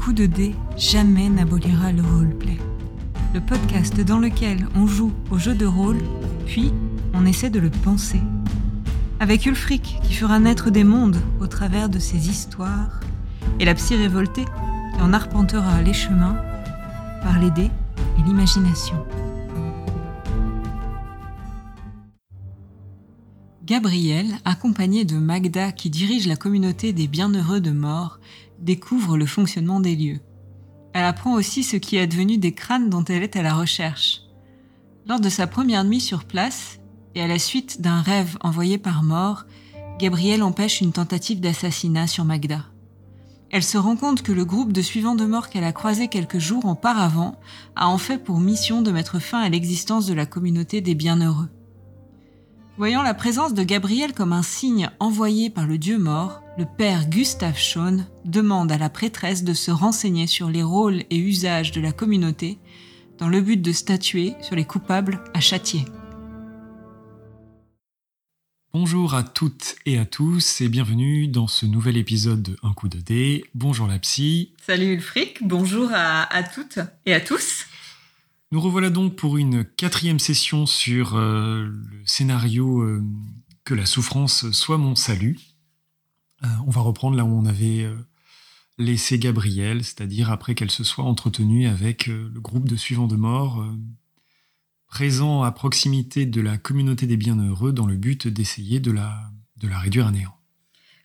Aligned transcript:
coup 0.00 0.12
de 0.14 0.24
dé 0.24 0.54
jamais 0.78 1.28
n'abolira 1.28 1.92
le 1.92 2.00
roleplay. 2.00 2.56
Le 3.34 3.40
podcast 3.40 4.00
dans 4.00 4.18
lequel 4.18 4.66
on 4.74 4.86
joue 4.86 5.12
au 5.30 5.36
jeu 5.36 5.54
de 5.54 5.66
rôle, 5.66 5.98
puis 6.46 6.72
on 7.12 7.26
essaie 7.26 7.50
de 7.50 7.60
le 7.60 7.68
penser. 7.68 8.22
Avec 9.18 9.44
Ulfric 9.44 10.00
qui 10.02 10.14
fera 10.14 10.40
naître 10.40 10.70
des 10.70 10.84
mondes 10.84 11.20
au 11.38 11.46
travers 11.46 11.90
de 11.90 11.98
ses 11.98 12.30
histoires, 12.30 13.00
et 13.58 13.66
la 13.66 13.74
psy 13.74 13.94
révoltée 13.94 14.46
qui 14.94 15.02
en 15.02 15.12
arpentera 15.12 15.82
les 15.82 15.92
chemins 15.92 16.36
par 17.22 17.38
les 17.38 17.50
dés 17.50 17.70
et 18.18 18.22
l'imagination. 18.26 18.96
Gabriel, 23.70 24.26
accompagné 24.46 25.04
de 25.04 25.16
Magda 25.16 25.72
qui 25.72 25.90
dirige 25.90 26.26
la 26.26 26.36
communauté 26.36 26.92
des 26.92 27.06
bienheureux 27.06 27.60
de 27.60 27.70
mort, 27.70 28.18
découvre 28.60 29.16
le 29.16 29.26
fonctionnement 29.26 29.80
des 29.80 29.96
lieux. 29.96 30.20
Elle 30.92 31.04
apprend 31.04 31.34
aussi 31.34 31.62
ce 31.62 31.76
qui 31.76 31.96
est 31.96 32.06
devenu 32.06 32.38
des 32.38 32.52
crânes 32.52 32.90
dont 32.90 33.04
elle 33.04 33.22
est 33.22 33.36
à 33.36 33.42
la 33.42 33.54
recherche. 33.54 34.22
Lors 35.06 35.20
de 35.20 35.28
sa 35.28 35.46
première 35.46 35.84
nuit 35.84 36.00
sur 36.00 36.24
place, 36.24 36.80
et 37.14 37.22
à 37.22 37.26
la 37.26 37.38
suite 37.38 37.80
d'un 37.80 38.00
rêve 38.00 38.36
envoyé 38.40 38.78
par 38.78 39.02
mort, 39.02 39.44
Gabriel 39.98 40.42
empêche 40.42 40.80
une 40.80 40.92
tentative 40.92 41.40
d'assassinat 41.40 42.06
sur 42.06 42.24
Magda. 42.24 42.64
Elle 43.50 43.64
se 43.64 43.78
rend 43.78 43.96
compte 43.96 44.22
que 44.22 44.32
le 44.32 44.44
groupe 44.44 44.72
de 44.72 44.80
suivants 44.80 45.16
de 45.16 45.26
mort 45.26 45.50
qu'elle 45.50 45.64
a 45.64 45.72
croisé 45.72 46.06
quelques 46.08 46.38
jours 46.38 46.64
auparavant 46.66 47.40
a 47.74 47.88
en 47.88 47.98
fait 47.98 48.18
pour 48.18 48.38
mission 48.38 48.80
de 48.80 48.92
mettre 48.92 49.18
fin 49.18 49.40
à 49.40 49.48
l'existence 49.48 50.06
de 50.06 50.14
la 50.14 50.26
communauté 50.26 50.80
des 50.80 50.94
bienheureux. 50.94 51.48
Voyant 52.80 53.02
la 53.02 53.12
présence 53.12 53.52
de 53.52 53.62
Gabriel 53.62 54.14
comme 54.14 54.32
un 54.32 54.42
signe 54.42 54.88
envoyé 55.00 55.50
par 55.50 55.66
le 55.66 55.76
dieu 55.76 55.98
mort, 55.98 56.40
le 56.56 56.64
père 56.64 57.10
Gustave 57.10 57.58
Schaune 57.58 58.06
demande 58.24 58.72
à 58.72 58.78
la 58.78 58.88
prêtresse 58.88 59.44
de 59.44 59.52
se 59.52 59.70
renseigner 59.70 60.26
sur 60.26 60.48
les 60.48 60.62
rôles 60.62 61.02
et 61.10 61.18
usages 61.18 61.72
de 61.72 61.80
la 61.82 61.92
communauté 61.92 62.58
dans 63.18 63.28
le 63.28 63.42
but 63.42 63.60
de 63.60 63.70
statuer 63.70 64.32
sur 64.40 64.56
les 64.56 64.64
coupables 64.64 65.22
à 65.34 65.40
châtier. 65.40 65.84
Bonjour 68.72 69.12
à 69.12 69.24
toutes 69.24 69.76
et 69.84 69.98
à 69.98 70.06
tous 70.06 70.62
et 70.62 70.70
bienvenue 70.70 71.28
dans 71.28 71.48
ce 71.48 71.66
nouvel 71.66 71.98
épisode 71.98 72.40
de 72.40 72.56
Un 72.62 72.72
coup 72.72 72.88
de 72.88 72.98
dé. 72.98 73.44
Bonjour 73.54 73.88
la 73.88 73.98
psy. 73.98 74.54
Salut 74.66 74.94
Ulfric, 74.94 75.46
bonjour 75.46 75.90
à, 75.92 76.34
à 76.34 76.42
toutes 76.42 76.78
et 77.04 77.12
à 77.12 77.20
tous. 77.20 77.66
Nous 78.52 78.60
revoilà 78.60 78.90
donc 78.90 79.14
pour 79.14 79.38
une 79.38 79.64
quatrième 79.64 80.18
session 80.18 80.66
sur 80.66 81.14
euh, 81.14 81.66
le 81.66 82.04
scénario 82.04 82.80
euh, 82.80 83.00
Que 83.62 83.74
la 83.74 83.86
souffrance 83.86 84.50
soit 84.50 84.76
mon 84.76 84.96
salut. 84.96 85.38
Euh, 86.42 86.48
on 86.66 86.70
va 86.70 86.80
reprendre 86.80 87.16
là 87.16 87.24
où 87.24 87.28
on 87.28 87.46
avait 87.46 87.88
laissé 88.76 89.20
Gabrielle, 89.20 89.84
c'est-à-dire 89.84 90.32
après 90.32 90.56
qu'elle 90.56 90.70
se 90.72 90.82
soit 90.82 91.04
entretenue 91.04 91.68
avec 91.68 92.06
le 92.06 92.40
groupe 92.40 92.68
de 92.68 92.74
suivants 92.74 93.06
de 93.06 93.14
mort 93.14 93.64
présent 94.88 95.42
à 95.42 95.52
proximité 95.52 96.26
de 96.26 96.40
la 96.40 96.58
communauté 96.58 97.06
des 97.06 97.16
bienheureux 97.16 97.72
dans 97.72 97.86
le 97.86 97.96
but 97.96 98.26
d'essayer 98.26 98.80
de 98.80 98.90
la, 98.90 99.30
de 99.58 99.68
la 99.68 99.78
réduire 99.78 100.08
à 100.08 100.10
néant. 100.10 100.34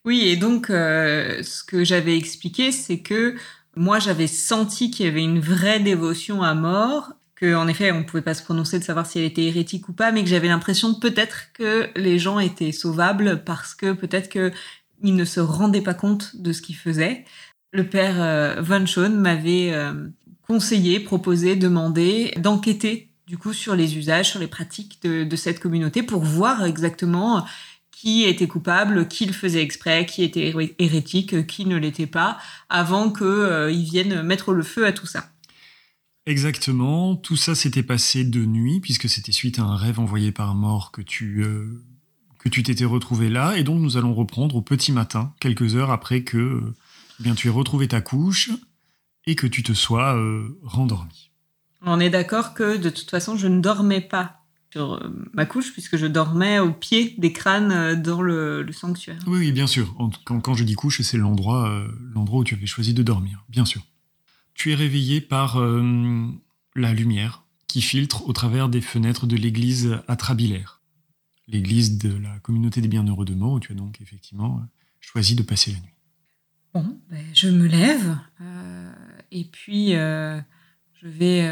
Oui, 0.06 0.22
et 0.22 0.38
donc 0.38 0.68
ce 0.68 1.64
que 1.64 1.84
j'avais 1.84 2.18
expliqué, 2.18 2.72
c'est 2.72 3.02
que 3.02 3.36
moi, 3.76 4.00
j'avais 4.00 4.28
senti 4.28 4.90
qu'il 4.90 5.06
y 5.06 5.10
avait 5.10 5.24
une 5.24 5.42
vraie 5.42 5.82
dévotion 5.82 6.42
à 6.42 6.56
mort 6.56 7.14
que 7.36 7.56
en 7.56 7.68
effet 7.68 7.92
on 7.92 8.04
pouvait 8.04 8.24
pas 8.24 8.34
se 8.34 8.44
prononcer 8.44 8.80
de 8.80 8.84
savoir 8.84 9.06
si 9.06 9.20
elle 9.20 9.26
était 9.26 9.44
hérétique 9.44 9.90
ou 9.90 9.94
pas, 9.94 10.12
mais 10.12 10.24
que 10.24 10.30
j'avais 10.30 10.48
l'impression 10.48 10.94
peut-être 10.94 11.52
que 11.54 11.90
les 11.96 12.18
gens 12.20 12.40
étaient 12.40 12.72
sauvables 12.72 13.44
parce 13.44 13.74
que 13.76 13.94
peut-être 13.94 14.30
que 14.30 14.52
ils 15.04 15.16
ne 15.16 15.26
se 15.26 15.40
rendaient 15.40 15.82
pas 15.82 15.94
compte 15.94 16.36
de 16.36 16.52
ce 16.54 16.62
qu'ils 16.62 16.78
faisaient. 16.78 17.26
Le 17.72 17.88
père 17.88 18.16
euh, 18.22 18.62
Von 18.62 18.86
Schoen 18.86 19.16
m'avait 19.16 19.74
euh, 19.74 20.08
conseillé, 20.48 21.00
proposé, 21.00 21.56
demandé 21.56 22.34
d'enquêter 22.38 23.10
du 23.28 23.38
coup 23.38 23.54
sur 23.54 23.76
les 23.76 23.98
usages, 23.98 24.30
sur 24.30 24.40
les 24.40 24.48
pratiques 24.48 25.02
de, 25.04 25.36
cette 25.36 25.60
communauté 25.60 26.04
pour 26.04 26.24
voir 26.24 26.64
exactement 26.64 27.46
qui 27.92 28.26
était 28.26 28.48
coupable, 28.48 29.08
qui 29.08 29.26
le 29.26 29.34
faisait 29.34 29.62
exprès, 29.62 30.06
qui 30.06 30.24
était 30.24 30.54
hérétique, 30.80 31.48
qui 31.48 31.66
ne 31.66 31.78
l'était 31.78 32.08
pas, 32.08 32.38
avant 32.70 33.10
qu'ils 33.10 33.26
euh, 33.26 33.68
viennent 33.68 34.22
mettre 34.22 34.54
le 34.54 34.64
feu 34.64 34.86
à 34.86 34.92
tout 34.92 35.08
ça. 35.08 35.30
Exactement. 36.26 37.16
Tout 37.16 37.36
ça 37.36 37.54
s'était 37.54 37.84
passé 37.84 38.24
de 38.24 38.44
nuit, 38.46 38.80
puisque 38.80 39.08
c'était 39.08 39.32
suite 39.32 39.60
à 39.60 39.64
un 39.64 39.76
rêve 39.76 40.00
envoyé 40.00 40.32
par 40.32 40.56
mort 40.56 40.92
que 40.92 41.02
tu 41.02 41.44
euh, 41.44 41.84
que 42.40 42.50
tu 42.50 42.64
t'étais 42.64 42.86
retrouvé 42.86 43.30
là. 43.30 43.58
Et 43.58 43.64
donc, 43.64 43.80
nous 43.80 43.98
allons 43.98 44.14
reprendre 44.14 44.56
au 44.56 44.62
petit 44.62 44.92
matin, 44.92 45.34
quelques 45.40 45.76
heures 45.76 45.92
après 45.92 46.24
que 46.24 46.38
euh, 46.38 46.76
eh 47.20 47.24
bien, 47.24 47.36
tu 47.36 47.48
aies 47.48 47.52
retrouvé 47.52 47.88
ta 47.88 48.02
couche 48.02 48.50
et 49.28 49.36
que 49.36 49.46
tu 49.46 49.62
te 49.62 49.74
sois 49.74 50.16
euh, 50.16 50.60
rendormi. 50.64 51.30
On 51.82 52.00
est 52.00 52.10
d'accord 52.10 52.56
que 52.56 52.78
de 52.78 52.90
toute 52.90 53.12
façon, 53.12 53.38
je 53.38 53.48
ne 53.48 53.62
dormais 53.62 54.02
pas 54.02 54.42
sur 54.74 55.00
ma 55.32 55.46
couche, 55.46 55.72
puisque 55.72 55.96
je 55.96 56.06
dormais 56.06 56.60
au 56.60 56.72
pied 56.72 57.16
des 57.18 57.32
crânes 57.32 58.02
dans 58.02 58.22
le, 58.22 58.68
sanctuaire. 58.74 59.20
Oui, 59.26 59.40
oui, 59.40 59.52
bien 59.54 59.68
sûr. 59.68 59.96
Quand, 60.26 60.42
quand 60.42 60.54
je 60.54 60.66
dis 60.66 60.74
couche, 60.74 61.02
c'est 61.02 61.18
l'endroit 61.18 61.88
l'endroit 62.14 62.40
où 62.40 62.44
tu 62.44 62.56
avais 62.56 62.66
choisi 62.66 62.94
de 62.94 63.02
dormir, 63.02 63.46
bien 63.48 63.64
sûr 63.64 63.84
tu 64.56 64.72
es 64.72 64.76
réveillé 64.76 65.22
par 65.22 65.58
euh, 65.58 66.28
la 66.76 66.94
lumière 66.94 67.44
qui 67.68 67.82
filtre 67.82 68.28
au 68.28 68.34
travers 68.34 68.70
des 68.70 68.82
fenêtres 68.82 69.28
de 69.28 69.36
l'église 69.36 70.00
atrabilaire, 70.08 70.82
l'église 71.48 71.98
de 71.98 72.18
la 72.18 72.40
communauté 72.40 72.82
des 72.82 72.88
bienheureux 72.88 73.26
de 73.26 73.36
mort, 73.36 73.52
où 73.52 73.60
tu 73.60 73.74
as 73.74 73.76
donc 73.76 74.02
effectivement 74.02 74.62
choisi 75.02 75.36
de 75.36 75.44
passer 75.44 75.72
la 75.72 75.80
nuit. 75.80 75.94
Bon, 76.74 76.98
ben, 77.10 77.24
je 77.34 77.50
me 77.50 77.68
lève 77.68 78.18
euh, 78.42 78.92
et 79.32 79.44
puis 79.44 79.96
euh, 79.96 80.40
je 80.94 81.08
vais 81.08 81.50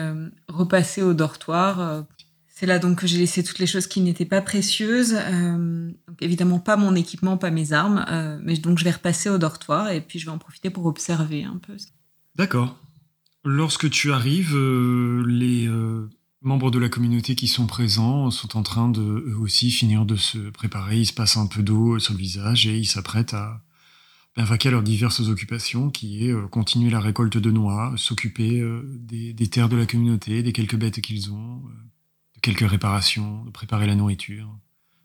repasser 0.47 1.01
au 1.01 1.13
dortoir. 1.13 2.05
C'est 2.47 2.65
là 2.65 2.79
donc 2.79 2.99
que 2.99 3.07
j'ai 3.07 3.17
laissé 3.17 3.43
toutes 3.43 3.59
les 3.59 3.67
choses 3.67 3.87
qui 3.87 3.99
n'étaient 3.99 4.25
pas 4.25 4.41
précieuses. 4.41 5.13
donc 5.13 6.21
évidemment 6.21 6.59
pas 6.59 6.77
mon 6.77 6.95
équipement, 6.95 7.37
pas 7.37 7.51
mes 7.51 7.73
armes, 7.73 8.05
mais 8.43 8.57
donc 8.57 8.79
je 8.79 8.85
vais 8.85 8.91
repasser 8.91 9.29
au 9.29 9.37
dortoir 9.37 9.89
et 9.89 9.99
puis 9.99 10.19
je 10.19 10.25
vais 10.25 10.31
en 10.31 10.37
profiter 10.37 10.69
pour 10.69 10.85
observer 10.85 11.43
un 11.43 11.57
peu. 11.57 11.75
D'accord. 12.35 12.77
Lorsque 13.45 13.89
tu 13.89 14.13
arrives, 14.13 14.55
euh, 14.55 15.21
les 15.27 15.67
euh, 15.67 16.09
membres 16.41 16.71
de 16.71 16.79
la 16.79 16.87
communauté 16.87 17.35
qui 17.35 17.49
sont 17.49 17.67
présents 17.67 18.31
sont 18.31 18.57
en 18.57 18.63
train 18.63 18.87
de 18.87 19.01
eux 19.01 19.37
aussi 19.37 19.69
finir 19.69 20.05
de 20.05 20.15
se 20.15 20.37
préparer. 20.37 20.99
Ils 20.99 21.05
se 21.05 21.13
passent 21.13 21.35
un 21.35 21.47
peu 21.47 21.61
d'eau 21.61 21.99
sur 21.99 22.13
le 22.13 22.19
visage 22.19 22.67
et 22.67 22.77
ils 22.77 22.85
s'apprêtent 22.85 23.33
à 23.33 23.61
ben, 24.37 24.45
vaquer 24.45 24.69
à 24.69 24.71
leurs 24.71 24.81
diverses 24.81 25.19
occupations, 25.27 25.89
qui 25.89 26.25
est 26.25 26.31
euh, 26.31 26.47
continuer 26.47 26.89
la 26.89 27.01
récolte 27.01 27.37
de 27.37 27.51
noix, 27.51 27.93
s'occuper 27.97 28.65
des, 28.83 29.47
terres 29.47 29.69
de 29.69 29.75
la 29.75 29.85
communauté, 29.85 30.41
des 30.41 30.53
quelques 30.53 30.77
bêtes 30.77 31.01
qu'ils 31.01 31.33
ont, 31.33 31.57
de 32.35 32.39
quelques 32.41 32.69
réparations, 32.69 33.43
de 33.43 33.51
préparer 33.51 33.87
la 33.87 33.95
nourriture. 33.95 34.47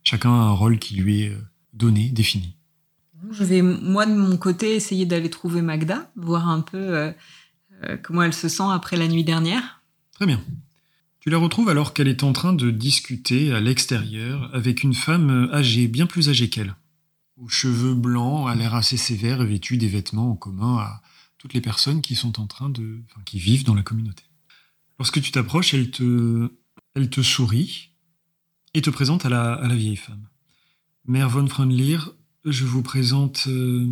Chacun 0.05 0.31
a 0.31 0.45
un 0.45 0.53
rôle 0.53 0.79
qui 0.79 0.95
lui 0.95 1.23
est 1.23 1.37
donné, 1.73 2.09
défini. 2.11 2.55
Je 3.33 3.43
vais, 3.43 3.63
moi, 3.63 4.07
de 4.07 4.15
mon 4.15 4.37
côté, 4.37 4.77
essayer 4.77 5.07
d'aller 5.07 5.29
trouver 5.29 5.61
Magda, 5.61 6.09
voir 6.15 6.49
un 6.49 6.61
peu 6.61 7.13
comment 8.03 8.23
elle 8.23 8.35
se 8.35 8.49
sent 8.49 8.65
après 8.71 8.97
la 8.97 9.09
nuit 9.09 9.25
dernière? 9.25 9.83
Très 10.13 10.27
bien. 10.27 10.43
Tu 11.21 11.31
la 11.31 11.39
retrouves 11.39 11.69
alors 11.69 11.95
qu'elle 11.95 12.09
est 12.09 12.23
en 12.23 12.33
train 12.33 12.53
de 12.53 12.71
discuter 12.71 13.53
à 13.53 13.61
l'extérieur 13.61 14.51
avec 14.55 14.83
une 14.83 14.95
femme 14.95 15.51
âgée, 15.53 15.89
bien 15.89 16.07
plus 16.07 16.29
âgée 16.29 16.49
qu'elle, 16.49 16.75
aux 17.37 17.49
cheveux 17.49 17.95
blancs, 17.95 18.49
à 18.49 18.55
l'air 18.55 18.75
assez 18.75 18.97
sévère 18.97 19.43
et 19.43 19.47
vêtue 19.47 19.77
des 19.77 19.89
vêtements 19.89 20.31
en 20.31 20.37
commun 20.37 20.79
à 20.79 21.03
toutes 21.37 21.55
les 21.55 21.61
personnes 21.61 22.03
qui 22.03 22.15
sont 22.15 22.33
vivent 23.39 23.65
dans 23.65 23.75
la 23.75 23.83
communauté. 23.83 24.25
Lorsque 24.99 25.21
tu 25.21 25.31
t'approches, 25.31 25.75
elle 25.75 25.91
te, 25.91 27.23
sourit 27.23 27.91
et 28.75 28.83
te 28.83 28.91
présente 28.91 29.25
à 29.25 29.29
la, 29.29 29.55
à 29.55 29.69
la 29.69 29.77
vieille 29.77 29.97
femme. 29.97 30.27
Mère 31.05 31.29
von 31.29 31.47
Freundlir, 31.47 32.13
je 32.45 32.65
vous 32.65 32.83
présente 32.83 33.45
euh, 33.49 33.89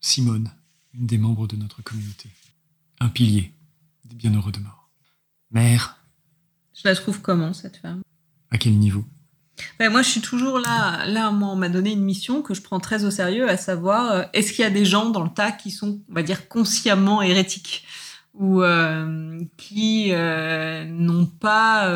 Simone, 0.00 0.50
une 0.92 1.06
des 1.06 1.18
membres 1.18 1.46
de 1.46 1.56
notre 1.56 1.82
communauté 1.82 2.28
un 3.00 3.08
pilier 3.08 3.52
des 4.04 4.14
bienheureux 4.14 4.52
de 4.52 4.60
mort. 4.60 4.88
Mère. 5.50 5.98
Je 6.74 6.88
la 6.88 6.94
trouve 6.94 7.20
comment, 7.20 7.52
cette 7.52 7.76
femme? 7.76 8.02
À 8.50 8.58
quel 8.58 8.74
niveau? 8.74 9.04
Ben, 9.78 9.90
Moi, 9.90 10.02
je 10.02 10.08
suis 10.08 10.20
toujours 10.20 10.58
là. 10.58 11.06
Là, 11.06 11.30
on 11.30 11.56
m'a 11.56 11.68
donné 11.68 11.92
une 11.92 12.02
mission 12.02 12.42
que 12.42 12.54
je 12.54 12.62
prends 12.62 12.80
très 12.80 13.04
au 13.04 13.10
sérieux, 13.10 13.48
à 13.48 13.56
savoir, 13.56 14.10
euh, 14.10 14.22
est-ce 14.32 14.52
qu'il 14.52 14.62
y 14.62 14.66
a 14.66 14.70
des 14.70 14.84
gens 14.84 15.10
dans 15.10 15.22
le 15.22 15.30
tas 15.30 15.52
qui 15.52 15.70
sont, 15.70 16.00
on 16.08 16.14
va 16.14 16.22
dire, 16.22 16.48
consciemment 16.48 17.22
hérétiques? 17.22 17.86
Ou 18.34 18.62
euh, 18.62 19.40
qui 19.56 20.08
euh, 20.10 20.84
n'ont 20.86 21.26
pas 21.26 21.88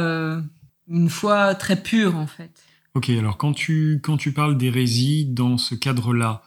une 0.87 1.11
foi 1.11 1.57
très 1.57 1.83
pure, 1.83 2.15
en 2.17 2.29
fait? 2.29 2.63
Ok, 2.95 3.11
alors 3.11 3.39
quand 3.39 3.53
tu, 3.53 4.01
quand 4.03 4.17
tu 4.17 4.33
parles 4.33 4.57
d'hérésie 4.57 5.25
dans 5.25 5.59
ce 5.59 5.75
cadre-là, 5.75 6.43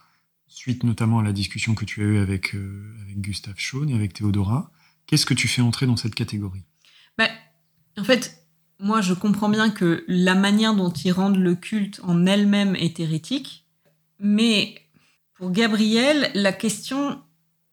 suite 0.62 0.84
notamment 0.84 1.20
à 1.20 1.24
la 1.24 1.32
discussion 1.32 1.74
que 1.74 1.86
tu 1.86 2.02
as 2.02 2.06
eue 2.06 2.20
avec, 2.20 2.54
euh, 2.54 2.96
avec 3.02 3.20
Gustave 3.20 3.56
Schaune 3.58 3.90
et 3.90 3.96
avec 3.96 4.14
Théodora, 4.14 4.70
qu'est-ce 5.08 5.26
que 5.26 5.34
tu 5.34 5.48
fais 5.48 5.64
entrer 5.64 5.88
dans 5.88 5.98
cette 5.98 6.14
catégorie? 6.14 6.62
Ben, 7.18 7.30
En 7.98 8.04
fait, 8.04 8.46
moi, 8.80 9.02
je 9.02 9.16
comprends 9.16 9.50
bien 9.50 9.72
que 9.72 10.06
la 10.08 10.36
manière 10.36 10.76
dont 10.76 10.92
ils 10.92 11.12
rendent 11.12 11.40
le 11.40 11.56
culte 11.56 12.00
en 12.04 12.28
elle-même 12.28 12.76
est 12.76 13.00
hérétique, 13.00 13.66
mais 14.20 14.76
pour 15.34 15.50
Gabriel, 15.52 16.30
la 16.36 16.54
question, 16.54 17.20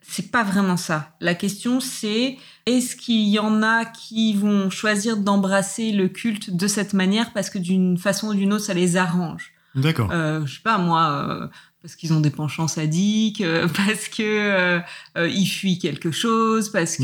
c'est 0.00 0.30
pas 0.30 0.42
vraiment 0.42 0.78
ça. 0.78 1.14
La 1.20 1.34
question, 1.34 1.80
c'est 1.80 2.38
est-ce 2.64 2.96
qu'il 2.96 3.28
y 3.28 3.38
en 3.38 3.62
a 3.62 3.84
qui 3.84 4.32
vont 4.32 4.70
choisir 4.70 5.18
d'embrasser 5.18 5.92
le 5.92 6.08
culte 6.08 6.56
de 6.56 6.66
cette 6.66 6.94
manière 6.94 7.34
parce 7.34 7.50
que 7.50 7.58
d'une 7.58 7.98
façon 7.98 8.28
ou 8.28 8.34
d'une 8.34 8.54
autre, 8.54 8.64
ça 8.64 8.72
les 8.72 8.96
arrange? 8.96 9.52
D'accord. 9.74 10.10
euh, 10.10 10.46
Je 10.46 10.54
sais 10.54 10.62
pas, 10.62 10.78
moi, 10.78 11.10
euh, 11.28 11.48
parce 11.88 11.96
qu'ils 11.96 12.12
ont 12.12 12.20
des 12.20 12.28
penchants 12.28 12.68
sadiques, 12.68 13.40
euh, 13.40 13.66
parce 13.86 14.08
que 14.08 14.20
euh, 14.22 14.78
euh, 15.16 15.26
ils 15.26 15.46
fuient 15.46 15.78
quelque 15.78 16.10
chose, 16.10 16.70
parce 16.70 16.98
que 16.98 17.02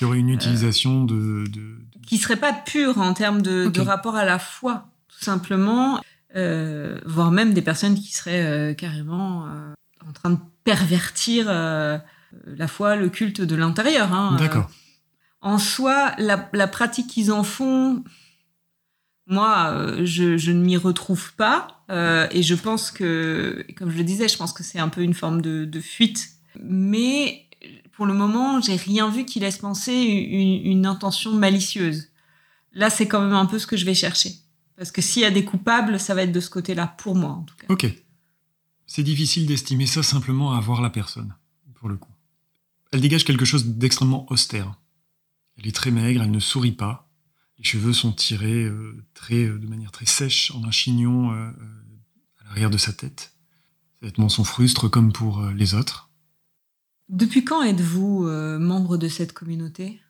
Il 0.00 0.02
y 0.02 0.04
aurait 0.04 0.20
une 0.20 0.28
utilisation 0.28 1.02
de, 1.02 1.44
de- 1.48 1.78
qui 2.06 2.18
serait 2.18 2.36
pas 2.36 2.52
pur 2.52 2.98
en 2.98 3.14
termes 3.14 3.42
de, 3.42 3.80
rapport 3.80 4.14
à 4.14 4.24
la 4.24 4.38
foi, 4.38 4.86
tout 5.08 5.24
simplement, 5.24 6.00
voire 7.04 7.32
même 7.32 7.52
des 7.52 7.62
personnes 7.62 7.96
qui 7.96 8.12
seraient 8.12 8.76
carrément 8.78 9.48
en 10.06 10.12
train 10.12 10.30
de 10.30 10.38
pervertir 10.62 11.46
la 11.48 12.68
foi, 12.68 12.94
le 12.94 13.08
culte 13.08 13.40
de 13.40 13.56
l'intérieur. 13.56 14.12
hein. 14.12 14.36
D'accord. 14.38 14.70
En 15.40 15.58
soi, 15.58 16.12
la, 16.18 16.48
la 16.52 16.68
pratique 16.68 17.08
qu'ils 17.08 17.32
en 17.32 17.42
font, 17.42 18.04
moi, 19.26 19.86
je, 20.04 20.36
je 20.36 20.52
ne 20.52 20.62
m'y 20.62 20.76
retrouve 20.76 21.34
pas. 21.34 21.81
Euh, 21.92 22.26
et 22.30 22.42
je 22.42 22.54
pense 22.54 22.90
que, 22.90 23.66
comme 23.76 23.90
je 23.90 23.98
le 23.98 24.04
disais, 24.04 24.26
je 24.26 24.36
pense 24.36 24.52
que 24.52 24.62
c'est 24.62 24.78
un 24.78 24.88
peu 24.88 25.02
une 25.02 25.14
forme 25.14 25.42
de, 25.42 25.80
fuite. 25.80 26.30
Mais 26.58 27.46
pour 27.92 28.06
le 28.06 28.14
moment, 28.14 28.60
j'ai 28.60 28.76
rien 28.76 29.10
vu 29.10 29.24
qui 29.24 29.40
laisse 29.40 29.58
penser 29.58 29.92
une, 29.92 30.86
intention 30.86 31.32
malicieuse. 31.32 32.08
Là, 32.72 32.88
c'est 32.88 33.06
quand 33.06 33.20
même 33.20 33.34
un 33.34 33.46
peu 33.46 33.58
ce 33.58 33.66
que 33.66 33.76
je 33.76 33.84
vais 33.84 33.94
chercher. 33.94 34.32
Parce 34.76 34.90
que 34.90 35.02
s'il 35.02 35.22
y 35.22 35.26
a 35.26 35.30
des 35.30 35.44
coupables, 35.44 36.00
ça 36.00 36.14
va 36.14 36.22
être 36.22 36.32
de 36.32 36.40
ce 36.40 36.48
côté-là, 36.48 36.86
pour 36.86 37.14
moi 37.14 37.30
en 37.30 37.42
tout 37.42 37.54
cas. 37.56 37.66
Ok. 37.68 37.86
C'est 38.86 39.02
difficile 39.02 39.46
d'estimer 39.46 39.86
ça 39.86 40.02
simplement 40.02 40.52
à 40.52 40.60
voir 40.60 40.80
la 40.80 40.90
personne, 40.90 41.34
pour 41.74 41.88
le 41.88 41.96
coup. 41.96 42.10
Elle 42.90 43.00
dégage 43.00 43.24
quelque 43.24 43.44
chose 43.44 43.66
d'extrêmement 43.66 44.26
austère. 44.30 44.74
Elle 45.58 45.66
est 45.66 45.74
très 45.74 45.90
maigre, 45.90 46.22
elle 46.22 46.30
ne 46.30 46.40
sourit 46.40 46.72
pas. 46.72 47.10
Les 47.58 47.64
cheveux 47.64 47.92
sont 47.92 48.12
tirés 48.12 48.64
euh, 48.64 49.04
très, 49.14 49.44
euh, 49.44 49.58
de 49.58 49.66
manière 49.66 49.92
très 49.92 50.06
sèche 50.06 50.50
en 50.52 50.64
un 50.64 50.70
chignon 50.70 51.32
l'arrière 52.52 52.70
de 52.70 52.76
sa 52.76 52.92
tête. 52.92 53.32
Ses 53.98 54.08
vêtements 54.08 54.28
sont 54.28 54.44
frustres 54.44 54.90
comme 54.90 55.10
pour 55.10 55.40
euh, 55.40 55.52
les 55.54 55.72
autres. 55.72 56.10
Depuis 57.08 57.44
quand 57.44 57.62
êtes-vous 57.62 58.26
euh, 58.26 58.58
membre 58.58 58.98
de 58.98 59.08
cette 59.08 59.32
communauté? 59.32 60.02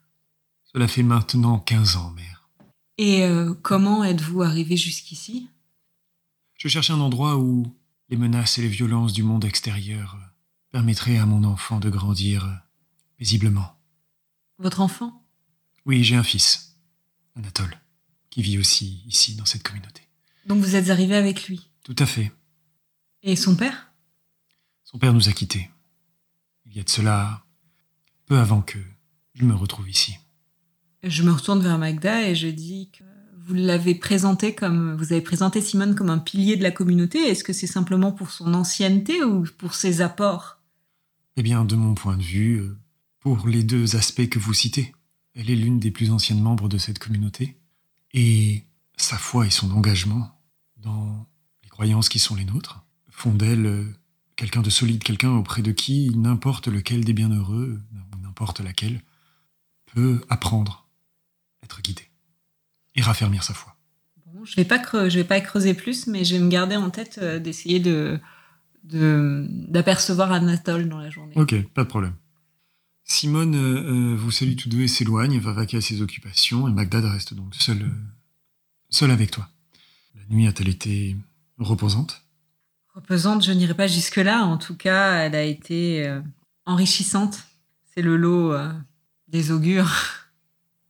Cela 0.64 0.88
fait 0.88 1.04
maintenant 1.04 1.60
15 1.60 1.96
ans, 1.96 2.10
mère. 2.10 2.50
Et 2.98 3.22
euh, 3.22 3.54
comment 3.62 4.02
êtes-vous 4.02 4.42
arrivé 4.42 4.76
jusqu'ici? 4.76 5.50
Je 6.58 6.66
cherchais 6.66 6.92
un 6.92 7.00
endroit 7.00 7.36
où 7.36 7.64
les 8.08 8.16
menaces 8.16 8.58
et 8.58 8.62
les 8.62 8.68
violences 8.68 9.12
du 9.12 9.22
monde 9.22 9.44
extérieur 9.44 10.18
permettraient 10.72 11.18
à 11.18 11.26
mon 11.26 11.44
enfant 11.44 11.78
de 11.78 11.90
grandir 11.90 12.60
paisiblement. 13.18 13.78
Votre 14.58 14.80
enfant? 14.80 15.24
Oui, 15.86 16.02
j'ai 16.02 16.16
un 16.16 16.24
fils, 16.24 16.76
Anatole, 17.36 17.78
qui 18.30 18.42
vit 18.42 18.58
aussi 18.58 19.04
ici 19.06 19.36
dans 19.36 19.44
cette 19.44 19.62
communauté. 19.62 20.02
Donc 20.46 20.58
vous 20.58 20.74
êtes 20.74 20.90
arrivé 20.90 21.14
avec 21.14 21.46
lui? 21.46 21.71
Tout 21.82 21.96
à 21.99 22.06
fait. 22.06 22.32
Et 23.23 23.37
son 23.37 23.56
père? 23.56 23.93
Son 24.84 24.99
père 24.99 25.12
nous 25.12 25.29
a 25.29 25.32
quittés. 25.32 25.70
Il 26.67 26.76
y 26.76 26.81
a 26.81 26.82
de 26.82 26.90
cela 26.90 27.44
peu 28.26 28.38
avant 28.38 28.62
que 28.62 28.79
je 29.34 29.44
me 29.44 29.55
retrouve 29.55 29.88
ici. 29.88 30.17
Je 31.02 31.23
me 31.23 31.32
retourne 31.32 31.62
vers 31.62 31.79
Magda 31.79 32.29
et 32.29 32.34
je 32.34 32.49
dis 32.49 32.90
que 32.93 33.05
vous 33.37 33.55
l'avez 33.55 33.94
présenté 33.94 34.55
comme 34.55 34.94
vous 34.96 35.12
avez 35.12 35.23
présenté 35.23 35.61
Simone 35.61 35.96
comme 35.96 36.11
un 36.11 36.19
pilier 36.19 36.56
de 36.56 36.62
la 36.62 36.70
communauté. 36.70 37.19
Est-ce 37.19 37.43
que 37.43 37.52
c'est 37.52 37.67
simplement 37.67 38.12
pour 38.12 38.31
son 38.31 38.55
ancienneté 38.55 39.25
ou 39.25 39.44
pour 39.58 39.75
ses 39.75 40.00
apports? 40.00 40.61
Eh 41.37 41.43
bien, 41.43 41.64
de 41.64 41.75
mon 41.75 41.94
point 41.94 42.17
de 42.17 42.23
vue, 42.23 42.58
euh, 42.58 42.79
pour 43.19 43.49
les 43.49 43.64
deux 43.64 43.96
aspects 43.96 44.29
que 44.29 44.38
vous 44.38 44.55
citez, 44.55 44.94
elle 45.34 45.50
est 45.50 45.56
l'une 45.56 45.81
des 45.81 45.90
plus 45.90 46.12
anciennes 46.12 46.43
membres 46.43 46.69
de 46.69 46.79
cette 46.79 46.99
communauté, 46.99 47.56
et 48.12 48.64
sa 48.96 49.17
foi 49.17 49.46
et 49.46 49.50
son 49.50 49.70
engagement 49.73 50.38
dans 50.76 51.26
croyances 51.72 52.08
qui 52.08 52.19
sont 52.20 52.34
les 52.36 52.44
nôtres 52.44 52.84
font 53.10 53.32
d'elle 53.34 53.66
euh, 53.66 53.84
quelqu'un 54.36 54.62
de 54.62 54.70
solide, 54.70 55.02
quelqu'un 55.02 55.30
auprès 55.30 55.62
de 55.62 55.72
qui 55.72 56.10
n'importe 56.16 56.69
lequel 56.69 57.04
des 57.04 57.12
bienheureux, 57.12 57.80
n'importe 58.22 58.60
laquelle, 58.60 59.00
peut 59.94 60.20
apprendre, 60.28 60.86
être 61.64 61.80
guidé 61.82 62.02
et 62.94 63.02
raffermir 63.02 63.42
sa 63.42 63.54
foi. 63.54 63.76
Bon, 64.26 64.44
je 64.44 64.54
vais 64.56 64.64
pas 64.64 64.78
creu- 64.78 65.08
je 65.10 65.19
vais 65.19 65.24
pas 65.24 65.40
creuser 65.40 65.74
plus, 65.74 66.06
mais 66.06 66.24
je 66.24 66.34
vais 66.36 66.40
me 66.40 66.48
garder 66.48 66.76
en 66.76 66.90
tête 66.90 67.19
euh, 67.22 67.38
d'essayer 67.38 67.80
de 67.80 68.20
de- 68.84 69.46
d'apercevoir 69.69 70.32
Anatole 70.32 70.88
dans 70.88 70.98
la 70.98 71.08
journée. 71.10 71.34
Ok, 71.36 71.54
pas 71.69 71.84
de 71.84 71.88
problème. 71.88 72.14
Simone 73.04 73.54
euh, 73.54 74.16
vous 74.16 74.30
salue 74.30 74.56
tous 74.56 74.69
deux 74.69 74.80
et 74.82 74.88
s'éloigne, 74.88 75.38
va 75.38 75.52
vaquer 75.52 75.76
à 75.76 75.80
ses 75.80 76.02
occupations, 76.02 76.66
et 76.69 76.72
Magdad 76.72 77.04
reste 77.04 77.34
donc 77.34 77.54
seule, 77.54 77.82
euh, 77.82 77.94
seule 78.90 79.10
avec 79.10 79.30
toi. 79.30 79.48
La 80.16 80.22
nuit 80.34 80.46
a-t-elle 80.48 80.69
été 80.69 81.16
reposante? 81.62 82.22
Reposante, 82.94 83.44
je 83.44 83.52
n'irai 83.52 83.74
pas 83.74 83.86
jusque-là. 83.86 84.44
En 84.44 84.58
tout 84.58 84.76
cas, 84.76 85.14
elle 85.24 85.34
a 85.34 85.42
été 85.44 86.06
euh, 86.06 86.20
enrichissante. 86.66 87.42
C'est 87.94 88.02
le 88.02 88.16
lot 88.16 88.52
euh, 88.52 88.72
des 89.28 89.50
augures. 89.50 89.90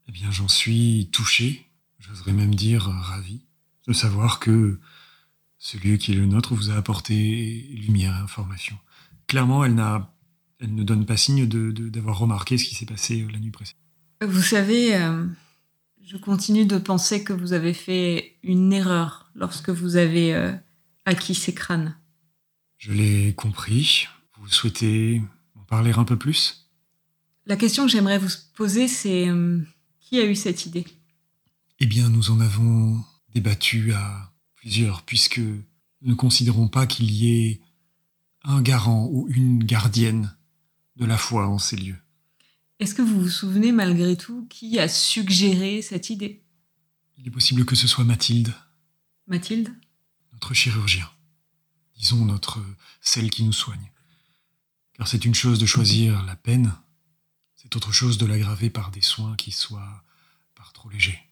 Eh 0.09 0.13
bien, 0.13 0.31
j'en 0.31 0.49
suis 0.49 1.09
touché, 1.13 1.67
j'oserais 2.01 2.33
même 2.33 2.55
dire 2.55 2.89
euh, 2.89 2.93
ravi, 3.01 3.41
de 3.87 3.93
savoir 3.93 4.41
que 4.41 4.81
ce 5.59 5.77
lieu 5.79 5.97
qui 5.97 6.13
est 6.13 6.17
le 6.17 6.27
nôtre 6.27 6.55
vous 6.55 6.71
a 6.71 6.75
apporté 6.75 7.69
lumière 7.71 8.17
et 8.17 8.21
information. 8.23 8.77
Clairement, 9.29 9.65
elle, 9.65 9.75
n'a, 9.77 10.13
elle 10.61 10.75
ne 10.75 10.83
donne 10.83 11.07
pas 11.07 11.17
signe 11.17 11.47
de, 11.47 11.71
de- 11.71 11.89
d'avoir 11.89 12.19
remarqué 12.19 12.59
ce 12.59 12.65
qui 12.65 12.75
s'est 12.75 12.87
passé 12.87 13.25
la 13.33 13.39
nuit 13.39 13.53
précédente. 13.53 13.79
Vous 14.27 14.43
savez, 14.43 14.97
euh, 14.97 15.27
je 16.05 16.17
continue 16.17 16.67
de 16.67 16.79
penser 16.79 17.25
que 17.25 17.33
vous 17.33 17.53
avez 17.53 17.75
fait 17.75 18.37
une 18.43 18.73
erreur 18.73 19.31
lorsque 19.35 19.71
vous 19.71 19.97
avez 19.97 20.35
euh, 20.35 20.53
acquis 21.05 21.35
ces 21.35 21.55
crânes. 21.55 21.97
Je 22.79 22.93
l'ai 22.93 23.35
compris. 23.35 24.09
Vous 24.39 24.49
souhaitez 24.49 25.23
en 25.55 25.63
parler 25.63 25.93
un 25.93 26.05
peu 26.05 26.17
plus? 26.17 26.69
La 27.47 27.57
question 27.57 27.85
que 27.85 27.91
j'aimerais 27.91 28.19
vous 28.19 28.29
poser, 28.55 28.89
c'est 28.89 29.29
euh, 29.29 29.61
qui 30.01 30.19
a 30.19 30.25
eu 30.25 30.35
cette 30.35 30.67
idée? 30.67 30.87
Eh 31.79 31.87
bien, 31.87 32.09
nous 32.09 32.31
en 32.31 32.41
avons 32.41 33.03
débattu 33.35 33.93
à 33.93 34.33
plusieurs, 34.57 35.03
puisque 35.03 35.39
nous 35.39 35.63
ne 36.03 36.15
considérons 36.15 36.69
pas 36.69 36.87
qu'il 36.87 37.11
y 37.11 37.33
ait 37.33 37.61
un 38.45 38.61
garant 38.61 39.09
ou 39.11 39.29
une 39.29 39.63
gardienne 39.65 40.37
de 40.97 41.05
la 41.05 41.17
foi 41.17 41.49
en 41.49 41.59
ces 41.59 41.77
lieux. 41.77 41.99
Est-ce 42.83 42.97
que 42.97 43.03
vous 43.03 43.21
vous 43.21 43.29
souvenez 43.29 43.71
malgré 43.71 44.17
tout 44.17 44.45
qui 44.51 44.81
a 44.81 44.89
suggéré 44.89 45.83
cette 45.83 46.11
idée? 46.11 46.43
Il 47.17 47.29
est 47.29 47.31
possible 47.31 47.65
que 47.65 47.77
ce 47.77 47.87
soit 47.87 48.03
Mathilde, 48.03 48.53
Mathilde? 49.29 49.73
Notre 50.33 50.53
chirurgien. 50.53 51.09
Disons 51.97 52.25
notre 52.25 52.59
celle 53.01 53.31
qui 53.31 53.45
nous 53.45 53.53
soigne. 53.53 53.93
Car 54.95 55.07
c'est 55.07 55.25
une 55.25 55.33
chose 55.33 55.61
de 55.61 55.65
choisir 55.65 56.25
la 56.25 56.35
peine, 56.35 56.75
c'est 57.55 57.77
autre 57.77 57.93
chose 57.93 58.19
de 58.19 58.27
l'aggraver 58.27 58.69
par 58.69 58.91
des 58.91 59.01
soins 59.01 59.37
qui 59.37 59.53
soient 59.53 60.03
par 60.57 60.73
trop 60.73 60.91
légers. 60.91 61.23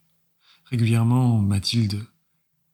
Régulièrement, 0.67 1.41
Mathilde 1.41 2.07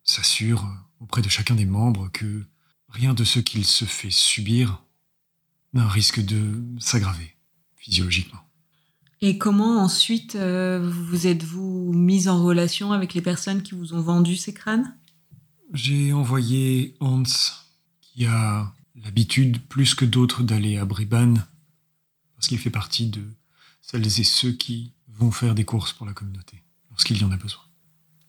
s'assure 0.05 0.69
auprès 1.01 1.23
de 1.23 1.31
chacun 1.31 1.55
des 1.55 1.65
membres 1.65 2.11
que 2.11 2.45
rien 2.91 3.15
de 3.15 3.25
ce 3.25 3.39
qu'il 3.39 3.65
se 3.65 3.87
fait 3.87 4.11
subir 4.11 4.83
n'a 5.73 5.85
un 5.85 5.89
risque 5.89 6.21
de 6.21 6.63
s'aggraver 6.79 7.39
physiologiquement. 7.75 8.46
Et 9.23 9.39
comment 9.39 9.79
ensuite 9.83 10.35
euh, 10.35 10.91
vous 10.91 11.27
êtes-vous 11.27 11.93
mis 11.95 12.29
en 12.29 12.45
relation 12.45 12.93
avec 12.93 13.15
les 13.15 13.23
personnes 13.23 13.63
qui 13.63 13.75
vous 13.75 13.95
ont 13.95 14.03
vendu 14.03 14.37
ces 14.37 14.53
crânes? 14.53 14.95
J'ai 15.73 16.13
envoyé 16.13 16.95
Hans, 17.01 17.23
qui 18.01 18.27
a 18.27 18.73
l'habitude 18.95 19.61
plus 19.67 19.95
que 19.95 20.05
d'autres 20.05 20.43
d'aller 20.43 20.77
à 20.77 20.85
Bribane, 20.85 21.47
parce 22.35 22.49
qu'il 22.49 22.59
fait 22.59 22.71
partie 22.71 23.07
de 23.07 23.23
celles 23.81 24.07
et 24.07 24.25
ceux 24.25 24.53
qui 24.53 24.93
vont 25.09 25.31
faire 25.31 25.55
des 25.55 25.65
courses 25.65 25.93
pour 25.93 26.07
la 26.07 26.13
communauté, 26.13 26.63
lorsqu'il 26.91 27.19
y 27.19 27.25
en 27.25 27.31
a 27.31 27.37
besoin. 27.37 27.63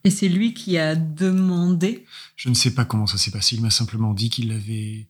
Et 0.04 0.10
c'est 0.10 0.30
lui 0.30 0.54
qui 0.54 0.78
a 0.78 0.96
demandé? 0.96 2.06
Je 2.38 2.48
ne 2.48 2.54
sais 2.54 2.74
pas 2.74 2.86
comment 2.86 3.08
ça 3.08 3.18
s'est 3.18 3.32
passé, 3.32 3.56
il 3.56 3.62
m'a 3.62 3.70
simplement 3.70 4.14
dit 4.14 4.30
qu'il 4.30 4.52
avait 4.52 5.08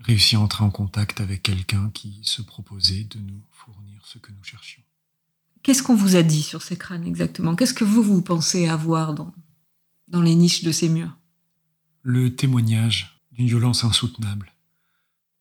réussi 0.00 0.36
à 0.36 0.40
entrer 0.40 0.62
en 0.62 0.70
contact 0.70 1.20
avec 1.20 1.42
quelqu'un 1.42 1.90
qui 1.90 2.20
se 2.22 2.40
proposait 2.40 3.04
de 3.04 3.18
nous 3.18 3.42
fournir 3.50 4.00
ce 4.06 4.18
que 4.18 4.30
nous 4.30 4.44
cherchions. 4.44 4.82
Qu'est-ce 5.62 5.82
qu'on 5.82 5.94
vous 5.94 6.16
a 6.16 6.22
dit 6.22 6.42
sur 6.42 6.62
ces 6.62 6.76
crânes 6.76 7.06
exactement? 7.06 7.56
Qu'est-ce 7.56 7.74
que 7.74 7.84
vous, 7.84 8.02
vous 8.02 8.22
pensez 8.22 8.68
avoir 8.68 9.14
dans, 9.14 9.34
dans 10.08 10.22
les 10.22 10.34
niches 10.34 10.64
de 10.64 10.72
ces 10.72 10.88
murs? 10.88 11.16
Le 12.02 12.34
témoignage 12.34 13.22
d'une 13.32 13.46
violence 13.46 13.84
insoutenable, 13.84 14.52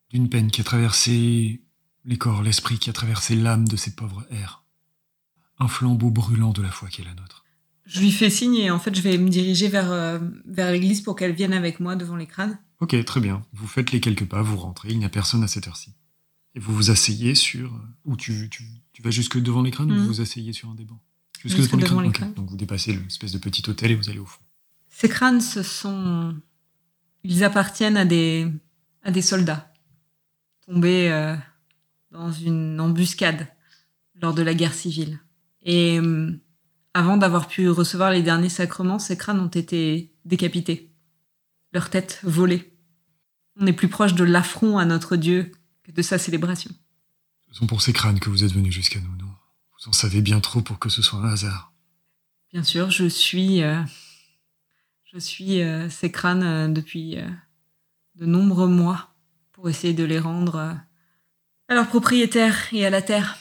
d'une 0.09 0.29
peine 0.29 0.51
qui 0.51 0.61
a 0.61 0.63
traversé 0.63 1.61
les 2.05 2.17
corps, 2.17 2.41
l'esprit, 2.41 2.79
qui 2.79 2.89
a 2.89 2.93
traversé 2.93 3.35
l'âme 3.35 3.67
de 3.67 3.75
ces 3.75 3.95
pauvres 3.95 4.25
airs. 4.31 4.63
Un 5.59 5.67
flambeau 5.67 6.11
brûlant 6.11 6.51
de 6.51 6.61
la 6.61 6.71
foi 6.71 6.89
qui 6.89 7.01
est 7.01 7.05
la 7.05 7.13
nôtre. 7.13 7.43
Je 7.85 8.01
lui 8.01 8.11
fais 8.11 8.29
signe 8.29 8.55
et 8.55 8.69
en 8.69 8.79
fait 8.79 8.93
je 8.93 9.01
vais 9.01 9.17
me 9.17 9.29
diriger 9.29 9.69
vers, 9.69 9.91
euh, 9.91 10.19
vers 10.45 10.71
l'église 10.71 11.01
pour 11.01 11.15
qu'elle 11.15 11.33
vienne 11.33 11.53
avec 11.53 11.79
moi 11.79 11.95
devant 11.95 12.17
les 12.17 12.27
crânes. 12.27 12.59
Ok, 12.79 13.03
très 13.05 13.21
bien. 13.21 13.45
Vous 13.53 13.67
faites 13.67 13.91
les 13.91 14.01
quelques 14.01 14.25
pas, 14.25 14.41
vous 14.41 14.57
rentrez, 14.57 14.89
il 14.89 14.99
n'y 14.99 15.05
a 15.05 15.09
personne 15.09 15.43
à 15.43 15.47
cette 15.47 15.67
heure-ci. 15.67 15.95
Et 16.53 16.59
vous 16.59 16.75
vous 16.75 16.91
asseyez 16.91 17.35
sur. 17.35 17.71
Ou 18.03 18.15
tu, 18.15 18.49
tu, 18.49 18.63
tu 18.97 19.03
vas 19.03 19.11
jusque 19.11 19.37
devant 19.39 19.61
l'écran 19.61 19.83
ou 19.83 19.89
Mhm. 19.89 19.97
vous 19.99 20.07
vous 20.07 20.21
asseyez 20.21 20.53
sur 20.53 20.69
un 20.69 20.73
des 20.73 20.83
bancs? 20.83 20.97
Jusque, 21.43 21.57
Jusque 21.57 21.75
devant 21.77 22.01
l'écran. 22.01 22.01
l'écran. 22.01 22.27
Ok. 22.29 22.33
Donc 22.33 22.49
vous 22.49 22.57
dépassez 22.57 22.93
l'espèce 22.93 23.31
de 23.31 23.37
petit 23.37 23.61
hôtel 23.69 23.91
et 23.91 23.95
vous 23.95 24.09
allez 24.09 24.17
au 24.17 24.25
fond. 24.25 24.41
Ces 24.89 25.07
crânes, 25.07 25.39
ce 25.39 25.61
sont. 25.61 26.35
Ils 27.23 27.43
appartiennent 27.43 27.95
à 27.97 28.05
des, 28.05 28.47
à 29.03 29.11
des 29.11 29.21
soldats 29.21 29.71
tombés 30.65 31.11
euh, 31.11 31.35
dans 32.09 32.31
une 32.31 32.79
embuscade 32.79 33.47
lors 34.15 34.33
de 34.33 34.41
la 34.41 34.55
guerre 34.55 34.73
civile. 34.73 35.19
Et 35.61 35.99
euh, 35.99 36.31
avant 36.95 37.17
d'avoir 37.17 37.47
pu 37.47 37.69
recevoir 37.69 38.09
les 38.09 38.23
derniers 38.23 38.49
sacrements, 38.49 38.97
ces 38.97 39.15
crânes 39.15 39.39
ont 39.39 39.47
été 39.47 40.11
décapités, 40.25 40.91
leurs 41.71 41.91
têtes 41.91 42.19
volées. 42.23 42.73
On 43.59 43.67
est 43.67 43.73
plus 43.73 43.89
proche 43.89 44.15
de 44.15 44.23
l'affront 44.23 44.79
à 44.79 44.85
notre 44.85 45.17
Dieu 45.17 45.51
que 45.83 45.91
de 45.91 46.01
sa 46.01 46.17
célébration. 46.17 46.71
Ce 47.49 47.55
sont 47.55 47.67
pour 47.67 47.81
ces 47.81 47.93
crânes 47.93 48.19
que 48.19 48.29
vous 48.29 48.43
êtes 48.43 48.53
venus 48.53 48.73
jusqu'à 48.73 48.99
nous, 48.99 49.15
non? 49.15 49.29
Vous 49.79 49.89
en 49.89 49.93
savez 49.93 50.21
bien 50.21 50.39
trop 50.39 50.61
pour 50.61 50.79
que 50.79 50.89
ce 50.89 51.01
soit 51.01 51.19
un 51.19 51.29
hasard. 51.29 51.71
Bien 52.51 52.63
sûr, 52.63 52.89
je 52.89 53.07
suis, 53.07 53.61
euh, 53.61 53.81
je 55.05 55.19
suis 55.19 55.61
euh, 55.61 55.89
ces 55.89 56.11
crânes 56.11 56.43
euh, 56.43 56.67
depuis 56.67 57.17
euh, 57.17 57.29
de 58.15 58.25
nombreux 58.25 58.67
mois 58.67 59.13
pour 59.51 59.69
essayer 59.69 59.93
de 59.93 60.03
les 60.03 60.19
rendre 60.19 60.77
à 61.67 61.73
leurs 61.73 61.87
propriétaires 61.87 62.73
et 62.73 62.85
à 62.85 62.89
la 62.89 63.01
terre, 63.01 63.37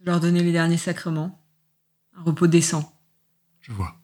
de 0.00 0.06
leur 0.06 0.20
donner 0.20 0.42
les 0.42 0.52
derniers 0.52 0.76
sacrements, 0.76 1.44
un 2.16 2.22
repos 2.22 2.46
décent. 2.46 2.96
Je 3.60 3.72
vois. 3.72 4.00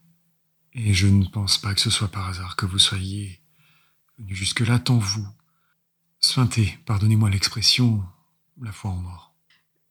Et 0.73 0.95
je 0.95 1.07
ne 1.07 1.25
pense 1.27 1.59
pas 1.59 1.75
que 1.75 1.81
ce 1.81 1.91
soit 1.91 2.09
par 2.09 2.29
hasard 2.29 2.57
que 2.57 2.67
vous 2.67 2.79
soyez 2.79 3.41
venu 4.19 4.35
jusque-là, 4.35 4.79
tant 4.79 4.99
vous 4.99 5.27
suintez, 6.21 6.79
pardonnez-moi 6.85 7.31
l'expression, 7.31 8.05
la 8.65 8.73
foi 8.73 8.91
en 8.91 8.97
mort. 8.97 9.35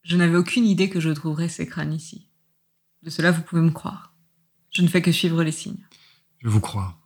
Je 0.02 0.16
n'avais 0.16 0.36
aucune 0.36 0.64
idée 0.64 0.88
que 0.88 1.00
je 1.00 1.10
trouverais 1.10 1.48
ces 1.48 1.66
crânes 1.66 1.92
ici. 1.92 2.28
De 3.02 3.10
cela, 3.10 3.32
vous 3.32 3.42
pouvez 3.42 3.62
me 3.62 3.70
croire. 3.70 4.14
Je 4.70 4.82
ne 4.82 4.88
fais 4.88 5.02
que 5.02 5.12
suivre 5.12 5.42
les 5.42 5.52
signes. 5.52 5.86
Je 6.38 6.48
vous 6.48 6.60
crois. 6.60 6.98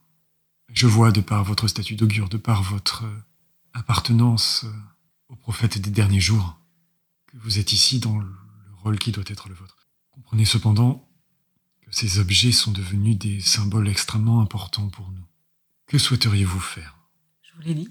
Je 0.68 0.87
vois, 0.87 1.12
de 1.12 1.21
par 1.21 1.44
votre 1.44 1.68
statut 1.68 1.97
d'augure, 1.97 2.28
de 2.28 2.37
par 2.37 2.62
votre 2.62 3.04
euh, 3.04 3.25
appartenance 3.73 4.64
euh, 4.64 4.73
au 5.28 5.37
prophète 5.37 5.78
des 5.78 5.90
derniers 5.90 6.21
jours, 6.21 6.59
que 7.26 7.37
vous 7.38 7.59
êtes 7.59 7.73
ici 7.73 8.00
dans 8.00 8.18
le 8.18 8.28
le 8.85 8.88
rôle 8.88 8.99
qui 8.99 9.12
doit 9.12 9.25
être 9.26 9.49
le 9.49 9.54
vôtre. 9.54 9.88
Comprenez 10.11 10.44
cependant 10.44 11.09
que 11.83 11.94
ces 11.94 12.18
objets 12.18 12.52
sont 12.52 12.73
devenus 12.73 13.18
des 13.18 13.40
symboles 13.40 13.88
extrêmement 13.88 14.40
importants 14.40 14.88
pour 14.88 15.11
nous. 15.11 15.25
Que 15.87 15.99
souhaiteriez-vous 15.99 16.61
faire? 16.61 16.99
Je 17.42 17.52
vous 17.54 17.62
l'ai 17.62 17.75
dit. 17.75 17.88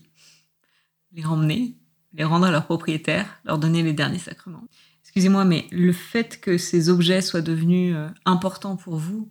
Les 1.12 1.26
emmener, 1.26 1.76
les 2.14 2.24
rendre 2.24 2.46
à 2.46 2.52
leurs 2.52 2.66
propriétaires, 2.66 3.40
leur 3.46 3.58
donner 3.58 3.84
les 3.84 3.94
derniers 3.94 4.20
sacrements. 4.20 4.68
Excusez-moi, 5.04 5.46
mais 5.46 5.68
le 5.72 5.94
fait 5.94 6.40
que 6.40 6.58
ces 6.58 6.90
objets 6.90 7.22
soient 7.22 7.42
devenus 7.42 7.96
euh, 7.96 8.10
importants 8.26 8.76
pour 8.76 8.98
vous 8.98 9.30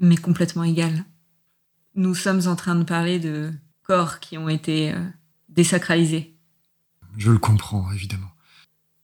m'est 0.00 0.16
complètement 0.16 0.64
égal. 0.64 1.04
Nous 1.94 2.14
sommes 2.14 2.46
en 2.46 2.56
train 2.56 2.74
de 2.74 2.84
parler 2.84 3.18
de 3.18 3.52
corps 3.82 4.20
qui 4.20 4.36
ont 4.36 4.48
été 4.48 4.92
euh, 4.92 5.04
désacralisés. 5.48 6.36
Je 7.16 7.30
le 7.30 7.38
comprends, 7.38 7.90
évidemment. 7.92 8.32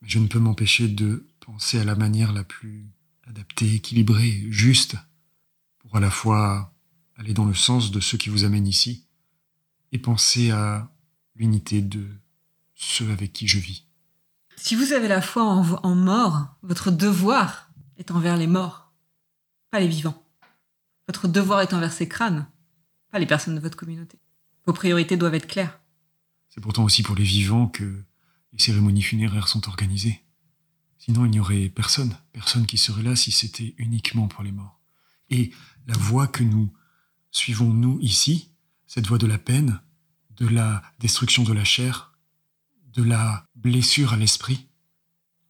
Mais 0.03 0.09
je 0.09 0.19
ne 0.19 0.27
peux 0.27 0.39
m'empêcher 0.39 0.89
de 0.89 1.27
penser 1.41 1.79
à 1.79 1.85
la 1.85 1.95
manière 1.95 2.33
la 2.33 2.45
plus 2.45 2.87
adaptée, 3.27 3.77
équilibrée, 3.77 4.47
juste, 4.51 4.97
pour 5.79 5.97
à 5.97 6.01
la 6.01 6.11
fois 6.11 6.73
aller 7.17 7.35
dans 7.35 7.45
le 7.45 7.55
sens 7.55 7.91
de 7.91 8.01
ceux 8.01 8.19
qui 8.19 8.31
vous 8.31 8.45
amènent 8.45 8.67
ici, 8.67 9.07
et 9.93 9.99
penser 9.99 10.51
à 10.51 10.91
l'unité 11.37 11.81
de 11.81 12.07
ceux 12.81 13.11
avec 13.11 13.33
qui 13.33 13.47
je 13.47 13.59
vis. 13.59 13.85
Si 14.57 14.75
vous 14.75 14.93
avez 14.93 15.09
la 15.09 15.21
foi 15.21 15.45
en, 15.45 15.65
en 15.83 15.95
mort, 15.95 16.57
votre 16.63 16.91
devoir 16.91 17.71
est 17.99 18.11
envers 18.11 18.37
les 18.37 18.47
morts, 18.47 18.93
pas 19.71 19.81
les 19.81 19.89
vivants. 19.89 20.27
Votre 21.07 21.29
devoir 21.29 21.61
est 21.61 21.75
envers 21.75 21.93
ces 21.93 22.09
crânes, 22.09 22.47
pas 23.11 23.19
les 23.19 23.27
personnes 23.27 23.55
de 23.55 23.61
votre 23.61 23.77
communauté. 23.77 24.19
Vos 24.67 24.73
priorités 24.73 25.17
doivent 25.17 25.35
être 25.35 25.47
claires. 25.47 25.79
C'est 26.49 26.61
pourtant 26.61 26.85
aussi 26.85 27.03
pour 27.03 27.17
les 27.17 27.25
vivants 27.25 27.69
que 27.69 28.03
les 28.53 28.59
cérémonies 28.59 29.03
funéraires 29.03 29.49
sont 29.49 29.69
organisées. 29.69 30.23
Sinon, 30.99 31.25
il 31.25 31.31
n'y 31.31 31.41
aurait 31.41 31.69
personne, 31.69 32.17
personne 32.33 32.67
qui 32.67 32.79
serait 32.79 33.03
là 33.03 33.17
si 33.17 33.31
c'était 33.31 33.75
uniquement 33.79 34.29
pour 34.29 34.43
les 34.43 34.53
morts. 34.53 34.81
Et 35.31 35.53
la 35.87 35.97
voie 35.97 36.27
que 36.27 36.45
nous 36.45 36.73
suivons, 37.31 37.73
nous, 37.73 37.99
ici, 38.01 38.51
cette 38.87 39.07
voie 39.07 39.19
de 39.19 39.27
la 39.27 39.39
peine, 39.39 39.81
de 40.37 40.47
la 40.47 40.83
destruction 40.99 41.43
de 41.43 41.53
la 41.53 41.65
chair, 41.65 42.10
de 42.95 43.03
la 43.03 43.47
blessure 43.55 44.13
à 44.13 44.17
l'esprit, 44.17 44.67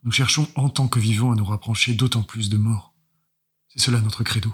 nous 0.04 0.12
cherchons 0.12 0.48
en 0.54 0.68
tant 0.68 0.88
que 0.88 0.98
vivants 0.98 1.32
à 1.32 1.34
nous 1.34 1.44
rapprocher 1.44 1.94
d'autant 1.94 2.22
plus 2.22 2.48
de 2.48 2.56
morts. 2.56 2.94
C'est 3.68 3.80
cela 3.80 4.00
notre 4.00 4.24
credo. 4.24 4.52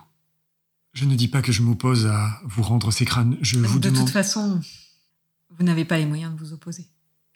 Je 0.92 1.04
ne 1.04 1.14
dis 1.14 1.28
pas 1.28 1.42
que 1.42 1.52
je 1.52 1.62
m'oppose 1.62 2.06
à 2.06 2.40
vous 2.44 2.62
rendre 2.62 2.90
ces 2.90 3.04
crânes, 3.04 3.36
je 3.42 3.58
vous 3.58 3.78
de 3.78 3.90
demande... 3.90 4.04
toute 4.06 4.12
façon, 4.12 4.60
vous 5.50 5.64
n'avez 5.64 5.84
pas 5.84 5.98
les 5.98 6.06
moyens 6.06 6.32
de 6.34 6.38
vous 6.38 6.52
opposer. 6.52 6.86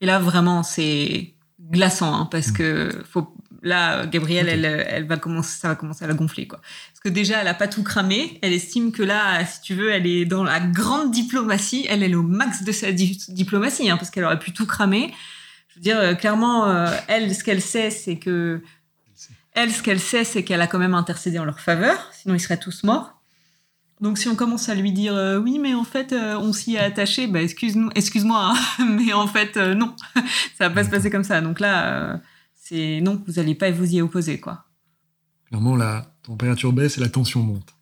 Et 0.00 0.06
là, 0.06 0.18
vraiment, 0.18 0.62
c'est 0.62 1.34
glaçant, 1.70 2.14
hein, 2.14 2.26
parce 2.26 2.48
Mm. 2.48 2.52
que 2.54 3.04
faut, 3.10 3.36
là, 3.62 4.06
Gabrielle, 4.06 4.48
elle, 4.48 4.64
elle 4.64 5.06
va 5.06 5.18
commencer, 5.18 5.58
ça 5.60 5.68
va 5.68 5.74
commencer 5.74 6.04
à 6.04 6.08
la 6.08 6.14
gonfler, 6.14 6.46
quoi. 6.48 6.60
Parce 6.88 7.00
que 7.04 7.10
déjà, 7.10 7.42
elle 7.42 7.48
a 7.48 7.54
pas 7.54 7.68
tout 7.68 7.82
cramé. 7.82 8.38
Elle 8.40 8.54
estime 8.54 8.92
que 8.92 9.02
là, 9.02 9.44
si 9.44 9.60
tu 9.60 9.74
veux, 9.74 9.90
elle 9.90 10.06
est 10.06 10.24
dans 10.24 10.42
la 10.42 10.58
grande 10.60 11.10
diplomatie. 11.12 11.84
Elle, 11.90 12.02
elle 12.02 12.12
est 12.12 12.16
au 12.16 12.22
max 12.22 12.62
de 12.64 12.72
sa 12.72 12.92
di- 12.92 13.22
diplomatie, 13.28 13.90
hein, 13.90 13.98
parce 13.98 14.10
qu'elle 14.10 14.24
aurait 14.24 14.38
pu 14.38 14.52
tout 14.54 14.66
cramer. 14.66 15.12
Dire, 15.80 15.98
euh, 15.98 16.14
clairement, 16.14 16.68
euh, 16.68 16.94
elle, 17.08 17.34
ce 17.34 17.42
qu'elle 17.42 17.62
sait, 17.62 17.90
c'est 17.90 18.16
que 18.16 18.62
elle, 19.54 19.72
ce 19.72 19.82
qu'elle 19.82 19.98
sait, 19.98 20.24
c'est 20.24 20.44
qu'elle 20.44 20.60
a 20.60 20.66
quand 20.66 20.78
même 20.78 20.92
intercédé 20.92 21.38
en 21.38 21.46
leur 21.46 21.58
faveur, 21.58 21.96
sinon 22.12 22.34
ils 22.34 22.40
seraient 22.40 22.60
tous 22.60 22.84
morts. 22.84 23.18
Donc 24.02 24.18
si 24.18 24.28
on 24.28 24.36
commence 24.36 24.68
à 24.68 24.74
lui 24.74 24.92
dire 24.92 25.14
euh, 25.14 25.38
oui, 25.38 25.58
mais 25.58 25.72
en 25.72 25.84
fait 25.84 26.12
on 26.12 26.52
s'y 26.52 26.74
est 26.74 26.78
attaché, 26.78 27.26
bah 27.26 27.42
excuse-nous, 27.42 27.88
excuse-moi, 27.94 28.52
hein, 28.54 28.84
mais 28.90 29.14
en 29.14 29.26
fait 29.26 29.56
non, 29.56 29.96
ça 30.58 30.68
va 30.68 30.70
pas 30.70 30.84
se 30.84 30.90
passer 30.90 31.10
comme 31.10 31.24
ça. 31.24 31.40
Donc 31.40 31.60
là, 31.60 32.20
c'est 32.54 33.00
non, 33.00 33.22
vous 33.26 33.38
allez 33.38 33.54
pas 33.54 33.70
vous 33.70 33.90
y 33.90 34.02
opposer 34.02 34.38
quoi. 34.38 34.66
Clairement, 35.48 35.76
la 35.76 36.14
température 36.22 36.74
baisse 36.74 36.98
et 36.98 37.00
la 37.00 37.08
tension 37.08 37.42
monte. 37.42 37.74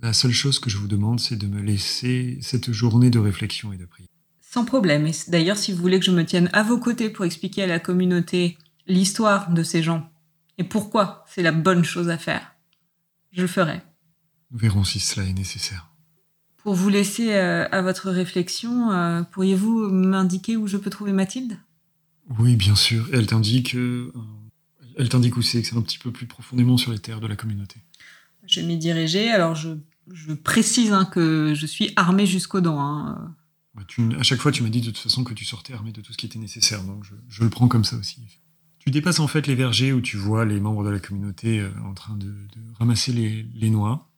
La 0.00 0.12
seule 0.12 0.32
chose 0.32 0.58
que 0.58 0.68
je 0.68 0.76
vous 0.76 0.88
demande, 0.88 1.20
c'est 1.20 1.36
de 1.36 1.46
me 1.46 1.62
laisser 1.62 2.38
cette 2.42 2.70
journée 2.70 3.08
de 3.08 3.18
réflexion 3.18 3.72
et 3.72 3.78
de 3.78 3.86
prière. 3.86 4.09
Sans 4.52 4.64
problème. 4.64 5.06
Et 5.06 5.12
d'ailleurs, 5.28 5.56
si 5.56 5.72
vous 5.72 5.80
voulez 5.80 6.00
que 6.00 6.04
je 6.04 6.10
me 6.10 6.24
tienne 6.24 6.50
à 6.52 6.64
vos 6.64 6.76
côtés 6.78 7.08
pour 7.08 7.24
expliquer 7.24 7.62
à 7.62 7.66
la 7.68 7.78
communauté 7.78 8.58
l'histoire 8.88 9.52
de 9.52 9.62
ces 9.62 9.80
gens 9.80 10.10
et 10.58 10.64
pourquoi 10.64 11.24
c'est 11.28 11.42
la 11.42 11.52
bonne 11.52 11.84
chose 11.84 12.08
à 12.08 12.18
faire, 12.18 12.56
je 13.30 13.42
le 13.42 13.46
ferai. 13.46 13.80
Nous 14.50 14.58
verrons 14.58 14.82
si 14.82 14.98
cela 14.98 15.24
est 15.24 15.34
nécessaire. 15.34 15.92
Pour 16.56 16.74
vous 16.74 16.88
laisser 16.88 17.32
euh, 17.34 17.68
à 17.70 17.80
votre 17.80 18.10
réflexion, 18.10 18.90
euh, 18.90 19.22
pourriez-vous 19.22 19.88
m'indiquer 19.88 20.56
où 20.56 20.66
je 20.66 20.78
peux 20.78 20.90
trouver 20.90 21.12
Mathilde? 21.12 21.56
Oui, 22.40 22.56
bien 22.56 22.74
sûr. 22.74 23.08
Elle 23.12 23.28
t'indique, 23.28 23.76
euh, 23.76 24.12
elle 24.96 25.08
t'indique 25.08 25.36
où 25.36 25.42
c'est, 25.42 25.62
que 25.62 25.68
c'est 25.68 25.76
un 25.76 25.82
petit 25.82 26.00
peu 26.00 26.10
plus 26.10 26.26
profondément 26.26 26.76
sur 26.76 26.90
les 26.90 26.98
terres 26.98 27.20
de 27.20 27.28
la 27.28 27.36
communauté. 27.36 27.76
Je 28.48 28.60
vais 28.60 28.66
m'y 28.66 28.78
diriger. 28.78 29.30
Alors, 29.30 29.54
je, 29.54 29.70
je 30.12 30.32
précise 30.32 30.92
hein, 30.92 31.04
que 31.04 31.54
je 31.54 31.66
suis 31.66 31.92
armée 31.94 32.26
jusqu'aux 32.26 32.60
dents. 32.60 32.80
hein. 32.80 33.36
Bah, 33.74 33.82
à 34.18 34.22
chaque 34.22 34.40
fois, 34.40 34.52
tu 34.52 34.62
m'as 34.62 34.68
dit 34.68 34.80
de 34.80 34.86
toute 34.86 34.98
façon 34.98 35.24
que 35.24 35.34
tu 35.34 35.44
sortais 35.44 35.72
armé 35.72 35.92
de 35.92 36.00
tout 36.00 36.12
ce 36.12 36.18
qui 36.18 36.26
était 36.26 36.38
nécessaire, 36.38 36.82
donc 36.82 37.04
je, 37.28 37.42
le 37.42 37.50
prends 37.50 37.68
comme 37.68 37.84
ça 37.84 37.96
aussi. 37.96 38.20
Tu 38.78 38.90
dépasses 38.90 39.20
en 39.20 39.28
fait 39.28 39.46
les 39.46 39.54
vergers 39.54 39.92
où 39.92 40.00
tu 40.00 40.16
vois 40.16 40.44
les 40.44 40.58
membres 40.58 40.84
de 40.84 40.90
la 40.90 40.98
communauté 40.98 41.60
euh, 41.60 41.70
en 41.84 41.94
train 41.94 42.16
de, 42.16 42.34
ramasser 42.78 43.12
les, 43.12 43.46
les 43.54 43.70
noix. 43.70 44.08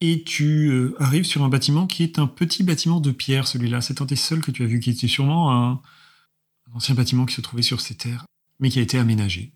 Et 0.00 0.24
tu 0.24 0.68
euh, 0.68 0.94
arrives 0.98 1.24
sur 1.24 1.42
un 1.42 1.48
bâtiment 1.48 1.86
qui 1.86 2.02
est 2.02 2.18
un 2.18 2.26
petit 2.26 2.64
bâtiment 2.64 3.00
de 3.00 3.12
pierre, 3.12 3.46
celui-là. 3.46 3.80
C'est 3.80 4.02
un 4.02 4.04
des 4.04 4.16
seuls 4.16 4.42
que 4.42 4.50
tu 4.50 4.62
as 4.62 4.66
vu 4.66 4.80
qui 4.80 4.90
était 4.90 5.08
sûrement 5.08 5.52
un, 5.52 5.72
un 5.72 6.74
ancien 6.74 6.94
bâtiment 6.94 7.24
qui 7.24 7.34
se 7.34 7.40
trouvait 7.40 7.62
sur 7.62 7.80
ces 7.80 7.94
terres, 7.94 8.26
mais 8.60 8.68
qui 8.68 8.78
a 8.78 8.82
été 8.82 8.98
aménagé. 8.98 9.52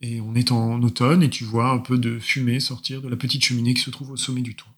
Et 0.00 0.20
on 0.20 0.34
est 0.34 0.52
en 0.52 0.82
automne 0.82 1.22
et 1.22 1.30
tu 1.30 1.44
vois 1.44 1.70
un 1.70 1.78
peu 1.78 1.98
de 1.98 2.18
fumée 2.18 2.60
sortir 2.60 3.00
de 3.00 3.08
la 3.08 3.16
petite 3.16 3.44
cheminée 3.44 3.74
qui 3.74 3.80
se 3.80 3.90
trouve 3.90 4.10
au 4.10 4.16
sommet 4.16 4.42
du 4.42 4.54
toit. 4.54 4.70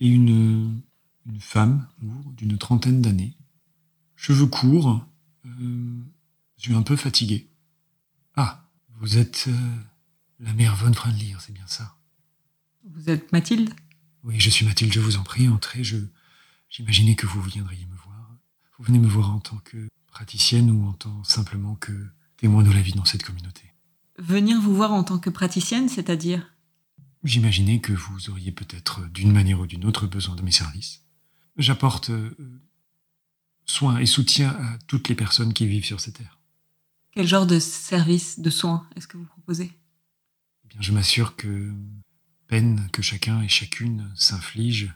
Et 0.00 0.08
une, 0.08 0.80
une 1.26 1.40
femme 1.40 1.88
d'une 2.36 2.58
trentaine 2.58 3.00
d'années, 3.00 3.36
cheveux 4.16 4.46
courts, 4.46 5.06
euh, 5.46 6.02
yeux 6.64 6.74
un 6.74 6.82
peu 6.82 6.96
fatigués. 6.96 7.50
Ah, 8.36 8.68
vous 9.00 9.18
êtes 9.18 9.46
euh, 9.48 9.76
la 10.40 10.52
mère 10.54 10.76
Von 10.76 10.92
Franlier, 10.92 11.34
c'est 11.40 11.52
bien 11.52 11.66
ça. 11.66 11.96
Vous 12.84 13.10
êtes 13.10 13.32
Mathilde? 13.32 13.70
Oui, 14.24 14.38
je 14.38 14.50
suis 14.50 14.64
Mathilde, 14.64 14.92
je 14.92 15.00
vous 15.00 15.16
en 15.16 15.22
prie, 15.22 15.48
entrez. 15.48 15.84
Je, 15.84 15.96
j'imaginais 16.68 17.14
que 17.14 17.26
vous 17.26 17.42
viendriez 17.42 17.86
me 17.86 17.96
voir. 17.96 18.30
Vous 18.78 18.84
venez 18.84 18.98
me 18.98 19.08
voir 19.08 19.32
en 19.32 19.40
tant 19.40 19.58
que 19.58 19.88
praticienne 20.06 20.70
ou 20.70 20.86
en 20.86 20.92
tant 20.92 21.22
simplement 21.24 21.74
que 21.76 21.92
témoin 22.36 22.62
de 22.62 22.70
la 22.70 22.82
vie 22.82 22.92
dans 22.92 23.04
cette 23.04 23.22
communauté. 23.22 23.72
Venir 24.18 24.60
vous 24.60 24.74
voir 24.74 24.92
en 24.92 25.04
tant 25.04 25.18
que 25.18 25.30
praticienne, 25.30 25.88
c'est-à-dire? 25.88 26.54
J'imaginais 27.24 27.80
que 27.80 27.92
vous 27.92 28.30
auriez 28.30 28.52
peut-être, 28.52 29.08
d'une 29.08 29.32
manière 29.32 29.60
ou 29.60 29.66
d'une 29.66 29.84
autre, 29.84 30.06
besoin 30.06 30.34
de 30.34 30.42
mes 30.42 30.50
services. 30.50 31.01
J'apporte 31.56 32.10
euh, 32.10 32.34
soin 33.66 33.98
et 33.98 34.06
soutien 34.06 34.50
à 34.50 34.78
toutes 34.86 35.08
les 35.08 35.14
personnes 35.14 35.52
qui 35.52 35.66
vivent 35.66 35.84
sur 35.84 36.00
ces 36.00 36.12
terres. 36.12 36.38
Quel 37.12 37.26
genre 37.26 37.46
de 37.46 37.58
service, 37.58 38.40
de 38.40 38.50
soins 38.50 38.88
est-ce 38.96 39.06
que 39.06 39.18
vous 39.18 39.26
proposez? 39.26 39.70
Eh 40.64 40.68
bien, 40.68 40.80
je 40.80 40.92
m'assure 40.92 41.36
que 41.36 41.72
peine 42.46 42.88
que 42.90 43.02
chacun 43.02 43.42
et 43.42 43.48
chacune 43.48 44.10
s'inflige 44.14 44.92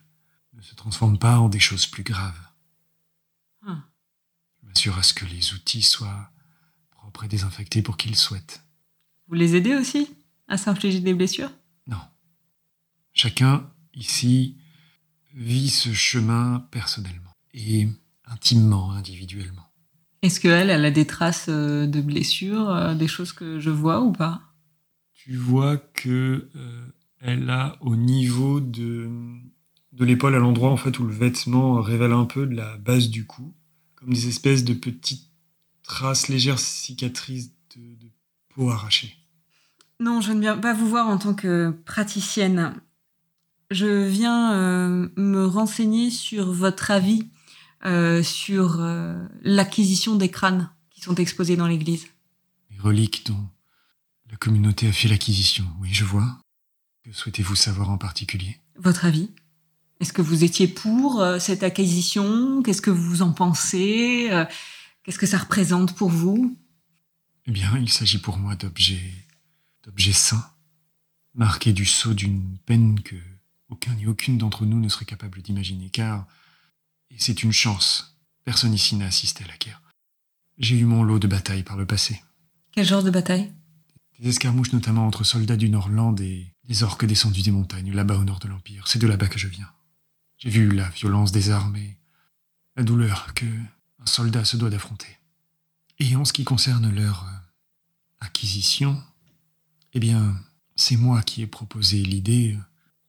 ne 0.55 0.63
se 0.63 0.75
transforme 0.75 1.19
pas 1.19 1.39
en 1.39 1.49
des 1.49 1.59
choses 1.59 1.87
plus 1.87 2.03
graves. 2.03 2.41
Ah. 3.67 3.83
Je 4.63 4.69
m'assure 4.69 4.99
à 4.99 5.03
ce 5.03 5.13
que 5.13 5.27
les 5.27 5.53
outils 5.53 5.83
soient 5.83 6.31
propres 6.91 7.25
et 7.25 7.29
désinfectés 7.29 7.83
pour 7.83 7.99
qu'ils 7.99 8.17
souhaitent. 8.17 8.63
Vous 9.29 9.35
les 9.35 9.55
aidez 9.57 9.75
aussi 9.75 10.09
à 10.49 10.57
s'infliger 10.57 11.01
des 11.01 11.13
blessures? 11.13 11.51
Non. 11.87 12.01
Chacun 13.13 13.71
ici 13.93 14.57
vit 15.37 15.69
ce 15.69 15.93
chemin 15.93 16.67
personnellement 16.71 17.33
et 17.53 17.89
intimement, 18.25 18.93
individuellement. 18.93 19.71
Est-ce 20.23 20.41
qu'elle, 20.41 20.71
elle 20.71 20.85
a 20.85 20.91
des 20.91 21.07
traces 21.07 21.47
euh, 21.49 21.87
de 21.87 22.01
blessures, 22.01 22.71
euh, 22.71 22.95
des 22.95 23.07
choses 23.07 23.33
que 23.33 23.61
je 23.61 23.71
vois 23.71 24.01
ou 24.01 24.13
pas? 24.13 24.41
Tu 25.13 25.37
vois 25.37 25.77
que 25.77 26.49
euh, 26.57 26.87
elle 27.21 27.49
a 27.51 27.77
au 27.81 27.97
niveau 27.97 28.61
de, 28.61 29.09
de 29.93 30.05
l'épaule, 30.05 30.35
à 30.35 30.39
l'endroit 30.39 30.71
en 30.71 30.77
fait 30.77 30.99
où 30.99 31.07
le 31.07 31.15
vêtement 31.15 31.81
révèle 31.81 32.13
un 32.13 32.25
peu 32.25 32.47
de 32.47 32.55
la 32.55 32.77
base 32.79 33.11
du 33.11 33.27
cou, 33.27 33.55
comme 33.95 34.13
des 34.13 34.29
espèces 34.29 34.65
de 34.65 34.75
petites 34.75 35.31
traces, 35.83 36.29
légères 36.29 36.59
cicatrices 36.59 37.53
de, 37.77 37.95
de 37.95 38.11
peau 38.49 38.71
arrachée. 38.71 39.17
Non, 40.01 40.21
je 40.21 40.33
ne 40.33 40.41
viens 40.41 40.59
pas 40.59 40.75
vous 40.75 40.89
voir 40.89 41.09
en 41.09 41.19
tant 41.19 41.35
que 41.35 41.71
praticienne. 41.85 42.75
Je 43.71 44.07
viens 44.07 44.53
euh, 44.55 45.09
me 45.17 45.45
renseigner 45.47 46.11
sur 46.11 46.53
votre 46.53 46.91
avis 46.91 47.29
euh, 47.85 48.23
sur 48.23 48.81
euh, 48.81 49.27
l'acquisition 49.43 50.17
des 50.17 50.31
crânes 50.31 50.71
qui 50.91 51.01
sont 51.01 51.15
exposés 51.17 51.57
dans 51.57 51.67
l'église. 51.67 52.07
Les 52.71 52.79
reliques 52.79 53.27
dont 53.27 53.49
la 54.31 54.37
communauté 54.37 54.89
a 54.89 54.93
fait 54.93 55.09
l'acquisition, 55.09 55.67
oui, 55.81 55.91
je 55.93 56.05
vois. 56.05 56.39
Que 57.05 57.13
souhaitez-vous 57.13 57.57
savoir 57.57 57.91
en 57.91 57.99
particulier? 57.99 58.61
Votre 58.77 59.05
avis? 59.05 59.31
Est-ce 60.01 60.13
que 60.13 60.23
vous 60.23 60.45
étiez 60.45 60.69
pour 60.69 61.21
euh, 61.21 61.39
cette 61.39 61.63
acquisition? 61.63 62.63
Qu'est-ce 62.63 62.83
que 62.83 62.91
vous 62.91 63.23
en 63.23 63.33
pensez? 63.33 64.29
Euh, 64.31 64.45
Qu'est-ce 65.03 65.19
que 65.21 65.27
ça 65.27 65.39
représente 65.39 65.95
pour 65.95 66.11
vous? 66.11 66.57
Eh 67.47 67.53
bien, 67.53 67.79
il 67.79 67.89
s'agit 67.89 68.19
pour 68.19 68.39
moi 68.39 68.57
d'objets, 68.57 69.15
d'objets 69.85 70.13
saints, 70.13 70.51
marqués 71.35 71.73
du 71.73 71.85
sceau 71.85 72.13
d'une 72.13 72.59
peine 72.67 73.01
que 73.01 73.15
aucun 73.69 73.95
ni 73.95 74.07
aucune 74.07 74.39
d'entre 74.39 74.65
nous 74.65 74.81
ne 74.81 74.89
serait 74.89 75.05
capable 75.05 75.43
d'imaginer, 75.43 75.91
car, 75.91 76.27
et 77.11 77.17
c'est 77.19 77.43
une 77.43 77.53
chance, 77.53 78.17
personne 78.45 78.75
ici 78.75 78.97
n'a 78.97 79.07
assisté 79.07 79.45
à 79.45 79.49
la 79.49 79.57
guerre. 79.57 79.83
J'ai 80.59 80.79
eu 80.79 80.85
mon 80.85 81.03
lot 81.03 81.19
de 81.19 81.27
batailles 81.27 81.63
par 81.63 81.77
le 81.77 81.87
passé. 81.87 82.23
Quel 82.73 82.87
genre 82.87 83.03
de 83.03 83.11
bataille? 83.11 83.53
Des 84.19 84.29
escarmouches 84.29 84.73
notamment 84.73 85.07
entre 85.07 85.25
soldats 85.25 85.57
du 85.57 85.69
Nordland 85.69 86.19
et 86.21 86.55
des 86.65 86.83
orques 86.83 87.05
descendus 87.05 87.43
des 87.43 87.51
montagnes, 87.51 87.93
là-bas 87.93 88.17
au 88.17 88.25
nord 88.25 88.39
de 88.39 88.49
l'Empire. 88.49 88.89
C'est 88.89 88.99
de 88.99 89.07
là-bas 89.07 89.29
que 89.29 89.39
je 89.39 89.49
viens. 89.49 89.71
J'ai 90.39 90.51
vu 90.51 90.71
la 90.71 90.89
violence 90.91 91.33
des 91.33 91.51
armes 91.51 91.77
et 91.77 91.99
la 92.77 92.83
douleur 92.83 93.35
que 93.35 93.47
un 93.99 94.07
soldat 94.07 94.45
se 94.45 94.57
doit 94.57 94.71
d'affronter. 94.71 95.19
Et 95.99 96.17
en 96.17 96.25
ce 96.25 96.33
qui 96.33 96.45
concerne 96.45 96.95
leur 96.95 97.25
euh, 97.25 97.37
acquisition, 98.21 99.03
eh 99.95 100.01
bien, 100.01 100.37
c'est 100.77 100.97
moi 100.97 101.23
qui 101.23 101.43
ai 101.43 101.47
proposé 101.47 102.03
l'idée 102.03 102.55
euh, 102.55 102.63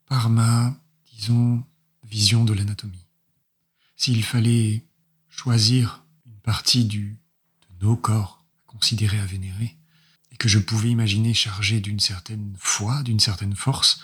par 0.07 0.29
ma, 0.29 0.75
disons, 1.13 1.63
vision 2.05 2.43
de 2.43 2.53
l'anatomie. 2.53 3.05
S'il 3.95 4.23
fallait 4.23 4.85
choisir 5.29 6.03
une 6.25 6.39
partie 6.39 6.85
du, 6.85 7.17
de 7.79 7.85
nos 7.85 7.95
corps 7.95 8.45
à 8.67 8.71
considérer 8.71 9.19
à 9.19 9.25
vénérer, 9.25 9.75
et 10.31 10.37
que 10.37 10.47
je 10.47 10.59
pouvais 10.59 10.89
imaginer 10.89 11.33
chargé 11.33 11.79
d'une 11.81 11.99
certaine 11.99 12.53
foi, 12.59 13.01
d'une 13.03 13.19
certaine 13.19 13.55
force, 13.55 14.01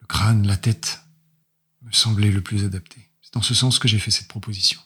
le 0.00 0.06
crâne, 0.06 0.46
la 0.46 0.56
tête, 0.56 1.00
me 1.82 1.92
semblait 1.92 2.30
le 2.30 2.40
plus 2.42 2.64
adapté. 2.64 3.08
C'est 3.22 3.34
dans 3.34 3.42
ce 3.42 3.54
sens 3.54 3.78
que 3.78 3.88
j'ai 3.88 3.98
fait 3.98 4.10
cette 4.10 4.28
proposition. 4.28 4.80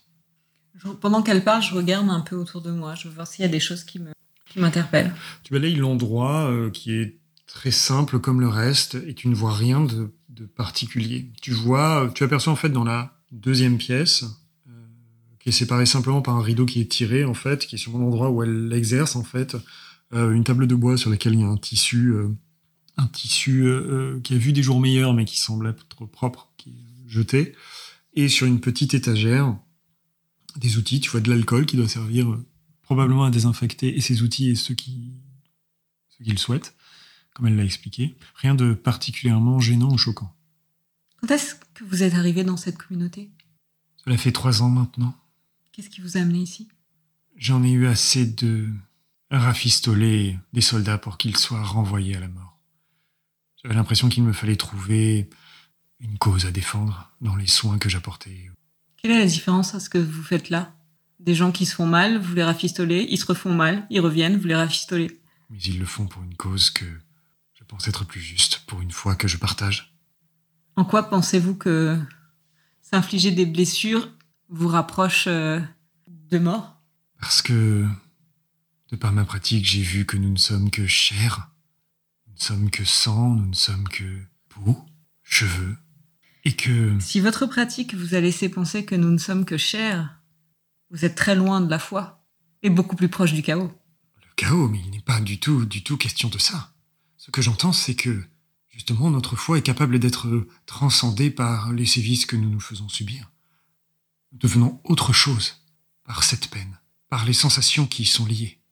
Je- 0.76 0.88
Pendant 0.88 1.22
qu'elle 1.22 1.42
parle, 1.44 1.62
je 1.62 1.74
regarde 1.74 2.08
un 2.10 2.20
peu 2.20 2.36
autour 2.36 2.60
de 2.62 2.70
moi. 2.70 2.94
Je 2.94 3.08
veux 3.08 3.14
voir 3.14 3.26
s'il 3.26 3.42
y 3.42 3.44
a 3.44 3.50
des 3.50 3.60
choses 3.60 3.84
qui 3.84 3.98
me 3.98 4.12
qui 4.46 4.60
m'interpellent. 4.60 5.14
Tu 5.42 5.52
balayes 5.52 5.74
l'endroit 5.76 6.50
euh, 6.50 6.70
qui 6.70 6.92
est 6.92 7.18
très 7.46 7.70
simple 7.70 8.18
comme 8.18 8.40
le 8.40 8.48
reste 8.48 8.94
et 8.94 9.14
tu 9.14 9.28
ne 9.28 9.34
vois 9.34 9.52
rien 9.54 9.80
de, 9.84 10.10
de 10.38 10.46
particulier. 10.46 11.30
Tu 11.42 11.52
vois, 11.52 12.10
tu 12.14 12.24
aperçois 12.24 12.52
en 12.52 12.56
fait 12.56 12.68
dans 12.68 12.84
la 12.84 13.18
deuxième 13.32 13.78
pièce, 13.78 14.24
euh, 14.68 14.72
qui 15.40 15.48
est 15.48 15.52
séparée 15.52 15.86
simplement 15.86 16.22
par 16.22 16.36
un 16.36 16.42
rideau 16.42 16.66
qui 16.66 16.80
est 16.80 16.90
tiré 16.90 17.24
en 17.24 17.34
fait, 17.34 17.66
qui 17.66 17.74
est 17.74 17.78
sur 17.78 17.96
l'endroit 17.98 18.30
où 18.30 18.42
elle 18.42 18.72
exerce 18.72 19.16
en 19.16 19.24
fait, 19.24 19.56
euh, 20.14 20.32
une 20.32 20.44
table 20.44 20.66
de 20.66 20.74
bois 20.74 20.96
sur 20.96 21.10
laquelle 21.10 21.34
il 21.34 21.40
y 21.40 21.44
a 21.44 21.48
un 21.48 21.56
tissu, 21.56 22.12
euh, 22.12 22.28
un 22.96 23.06
tissu 23.06 23.66
qui 24.24 24.34
a 24.34 24.38
vu 24.38 24.52
des 24.52 24.62
jours 24.62 24.80
meilleurs 24.80 25.14
mais 25.14 25.24
qui 25.24 25.38
semble 25.38 25.68
être 25.68 26.06
propre, 26.06 26.50
qui 26.56 26.70
est 26.70 27.08
jeté, 27.08 27.54
et 28.14 28.28
sur 28.28 28.46
une 28.46 28.60
petite 28.60 28.94
étagère 28.94 29.56
des 30.56 30.78
outils. 30.78 31.00
Tu 31.00 31.10
vois 31.10 31.20
de 31.20 31.30
l'alcool 31.30 31.66
qui 31.66 31.76
doit 31.76 31.88
servir 31.88 32.26
probablement 32.82 33.24
à 33.24 33.30
désinfecter 33.30 33.96
et 33.96 34.00
ses 34.00 34.22
outils 34.22 34.50
et 34.50 34.54
ceux 34.56 34.74
qui 34.74 35.12
ceux 36.08 36.24
qui 36.24 36.32
le 36.32 36.38
souhaitent, 36.38 36.74
comme 37.38 37.46
elle 37.46 37.56
l'a 37.56 37.64
expliqué. 37.64 38.16
Rien 38.34 38.56
de 38.56 38.74
particulièrement 38.74 39.60
gênant 39.60 39.92
ou 39.92 39.96
choquant. 39.96 40.34
Quand 41.20 41.30
est-ce 41.30 41.54
que 41.72 41.84
vous 41.84 42.02
êtes 42.02 42.14
arrivé 42.14 42.42
dans 42.42 42.56
cette 42.56 42.76
communauté? 42.76 43.30
Cela 44.04 44.16
fait 44.16 44.32
trois 44.32 44.60
ans 44.60 44.68
maintenant. 44.68 45.16
Qu'est-ce 45.70 45.88
qui 45.88 46.00
vous 46.00 46.16
a 46.16 46.20
amené 46.20 46.40
ici? 46.40 46.68
J'en 47.36 47.62
ai 47.62 47.70
eu 47.70 47.86
assez 47.86 48.26
de 48.26 48.68
rafistoler 49.30 50.36
des 50.52 50.60
soldats 50.60 50.98
pour 50.98 51.16
qu'ils 51.16 51.36
soient 51.36 51.62
renvoyés 51.62 52.16
à 52.16 52.20
la 52.20 52.28
mort. 52.28 52.58
J'avais 53.62 53.76
l'impression 53.76 54.08
qu'il 54.08 54.24
me 54.24 54.32
fallait 54.32 54.56
trouver 54.56 55.30
une 56.00 56.18
cause 56.18 56.44
à 56.44 56.50
défendre 56.50 57.12
dans 57.20 57.36
les 57.36 57.46
soins 57.46 57.78
que 57.78 57.88
j'apportais. 57.88 58.50
Quelle 58.96 59.12
est 59.12 59.18
la 59.20 59.26
différence 59.26 59.76
à 59.76 59.80
ce 59.80 59.88
que 59.88 59.98
vous 59.98 60.24
faites 60.24 60.50
là? 60.50 60.74
Des 61.20 61.36
gens 61.36 61.52
qui 61.52 61.66
se 61.66 61.74
font 61.76 61.86
mal, 61.86 62.18
vous 62.18 62.34
les 62.34 62.42
rafistolez, 62.42 63.06
ils 63.08 63.18
se 63.18 63.26
refont 63.26 63.54
mal, 63.54 63.86
ils 63.90 64.00
reviennent, 64.00 64.38
vous 64.38 64.48
les 64.48 64.56
rafistolez. 64.56 65.20
Mais 65.50 65.58
ils 65.58 65.78
le 65.78 65.86
font 65.86 66.08
pour 66.08 66.24
une 66.24 66.34
cause 66.34 66.70
que 66.70 66.84
pense 67.68 67.86
être 67.86 68.04
plus 68.04 68.20
juste, 68.20 68.62
pour 68.66 68.80
une 68.80 68.90
fois 68.90 69.14
que 69.14 69.28
je 69.28 69.36
partage. 69.36 69.94
En 70.76 70.84
quoi 70.84 71.08
pensez-vous 71.08 71.54
que 71.54 71.98
s'infliger 72.82 73.30
des 73.30 73.46
blessures 73.46 74.08
vous 74.48 74.68
rapproche 74.68 75.26
euh, 75.26 75.60
de 76.06 76.38
mort? 76.38 76.80
Parce 77.20 77.42
que, 77.42 77.86
de 78.90 78.96
par 78.96 79.12
ma 79.12 79.24
pratique, 79.24 79.66
j'ai 79.66 79.82
vu 79.82 80.06
que 80.06 80.16
nous 80.16 80.30
ne 80.30 80.38
sommes 80.38 80.70
que 80.70 80.86
chair, 80.86 81.50
nous 82.26 82.34
ne 82.34 82.40
sommes 82.40 82.70
que 82.70 82.84
sang, 82.84 83.34
nous 83.34 83.46
ne 83.46 83.54
sommes 83.54 83.88
que 83.88 84.22
peau, 84.48 84.84
cheveux, 85.22 85.76
et 86.44 86.52
que 86.52 86.98
Si 87.00 87.20
votre 87.20 87.46
pratique 87.46 87.94
vous 87.94 88.14
a 88.14 88.20
laissé 88.20 88.48
penser 88.48 88.84
que 88.84 88.94
nous 88.94 89.10
ne 89.10 89.18
sommes 89.18 89.44
que 89.44 89.58
chair, 89.58 90.18
vous 90.90 91.04
êtes 91.04 91.14
très 91.14 91.34
loin 91.34 91.60
de 91.60 91.68
la 91.68 91.78
foi 91.78 92.24
et 92.62 92.70
beaucoup 92.70 92.96
plus 92.96 93.08
proche 93.08 93.32
du 93.32 93.42
chaos. 93.42 93.70
le 94.22 94.34
chaos, 94.36 94.68
mais 94.68 94.80
il 94.80 94.90
n'est 94.90 95.00
pas 95.00 95.20
du 95.20 95.38
tout, 95.38 95.66
du 95.66 95.82
tout 95.82 95.96
question 95.96 96.28
de 96.28 96.38
ça. 96.38 96.72
Ce 97.28 97.30
que 97.30 97.42
j'entends, 97.42 97.74
c'est 97.74 97.94
que, 97.94 98.24
justement, 98.70 99.10
notre 99.10 99.36
foi 99.36 99.58
est 99.58 99.62
capable 99.62 99.98
d'être 99.98 100.46
transcendée 100.64 101.30
par 101.30 101.74
les 101.74 101.84
sévices 101.84 102.24
que 102.24 102.36
nous 102.36 102.48
nous 102.48 102.58
faisons 102.58 102.88
subir. 102.88 103.30
Nous 104.32 104.38
devenons 104.38 104.80
autre 104.82 105.12
chose 105.12 105.62
par 106.04 106.24
cette 106.24 106.48
peine, 106.48 106.80
par 107.10 107.26
les 107.26 107.34
sensations 107.34 107.86
qui 107.86 108.04
y 108.04 108.06
sont 108.06 108.24
liées. 108.24 108.62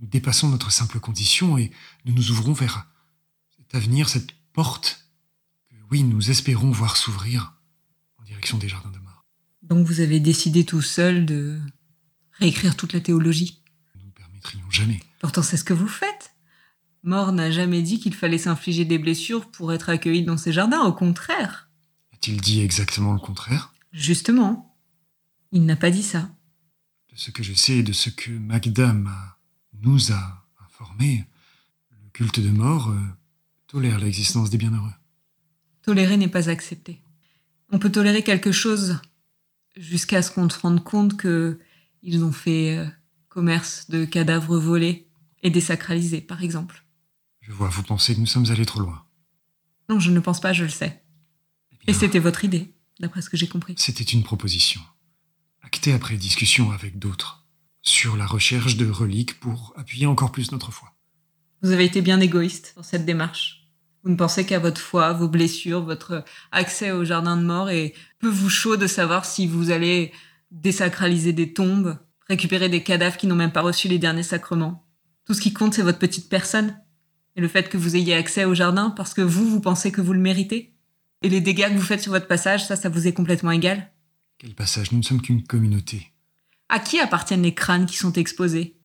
Nous 0.00 0.06
dépassons 0.06 0.50
notre 0.50 0.70
simple 0.70 1.00
condition 1.00 1.56
et 1.56 1.72
nous 2.04 2.12
nous 2.12 2.30
ouvrons 2.30 2.52
vers 2.52 2.86
cet 3.56 3.74
avenir, 3.74 4.10
cette 4.10 4.32
porte 4.52 5.08
que, 5.70 5.76
oui, 5.90 6.02
nous 6.02 6.30
espérons 6.30 6.72
voir 6.72 6.98
s'ouvrir 6.98 7.54
en 8.18 8.24
direction 8.24 8.58
des 8.58 8.68
jardins 8.68 8.90
de 8.90 8.98
mort. 8.98 9.24
Donc 9.62 9.86
vous 9.86 10.00
avez 10.00 10.20
décidé 10.20 10.66
tout 10.66 10.82
seul 10.82 11.24
de 11.24 11.58
réécrire 12.32 12.76
toute 12.76 12.92
la 12.92 13.00
théologie? 13.00 13.62
Nous 13.94 14.04
ne 14.04 14.10
permettrions 14.10 14.70
jamais. 14.70 15.00
Pourtant 15.20 15.42
c'est 15.42 15.56
ce 15.56 15.64
que 15.64 15.72
vous 15.72 15.88
faites. 15.88 16.13
Mort 17.04 17.32
n'a 17.32 17.50
jamais 17.50 17.82
dit 17.82 18.00
qu'il 18.00 18.14
fallait 18.14 18.38
s'infliger 18.38 18.84
des 18.86 18.98
blessures 18.98 19.50
pour 19.50 19.72
être 19.74 19.90
accueilli 19.90 20.24
dans 20.24 20.38
ses 20.38 20.52
jardins, 20.52 20.82
au 20.84 20.92
contraire. 20.92 21.68
A-t-il 22.14 22.40
dit 22.40 22.62
exactement 22.62 23.12
le 23.12 23.18
contraire? 23.20 23.74
Justement, 23.92 24.74
il 25.52 25.66
n'a 25.66 25.76
pas 25.76 25.90
dit 25.90 26.02
ça. 26.02 26.30
De 27.12 27.16
ce 27.18 27.30
que 27.30 27.42
je 27.42 27.52
sais 27.52 27.76
et 27.76 27.82
de 27.82 27.92
ce 27.92 28.08
que 28.10 28.30
Magda 28.30 28.92
m'a- 28.94 29.36
nous 29.82 30.12
a 30.12 30.46
informé, 30.64 31.26
le 31.90 32.10
culte 32.12 32.40
de 32.40 32.48
mort 32.48 32.88
euh, 32.90 32.98
tolère 33.66 33.98
l'existence 33.98 34.48
des 34.50 34.56
bienheureux. 34.58 34.92
Tolérer 35.82 36.16
n'est 36.16 36.28
pas 36.28 36.48
accepter. 36.48 37.02
On 37.70 37.78
peut 37.78 37.92
tolérer 37.92 38.22
quelque 38.24 38.50
chose 38.52 38.98
jusqu'à 39.76 40.22
ce 40.22 40.30
qu'on 40.30 40.48
se 40.48 40.58
rende 40.58 40.82
compte 40.82 41.16
que 41.18 41.58
ils 42.02 42.24
ont 42.24 42.32
fait 42.32 42.78
euh, 42.78 42.86
commerce 43.28 43.90
de 43.90 44.04
cadavres 44.06 44.58
volés 44.58 45.06
et 45.42 45.50
désacralisés, 45.50 46.20
par 46.22 46.42
exemple. 46.42 46.83
Je 47.46 47.52
vois, 47.52 47.68
vous 47.68 47.82
pensez 47.82 48.14
que 48.14 48.20
nous 48.20 48.26
sommes 48.26 48.50
allés 48.50 48.64
trop 48.64 48.80
loin. 48.80 49.04
Non, 49.90 50.00
je 50.00 50.10
ne 50.10 50.20
pense 50.20 50.40
pas, 50.40 50.54
je 50.54 50.64
le 50.64 50.70
sais. 50.70 51.02
Eh 51.86 51.90
Et 51.90 51.92
c'était 51.92 52.18
votre 52.18 52.44
idée, 52.44 52.74
d'après 53.00 53.20
ce 53.20 53.28
que 53.28 53.36
j'ai 53.36 53.48
compris. 53.48 53.74
C'était 53.76 54.02
une 54.02 54.22
proposition, 54.22 54.80
actée 55.62 55.92
après 55.92 56.16
discussion 56.16 56.70
avec 56.72 56.98
d'autres. 56.98 57.42
sur 57.86 58.16
la 58.16 58.24
recherche 58.24 58.78
de 58.78 58.88
reliques 58.88 59.38
pour 59.40 59.74
appuyer 59.76 60.06
encore 60.06 60.32
plus 60.32 60.52
notre 60.52 60.72
foi. 60.72 60.94
Vous 61.60 61.70
avez 61.70 61.84
été 61.84 62.00
bien 62.00 62.18
égoïste 62.18 62.72
dans 62.76 62.82
cette 62.82 63.04
démarche. 63.04 63.68
Vous 64.02 64.10
ne 64.10 64.16
pensez 64.16 64.46
qu'à 64.46 64.58
votre 64.58 64.80
foi, 64.80 65.12
vos 65.12 65.28
blessures, 65.28 65.82
votre 65.82 66.24
accès 66.50 66.92
au 66.92 67.04
jardin 67.04 67.36
de 67.36 67.44
mort 67.44 67.68
et 67.68 67.94
peu 68.20 68.28
vous 68.28 68.48
chaud 68.48 68.78
de 68.78 68.86
savoir 68.86 69.26
si 69.26 69.46
vous 69.46 69.70
allez 69.70 70.12
désacraliser 70.50 71.34
des 71.34 71.52
tombes, 71.52 71.98
récupérer 72.26 72.70
des 72.70 72.82
cadavres 72.82 73.18
qui 73.18 73.26
n'ont 73.26 73.34
même 73.34 73.52
pas 73.52 73.60
reçu 73.60 73.88
les 73.88 73.98
derniers 73.98 74.22
sacrements. 74.22 74.86
Tout 75.26 75.34
ce 75.34 75.42
qui 75.42 75.52
compte, 75.52 75.74
c'est 75.74 75.82
votre 75.82 75.98
petite 75.98 76.30
personne 76.30 76.78
et 77.36 77.40
le 77.40 77.48
fait 77.48 77.68
que 77.68 77.76
vous 77.76 77.96
ayez 77.96 78.14
accès 78.14 78.44
au 78.44 78.54
jardin 78.54 78.90
parce 78.90 79.14
que 79.14 79.22
vous, 79.22 79.48
vous 79.48 79.60
pensez 79.60 79.90
que 79.92 80.00
vous 80.00 80.12
le 80.12 80.20
méritez. 80.20 80.74
Et 81.22 81.28
les 81.28 81.40
dégâts 81.40 81.68
que 81.68 81.76
vous 81.76 81.82
faites 81.82 82.02
sur 82.02 82.12
votre 82.12 82.26
passage, 82.26 82.66
ça, 82.66 82.76
ça 82.76 82.88
vous 82.88 83.06
est 83.06 83.12
complètement 83.12 83.50
égal. 83.50 83.90
Quel 84.38 84.54
passage? 84.54 84.92
Nous 84.92 84.98
ne 84.98 85.02
sommes 85.02 85.22
qu'une 85.22 85.42
communauté. 85.42 86.12
À 86.68 86.78
qui 86.78 86.98
appartiennent 87.00 87.42
les 87.42 87.54
crânes 87.54 87.86
qui 87.86 87.96
sont 87.96 88.12
exposés? 88.12 88.76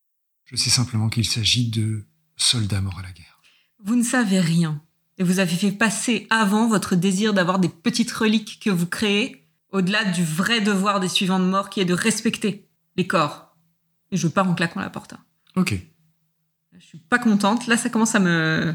Je 0.44 0.56
sais 0.56 0.70
simplement 0.70 1.08
qu'il 1.08 1.26
s'agit 1.26 1.68
de 1.68 2.06
soldats 2.36 2.80
morts 2.80 2.98
à 2.98 3.02
la 3.02 3.12
guerre. 3.12 3.40
Vous 3.84 3.94
ne 3.94 4.02
savez 4.02 4.40
rien. 4.40 4.82
Et 5.18 5.22
vous 5.22 5.38
avez 5.38 5.54
fait 5.54 5.72
passer 5.72 6.26
avant 6.30 6.66
votre 6.66 6.96
désir 6.96 7.34
d'avoir 7.34 7.58
des 7.58 7.68
petites 7.68 8.10
reliques 8.10 8.58
que 8.62 8.70
vous 8.70 8.86
créez, 8.86 9.44
au-delà 9.70 10.04
du 10.04 10.24
vrai 10.24 10.60
devoir 10.60 10.98
des 10.98 11.08
suivants 11.08 11.38
de 11.38 11.44
mort 11.44 11.68
qui 11.68 11.80
est 11.80 11.84
de 11.84 11.94
respecter 11.94 12.66
les 12.96 13.06
corps. 13.06 13.54
Et 14.12 14.16
je 14.16 14.28
pars 14.28 14.48
en 14.48 14.54
claquant 14.54 14.80
la 14.80 14.90
porte. 14.90 15.14
Ok. 15.56 15.74
Je 16.80 16.86
suis 16.86 16.98
pas 16.98 17.18
contente. 17.18 17.66
Là, 17.66 17.76
ça 17.76 17.90
commence 17.90 18.14
à 18.14 18.20
me. 18.20 18.74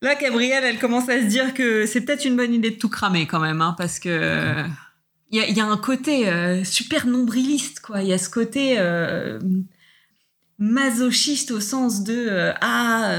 Là, 0.00 0.14
Gabrielle, 0.14 0.64
elle 0.64 0.78
commence 0.78 1.08
à 1.08 1.20
se 1.20 1.26
dire 1.26 1.52
que 1.54 1.84
c'est 1.84 2.02
peut-être 2.02 2.24
une 2.24 2.36
bonne 2.36 2.54
idée 2.54 2.70
de 2.70 2.76
tout 2.76 2.88
cramer 2.88 3.26
quand 3.26 3.40
même, 3.40 3.60
hein, 3.60 3.74
parce 3.76 3.98
que 3.98 4.64
il 5.32 5.56
y 5.56 5.60
a, 5.60 5.66
un 5.66 5.76
côté 5.76 6.28
euh, 6.28 6.64
super 6.64 7.06
nombriliste, 7.06 7.80
quoi. 7.80 8.02
Il 8.02 8.08
y 8.08 8.12
a 8.12 8.18
ce 8.18 8.30
côté 8.30 8.76
euh, 8.78 9.38
masochiste 10.58 11.50
au 11.50 11.60
sens 11.60 12.02
de 12.02 12.26
euh, 12.28 12.52
ah 12.60 13.12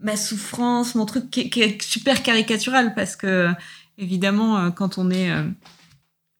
ma 0.00 0.16
souffrance, 0.16 0.94
mon 0.94 1.06
truc 1.06 1.30
qui, 1.30 1.60
est 1.60 1.82
super 1.82 2.22
caricatural 2.22 2.94
parce 2.94 3.16
que 3.16 3.48
évidemment 3.98 4.70
quand 4.70 4.98
on 4.98 5.10
est 5.10 5.30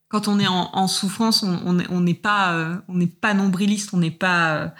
quand 0.07 0.27
on 0.27 0.39
est 0.39 0.47
en, 0.47 0.87
souffrance, 0.87 1.43
on 1.43 2.01
n'est 2.01 2.13
pas 2.13 2.81
on 2.87 2.95
n'est 2.95 3.07
pas 3.07 3.33
nombriliste, 3.33 3.93
on 3.93 3.97
n'est 3.97 4.11
pas 4.11 4.73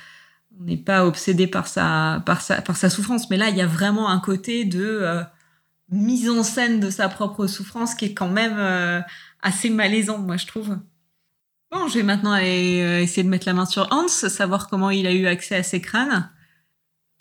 on 0.59 0.63
n'est 0.63 0.77
pas 0.77 1.05
obsédé 1.05 1.47
par 1.47 1.67
sa 1.67 2.21
par 2.25 2.41
sa 2.41 2.61
par 2.61 2.75
sa 2.75 2.89
souffrance. 2.89 3.29
Mais 3.29 3.37
là, 3.37 3.49
il 3.49 3.57
y 3.57 3.61
a 3.61 3.67
vraiment 3.67 4.09
un 4.09 4.19
côté 4.19 4.65
de 4.65 5.23
mise 5.89 6.29
en 6.29 6.43
scène 6.43 6.79
de 6.79 6.89
sa 6.89 7.09
propre 7.09 7.47
souffrance 7.47 7.95
qui 7.95 8.05
est 8.05 8.13
quand 8.13 8.29
même 8.29 9.03
assez 9.41 9.69
malaisant, 9.69 10.19
moi 10.19 10.37
je 10.37 10.47
trouve. 10.47 10.77
Bon, 11.71 11.87
je 11.87 11.95
vais 11.95 12.03
maintenant 12.03 12.33
aller 12.33 12.81
euh, 12.81 13.01
essayer 13.01 13.23
de 13.23 13.29
mettre 13.29 13.47
la 13.47 13.53
main 13.53 13.65
sur 13.65 13.87
Hans, 13.91 14.09
savoir 14.09 14.67
comment 14.67 14.89
il 14.89 15.07
a 15.07 15.13
eu 15.13 15.25
accès 15.25 15.55
à 15.55 15.63
ses 15.63 15.79
crânes. 15.79 16.29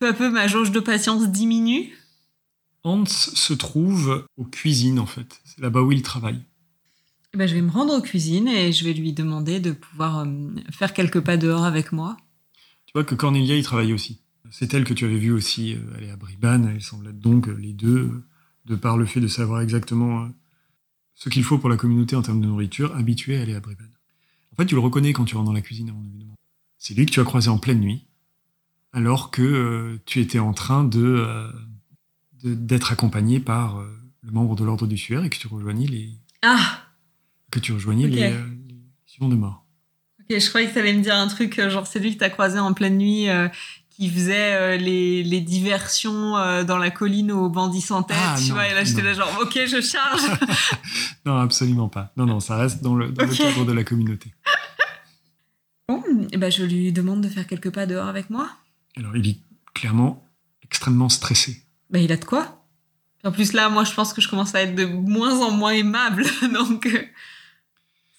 Peu 0.01 0.09
à 0.09 0.13
peu, 0.13 0.29
ma 0.29 0.49
jauge 0.49 0.73
de 0.73 0.81
patience 0.81 1.29
diminue. 1.29 1.97
Hans 2.83 3.07
se 3.07 3.53
trouve 3.53 4.27
aux 4.37 4.45
cuisines, 4.45 4.99
en 4.99 5.07
fait. 5.07 5.41
C'est 5.45 5.61
là-bas 5.61 5.83
où 5.83 5.93
il 5.93 6.03
travaille. 6.03 6.41
Eh 7.33 7.37
ben, 7.37 7.47
je 7.47 7.55
vais 7.55 7.63
me 7.63 7.71
rendre 7.71 7.97
aux 7.97 8.01
cuisines 8.01 8.49
et 8.49 8.73
je 8.73 8.85
vais 8.85 8.93
lui 8.93 9.13
demander 9.13 9.61
de 9.61 9.71
pouvoir 9.71 10.21
euh, 10.21 10.49
faire 10.73 10.95
quelques 10.95 11.21
pas 11.21 11.37
dehors 11.37 11.65
avec 11.65 11.93
moi. 11.93 12.17
Tu 12.91 12.95
vois 12.95 13.05
que 13.05 13.15
Cornelia 13.15 13.57
y 13.57 13.63
travaille 13.63 13.93
aussi. 13.93 14.21
C'est 14.51 14.75
elle 14.75 14.83
que 14.83 14.95
tu 14.95 15.05
avais 15.05 15.17
vu 15.17 15.31
aussi 15.31 15.75
euh, 15.75 15.97
aller 15.97 16.11
à 16.11 16.17
Bribane. 16.17 16.73
Il 16.75 16.83
semble 16.83 17.07
être 17.07 17.21
donc 17.21 17.47
les 17.47 17.73
deux, 17.73 18.25
de 18.65 18.75
par 18.75 18.97
le 18.97 19.07
fait 19.07 19.21
de 19.21 19.29
savoir 19.29 19.61
exactement 19.61 20.29
ce 21.15 21.29
qu'il 21.29 21.45
faut 21.45 21.59
pour 21.59 21.69
la 21.69 21.77
communauté 21.77 22.17
en 22.17 22.23
termes 22.23 22.41
de 22.41 22.47
nourriture, 22.47 22.97
habitués 22.97 23.39
à 23.39 23.43
aller 23.43 23.55
à 23.55 23.61
Bribane. 23.61 23.93
En 24.53 24.57
fait, 24.57 24.67
tu 24.67 24.75
le 24.75 24.81
reconnais 24.81 25.13
quand 25.13 25.25
tu 25.25 25.37
rentres 25.37 25.47
dans 25.47 25.53
la 25.53 25.61
cuisine 25.61 25.89
avant 25.89 26.01
de 26.01 26.09
lui 26.09 26.19
demander. 26.19 26.39
C'est 26.79 26.95
lui 26.95 27.07
que 27.07 27.13
tu 27.13 27.21
as 27.21 27.25
croisé 27.25 27.49
en 27.49 27.59
pleine 27.59 27.79
nuit, 27.79 28.07
alors 28.93 29.31
que 29.31 29.43
euh, 29.43 30.01
tu 30.05 30.19
étais 30.19 30.41
en 30.41 30.53
train 30.53 30.83
de 30.83 31.01
euh, 31.01 31.49
d'être 32.43 32.91
accompagné 32.91 33.39
par 33.39 33.79
euh, 33.79 33.89
le 34.23 34.33
membre 34.33 34.57
de 34.57 34.65
l'ordre 34.65 34.89
du 34.89 34.97
suaire 34.97 35.25
et 35.25 35.31
que 35.31 35.39
tu 35.39 35.47
rejoignais 35.47 35.87
les 35.87 36.11
ah 36.43 36.87
que 37.51 37.59
tu 37.59 37.73
rejoignais 37.73 38.07
les, 38.07 38.33
euh, 38.33 38.47
les 39.21 39.29
de 39.29 39.35
mort. 39.35 39.67
Ok, 40.31 40.39
je 40.39 40.49
croyais 40.49 40.69
que 40.69 40.73
tu 40.75 40.79
allais 40.79 40.93
me 40.93 41.03
dire 41.03 41.17
un 41.17 41.27
truc, 41.27 41.59
euh, 41.59 41.71
genre 41.71 41.87
c'est 41.89 41.99
lui 41.99 42.15
que 42.15 42.21
t'as 42.21 42.31
croisé 42.31 42.59
en 42.61 42.73
pleine 42.73 42.97
nuit, 42.99 43.29
euh, 43.29 43.49
qui 43.91 44.09
faisait 44.09 44.53
euh, 44.55 44.77
les, 44.77 45.25
les 45.25 45.41
diversions 45.41 46.37
euh, 46.37 46.63
dans 46.63 46.79
la 46.79 46.91
colline 46.91 47.33
aux 47.33 47.49
bandits 47.49 47.81
sans 47.81 48.05
tête, 48.05 48.17
Ah, 48.21 48.37
tu 48.39 48.49
non, 48.51 48.55
vois, 48.55 48.69
et 48.69 48.75
là 48.75 48.85
j'étais 48.85 49.03
là 49.03 49.13
genre 49.13 49.41
ok, 49.43 49.59
je 49.67 49.81
charge. 49.81 50.23
Non, 51.27 51.37
absolument 51.37 51.89
pas. 51.89 52.13
Non, 52.17 52.27
non, 52.27 52.39
ça 52.41 52.57
reste 52.57 52.81
dans 52.83 52.95
le, 52.95 53.11
dans 53.11 53.27
le 53.27 53.35
cadre 53.35 53.65
de 53.65 53.73
la 53.73 53.83
communauté. 53.85 54.33
bon, 55.89 56.03
eh 56.31 56.37
ben, 56.37 56.51
je 56.51 56.63
lui 56.63 56.93
demande 56.93 57.21
de 57.23 57.29
faire 57.29 57.47
quelques 57.47 57.71
pas 57.71 57.87
dehors 57.87 58.07
avec 58.09 58.31
moi. 58.31 58.49
Alors, 58.97 59.17
il 59.17 59.29
est 59.29 59.39
clairement 59.75 60.25
extrêmement 60.63 61.09
stressé. 61.09 61.63
Ben, 61.91 61.99
il 62.03 62.11
a 62.13 62.17
de 62.17 62.25
quoi. 62.25 62.65
En 63.25 63.33
plus 63.33 63.53
là, 63.53 63.69
moi 63.69 63.85
je 63.85 63.93
pense 63.93 64.13
que 64.15 64.21
je 64.23 64.29
commence 64.29 64.55
à 64.55 64.63
être 64.63 64.75
de 64.77 64.85
moins 64.87 65.41
en 65.41 65.51
moins 65.51 65.73
aimable, 65.73 66.25
donc... 66.55 66.89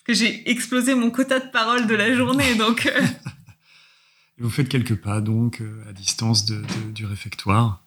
que 0.05 0.13
j'ai 0.13 0.49
explosé 0.49 0.95
mon 0.95 1.11
quota 1.11 1.39
de 1.39 1.49
parole 1.51 1.87
de 1.87 1.95
la 1.95 2.13
journée, 2.15 2.55
donc... 2.55 2.85
euh, 2.87 3.01
vous 4.37 4.49
faites 4.49 4.69
quelques 4.69 4.95
pas, 4.95 5.21
donc, 5.21 5.61
euh, 5.61 5.83
à 5.89 5.93
distance 5.93 6.45
de- 6.45 6.61
de- 6.61 6.91
du 6.91 7.05
réfectoire. 7.05 7.83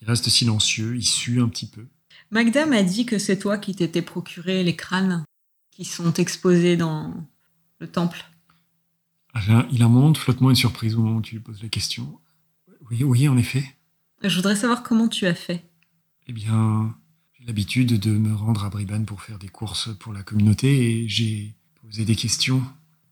Il 0.00 0.08
reste 0.08 0.28
silencieux, 0.30 0.96
il 0.96 1.04
sue 1.04 1.40
un 1.40 1.48
petit 1.48 1.68
peu. 1.68 1.86
Magda 2.30 2.64
m'a 2.64 2.82
dit 2.82 3.04
que 3.06 3.18
c'est 3.18 3.38
toi 3.38 3.58
qui 3.58 3.74
t'étais 3.74 4.02
procuré 4.02 4.62
les 4.64 4.76
crânes 4.76 5.24
qui 5.70 5.84
sont 5.84 6.12
exposés 6.14 6.76
dans 6.76 7.14
le 7.80 7.86
temple. 7.90 8.24
Ah, 9.34 9.40
Il 9.72 9.82
a 9.82 9.86
un 9.86 9.88
moment 9.88 10.10
de 10.10 10.18
flottement 10.18 10.50
et 10.50 10.54
de 10.54 10.58
surprise 10.58 10.94
au 10.94 11.00
moment 11.02 11.16
où 11.18 11.22
tu 11.22 11.34
lui 11.36 11.40
poses 11.42 11.62
la 11.62 11.68
question. 11.68 12.18
Oui, 12.90 13.04
oui, 13.04 13.28
en 13.28 13.36
effet. 13.36 13.64
Je 14.22 14.34
voudrais 14.36 14.56
savoir 14.56 14.82
comment 14.82 15.08
tu 15.08 15.26
as 15.26 15.34
fait. 15.34 15.64
Eh 16.26 16.32
bien, 16.32 16.96
l'habitude 17.46 17.98
de 17.98 18.10
me 18.10 18.34
rendre 18.34 18.64
à 18.64 18.70
Bribane 18.70 19.06
pour 19.06 19.22
faire 19.22 19.38
des 19.38 19.48
courses 19.48 19.90
pour 19.98 20.12
la 20.12 20.22
communauté 20.22 21.02
et 21.02 21.08
j'ai 21.08 21.54
posé 21.82 22.04
des 22.04 22.16
questions 22.16 22.62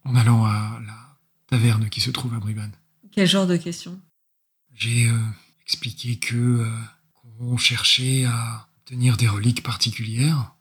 en 0.04 0.14
allant 0.14 0.44
à 0.44 0.80
la 0.86 1.18
taverne 1.46 1.88
qui 1.88 2.00
se 2.00 2.10
trouve 2.10 2.34
à 2.34 2.38
Bribane. 2.38 2.72
Quel 3.12 3.26
genre 3.26 3.46
de 3.46 3.56
questions? 3.56 4.00
J'ai 4.74 5.08
euh, 5.08 5.18
expliqué 5.64 6.16
que 6.16 6.36
euh, 6.36 6.70
qu'on 7.14 7.56
cherchait 7.56 8.24
à 8.24 8.68
obtenir 8.80 9.16
des 9.16 9.28
reliques 9.28 9.62
particulières 9.62 10.54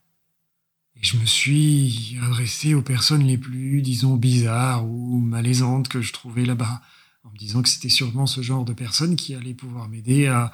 et 0.99 1.05
je 1.05 1.17
me 1.17 1.25
suis 1.25 2.17
adressé 2.23 2.73
aux 2.73 2.81
personnes 2.81 3.23
les 3.23 3.37
plus, 3.37 3.81
disons, 3.81 4.15
bizarres 4.15 4.85
ou 4.85 5.19
malaisantes 5.19 5.89
que 5.89 6.01
je 6.01 6.11
trouvais 6.11 6.45
là-bas, 6.45 6.81
en 7.23 7.29
me 7.29 7.37
disant 7.37 7.61
que 7.61 7.69
c'était 7.69 7.89
sûrement 7.89 8.25
ce 8.25 8.41
genre 8.41 8.65
de 8.65 8.73
personnes 8.73 9.15
qui 9.15 9.35
allaient 9.35 9.53
pouvoir 9.53 9.89
m'aider 9.89 10.25
à 10.25 10.51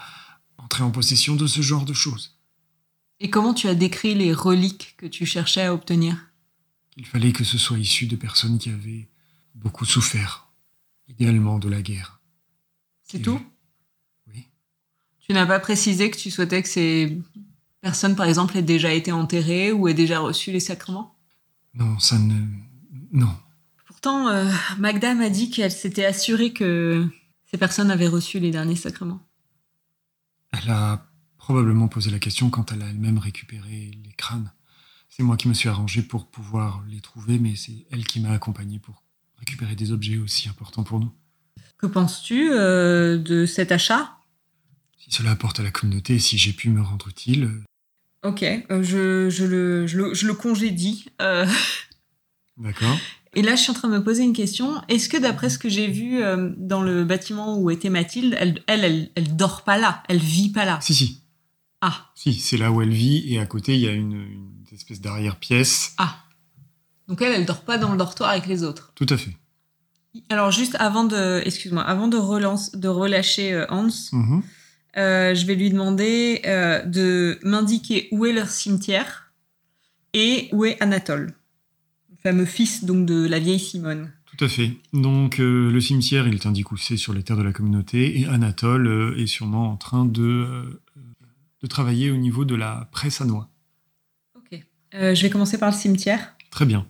entrer 0.58 0.84
en 0.84 0.91
possession 0.91 1.36
de 1.36 1.47
ce 1.47 1.62
genre 1.62 1.86
de 1.86 1.93
choses. 1.93 2.32
Et 3.23 3.29
comment 3.29 3.53
tu 3.53 3.69
as 3.69 3.73
décrit 3.73 4.15
les 4.15 4.33
reliques 4.33 4.95
que 4.97 5.05
tu 5.05 5.25
cherchais 5.25 5.63
à 5.63 5.73
obtenir? 5.73 6.27
Il 6.97 7.05
fallait 7.05 7.31
que 7.31 7.45
ce 7.45 7.57
soit 7.57 7.79
issu 7.79 8.05
de 8.05 8.17
personnes 8.17 8.59
qui 8.59 8.69
avaient 8.69 9.07
beaucoup 9.55 9.86
souffert, 9.86 10.49
idéalement 11.07 11.57
de 11.57 11.69
la 11.69 11.81
guerre. 11.81 12.19
C'est 13.03 13.21
tout? 13.21 13.41
Oui. 14.27 14.49
Tu 15.21 15.31
n'as 15.31 15.45
pas 15.45 15.62
précisé 15.62 16.12
que 16.12 16.17
tu 16.17 16.31
souhaitais 16.31 16.62
que 16.62 16.67
ces 16.67 17.17
personnes, 17.79 18.17
par 18.17 18.25
exemple, 18.25 18.57
aient 18.57 18.62
déjà 18.62 18.91
été 18.91 19.13
enterrées 19.13 19.71
ou 19.71 19.88
aient 19.88 19.93
déjà 19.93 20.19
reçu 20.19 20.51
les 20.51 20.59
sacrements? 20.59 21.15
Non, 21.75 21.97
ça 21.99 22.19
ne... 22.19 22.36
Non. 23.13 23.33
Pourtant, 23.88 24.27
euh, 24.27 24.51
Magda 24.79 25.15
m'a 25.15 25.29
dit 25.29 25.49
qu'elle 25.49 25.71
s'était 25.71 26.03
assurée 26.03 26.51
que 26.51 27.07
ces 27.49 27.57
personnes 27.57 27.89
avaient 27.89 28.09
reçu 28.09 28.39
les 28.39 28.51
derniers 28.51 28.75
sacrements. 28.75 29.25
Elle 30.51 30.69
a 30.69 31.07
probablement 31.43 31.89
posé 31.89 32.10
la 32.10 32.19
question 32.19 32.49
quand 32.49 32.71
elle 32.71 32.82
a 32.84 32.88
elle-même 32.88 33.17
récupéré 33.17 33.91
les 34.01 34.13
crânes. 34.13 34.49
C'est 35.10 35.23
moi 35.23 35.36
qui 35.36 35.49
me 35.49 35.53
suis 35.53 35.67
arrangé 35.67 36.01
pour 36.01 36.27
pouvoir 36.27 36.82
les 36.89 37.01
trouver, 37.01 37.38
mais 37.38 37.58
c'est 37.58 37.86
elle 37.91 38.06
qui 38.06 38.21
m'a 38.21 38.32
accompagné 38.32 38.79
pour 38.79 39.03
récupérer 39.39 39.75
des 39.75 39.91
objets 39.91 40.17
aussi 40.17 40.47
importants 40.47 40.84
pour 40.84 41.01
nous. 41.01 41.12
Que 41.77 41.86
penses-tu 41.86 42.49
euh, 42.53 43.17
de 43.17 43.45
cet 43.45 43.73
achat? 43.73 44.15
Si 44.97 45.12
cela 45.12 45.32
apporte 45.32 45.60
à 45.60 45.63
la 45.63 45.71
communauté 45.71 46.17
si 46.17 46.38
j'ai 46.38 46.53
pu 46.53 46.69
me 46.69 46.82
rendre 46.82 47.10
utile, 47.10 47.43
euh, 47.43 48.29
Ok, 48.29 48.43
euh, 48.43 48.82
je, 48.82 49.29
je, 49.29 49.43
le, 49.43 49.86
je, 49.86 49.97
le, 49.97 50.13
je 50.13 50.25
le 50.27 50.34
congédie. 50.34 51.08
Euh, 51.21 51.45
d'accord. 52.56 52.97
Et 53.34 53.41
là, 53.41 53.58
je 53.58 53.63
suis 53.63 53.71
en 53.71 53.73
train 53.73 53.89
de 53.89 53.97
me 53.97 54.03
poser 54.03 54.23
une 54.23 54.32
question. 54.32 54.82
Est-ce 54.88 55.10
que 55.10 55.17
d'après 55.17 55.49
ce 55.49 55.58
que 55.58 55.67
j'ai 55.67 55.88
vu 55.89 56.21
dans 56.56 56.82
le 56.82 57.03
bâtiment 57.03 57.58
où 57.58 57.69
était 57.69 57.89
Mathilde, 57.89 58.38
elle, 58.39 58.63
elle, 58.67 58.86
elle, 58.86 59.12
elle 59.15 59.36
dort 59.36 59.65
pas 59.65 59.77
là, 59.77 60.03
elle 60.08 60.19
vit 60.19 60.53
pas 60.53 60.63
là? 60.63 60.79
Si, 60.79 60.93
si. 60.93 61.22
Ah, 61.85 62.11
Si, 62.15 62.33
c'est 62.33 62.55
là 62.57 62.71
où 62.71 62.81
elle 62.81 62.93
vit 62.93 63.23
et 63.33 63.39
à 63.39 63.45
côté, 63.45 63.75
il 63.75 63.81
y 63.81 63.87
a 63.87 63.91
une, 63.91 64.13
une 64.13 64.63
espèce 64.71 65.01
d'arrière-pièce. 65.01 65.93
ah. 65.97 66.15
Donc 67.09 67.21
elle, 67.21 67.33
elle 67.33 67.45
dort 67.45 67.63
pas 67.65 67.77
dans 67.77 67.91
le 67.91 67.97
dortoir 67.97 68.29
avec 68.29 68.47
les 68.47 68.63
autres. 68.63 68.93
Tout 68.95 69.05
à 69.09 69.17
fait. 69.17 69.35
Alors 70.29 70.51
juste 70.51 70.75
avant 70.79 71.03
de, 71.03 71.41
excuse-moi, 71.45 71.83
avant 71.83 72.07
de 72.07 72.15
relance, 72.17 72.71
de 72.71 72.87
relâcher 72.87 73.51
euh, 73.51 73.65
Hans, 73.69 73.89
Mhm. 74.13 74.41
euh, 74.97 75.35
je 75.35 75.45
vais 75.45 75.55
lui 75.55 75.69
demander 75.69 76.41
euh, 76.45 76.81
de 76.85 77.39
m'indiquer 77.43 78.07
où 78.11 78.25
est 78.25 78.31
leur 78.31 78.47
cimetière 78.47 79.33
et 80.13 80.47
où 80.53 80.63
est 80.65 80.81
Anatole, 80.81 81.33
le 82.11 82.15
fameux 82.23 82.45
fils 82.45 82.85
donc 82.85 83.05
de 83.05 83.27
la 83.27 83.39
vieille 83.39 83.59
Simone. 83.59 84.11
Tout 84.37 84.45
à 84.45 84.47
fait. 84.47 84.71
Donc 84.93 85.39
euh, 85.41 85.69
le 85.71 85.81
cimetière, 85.81 86.25
il 86.27 86.39
t'indique 86.39 86.71
où 86.71 86.77
c'est 86.77 86.97
sur 86.97 87.13
les 87.13 87.23
terres 87.23 87.37
de 87.37 87.43
la 87.43 87.51
communauté, 87.51 88.19
et 88.21 88.27
Anatole 88.27 88.87
euh, 88.87 89.17
est 89.21 89.27
sûrement 89.27 89.69
en 89.71 89.75
train 89.77 90.05
de, 90.05 90.21
euh, 90.23 90.81
de 91.63 91.67
travailler 91.67 92.12
au 92.12 92.17
niveau 92.17 92.45
de 92.45 92.54
la 92.54 92.88
presse 92.91 93.21
à 93.21 93.26
noix. 93.26 93.49
Ok. 94.36 94.60
je 94.91 95.21
vais 95.21 95.30
commencer 95.30 95.58
par 95.58 95.71
le 95.71 95.76
cimetière. 95.76 96.36
Très 96.52 96.65
bien. 96.65 96.86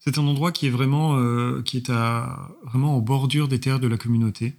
C'est 0.00 0.18
un 0.18 0.26
endroit 0.26 0.50
qui 0.50 0.66
est 0.66 0.70
vraiment, 0.70 1.62
qui 1.62 1.76
est 1.76 1.90
à, 1.90 2.48
vraiment 2.64 2.96
en 2.96 3.00
bordure 3.00 3.46
des 3.46 3.60
terres 3.60 3.78
de 3.78 3.86
la 3.86 3.98
communauté. 3.98 4.58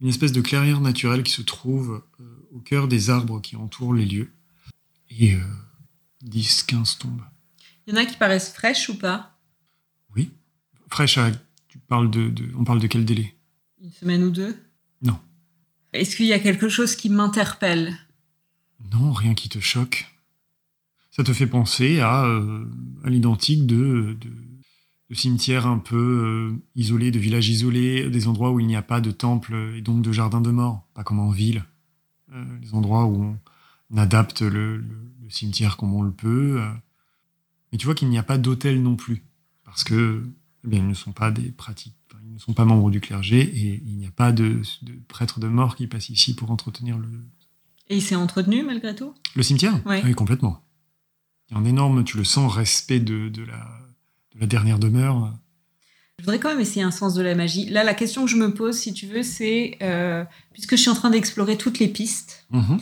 Une 0.00 0.08
espèce 0.08 0.32
de 0.32 0.40
clairière 0.40 0.80
naturelle 0.80 1.22
qui 1.22 1.32
se 1.32 1.42
trouve 1.42 2.02
au 2.50 2.60
cœur 2.60 2.88
des 2.88 3.10
arbres 3.10 3.42
qui 3.42 3.56
entourent 3.56 3.92
les 3.92 4.06
lieux. 4.06 4.32
Et 5.10 5.36
10-15 6.24 6.98
tombes. 6.98 7.22
Il 7.86 7.94
y 7.94 7.98
en 7.98 8.00
a 8.00 8.06
qui 8.06 8.16
paraissent 8.16 8.52
fraîches 8.52 8.88
ou 8.88 8.96
pas? 8.96 9.38
Oui. 10.16 10.30
Fraîches, 10.88 11.18
tu 11.68 11.78
parles 11.78 12.10
de, 12.10 12.32
on 12.56 12.64
parle 12.64 12.80
de 12.80 12.86
quel 12.86 13.04
délai? 13.04 13.36
Une 13.82 13.92
semaine 13.92 14.22
ou 14.24 14.30
deux? 14.30 14.56
Non. 15.02 15.18
Est-ce 15.92 16.16
qu'il 16.16 16.26
y 16.26 16.32
a 16.32 16.38
quelque 16.38 16.68
chose 16.68 16.94
qui 16.94 17.08
m'interpelle? 17.08 17.96
Non, 18.92 19.12
rien 19.12 19.34
qui 19.34 19.48
te 19.48 19.58
choque. 19.60 20.06
Ça 21.10 21.24
te 21.24 21.32
fait 21.32 21.46
penser 21.46 22.00
à, 22.00 22.24
euh, 22.24 22.64
l'identique 23.04 23.66
de, 23.66 24.16
de, 24.20 25.14
cimetières 25.14 25.66
un 25.66 25.78
peu 25.78 25.96
euh, 25.96 26.62
isolés, 26.76 27.10
de 27.10 27.18
villages 27.18 27.48
isolés, 27.48 28.08
des 28.10 28.28
endroits 28.28 28.52
où 28.52 28.60
il 28.60 28.66
n'y 28.66 28.76
a 28.76 28.82
pas 28.82 29.00
de 29.00 29.10
temple 29.10 29.54
et 29.74 29.80
donc 29.80 30.02
de 30.02 30.12
jardin 30.12 30.40
de 30.40 30.50
mort, 30.50 30.86
pas 30.94 31.02
comme 31.02 31.18
en 31.18 31.30
ville. 31.30 31.64
Euh, 32.32 32.58
des 32.60 32.74
endroits 32.74 33.06
où 33.06 33.36
on, 33.90 33.96
adapte 33.96 34.42
le, 34.42 34.84
cimetière 35.28 35.76
comme 35.76 35.94
on 35.94 36.02
le 36.02 36.12
peut. 36.12 36.60
Mais 37.72 37.78
tu 37.78 37.86
vois 37.86 37.94
qu'il 37.94 38.08
n'y 38.08 38.18
a 38.18 38.22
pas 38.22 38.38
d'hôtel 38.38 38.82
non 38.82 38.94
plus, 38.96 39.24
parce 39.64 39.82
que 39.82 40.24
eh 40.64 40.76
ils 40.76 40.86
ne 40.86 40.94
sont 40.94 41.12
pas 41.12 41.30
des 41.30 41.50
pratiques, 41.50 41.96
ils 42.24 42.34
ne 42.34 42.38
sont 42.38 42.52
pas 42.52 42.64
membres 42.64 42.90
du 42.90 43.00
clergé 43.00 43.40
et 43.40 43.82
il 43.84 43.96
n'y 43.96 44.06
a 44.06 44.10
pas 44.10 44.32
de, 44.32 44.62
de 44.82 44.92
prêtre 45.08 45.40
de 45.40 45.48
mort 45.48 45.74
qui 45.74 45.86
passe 45.86 46.10
ici 46.10 46.34
pour 46.34 46.50
entretenir 46.50 46.98
le. 46.98 47.08
Et 47.90 47.96
il 47.96 48.02
s'est 48.02 48.14
entretenu 48.14 48.62
malgré 48.62 48.94
tout? 48.94 49.12
Le 49.36 49.42
cimetière? 49.42 49.78
Oui, 49.84 50.14
complètement. 50.14 50.62
Il 51.50 51.54
y 51.54 51.56
a 51.56 51.60
un 51.60 51.64
énorme, 51.66 52.04
tu 52.04 52.16
le 52.16 52.24
sens, 52.24 52.52
respect 52.52 53.00
de, 53.00 53.28
de, 53.28 53.42
la, 53.42 53.68
de 54.34 54.40
la 54.40 54.46
dernière 54.46 54.78
demeure. 54.78 55.34
Je 56.18 56.24
voudrais 56.24 56.38
quand 56.38 56.50
même 56.50 56.60
essayer 56.60 56.82
un 56.82 56.90
sens 56.90 57.14
de 57.14 57.22
la 57.22 57.34
magie. 57.34 57.68
Là, 57.68 57.84
la 57.84 57.94
question 57.94 58.24
que 58.24 58.30
je 58.30 58.36
me 58.36 58.54
pose, 58.54 58.78
si 58.78 58.94
tu 58.94 59.06
veux, 59.06 59.22
c'est, 59.22 59.76
euh, 59.82 60.24
puisque 60.52 60.76
je 60.76 60.80
suis 60.80 60.90
en 60.90 60.94
train 60.94 61.10
d'explorer 61.10 61.58
toutes 61.58 61.78
les 61.78 61.88
pistes, 61.88 62.46
mm-hmm 62.52 62.78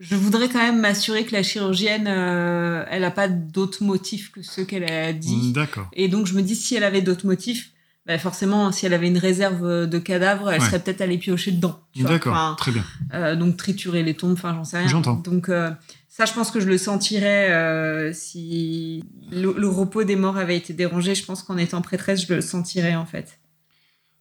je 0.00 0.16
voudrais 0.16 0.48
quand 0.48 0.58
même 0.58 0.80
m'assurer 0.80 1.24
que 1.26 1.32
la 1.32 1.42
chirurgienne, 1.42 2.06
euh, 2.08 2.84
elle 2.90 3.02
n'a 3.02 3.10
pas 3.10 3.28
d'autres 3.28 3.84
motifs 3.84 4.32
que 4.32 4.42
ceux 4.42 4.64
qu'elle 4.64 4.90
a 4.90 5.12
dit. 5.12 5.52
D'accord. 5.52 5.88
Et 5.92 6.08
donc, 6.08 6.26
je 6.26 6.32
me 6.32 6.40
dis, 6.40 6.56
si 6.56 6.74
elle 6.74 6.84
avait 6.84 7.02
d'autres 7.02 7.26
motifs, 7.26 7.70
bah 8.10 8.18
forcément, 8.18 8.72
si 8.72 8.86
elle 8.86 8.92
avait 8.92 9.06
une 9.06 9.18
réserve 9.18 9.86
de 9.86 9.98
cadavres, 10.00 10.50
elle 10.50 10.60
serait 10.60 10.80
peut-être 10.80 11.00
allée 11.00 11.16
piocher 11.16 11.52
dedans. 11.52 11.78
D'accord, 11.94 12.56
très 12.56 12.72
bien. 12.72 12.84
Euh, 13.14 13.36
donc, 13.36 13.56
triturer 13.56 14.02
les 14.02 14.14
tombes, 14.14 14.32
enfin, 14.32 14.52
j'en 14.52 14.64
sais 14.64 14.78
rien. 14.78 14.88
J'entends. 14.88 15.14
Donc, 15.14 15.48
euh, 15.48 15.70
ça, 16.08 16.24
je 16.24 16.32
pense 16.32 16.50
que 16.50 16.58
je 16.58 16.66
le 16.66 16.76
sentirais 16.76 18.10
si 18.12 19.04
le, 19.30 19.68
repos 19.68 20.02
des 20.02 20.16
morts 20.16 20.38
avait 20.38 20.56
été 20.56 20.72
dérangé. 20.72 21.14
Je 21.14 21.24
pense 21.24 21.44
qu'en 21.44 21.56
étant 21.56 21.82
prêtresse, 21.82 22.26
je 22.26 22.34
le 22.34 22.40
sentirais, 22.40 22.96
en 22.96 23.06
fait. 23.06 23.38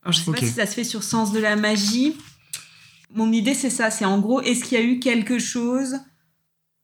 Alors, 0.04 0.14
je 0.14 0.20
sais 0.20 0.32
pas 0.32 0.38
si 0.38 0.50
ça 0.50 0.68
se 0.68 0.76
fait 0.76 0.84
sur 0.84 1.02
sens 1.02 1.34
de 1.34 1.40
la 1.40 1.56
magie. 1.56 2.16
Mon 3.16 3.32
idée, 3.32 3.56
c'est 3.56 3.72
ça. 3.72 3.90
C'est 3.90 4.06
en 4.06 4.20
gros, 4.20 4.40
est-ce 4.42 4.64
qu'il 4.64 4.78
y 4.78 4.82
a 4.82 4.86
eu 4.86 5.00
quelque 5.00 5.40
chose 5.40 5.96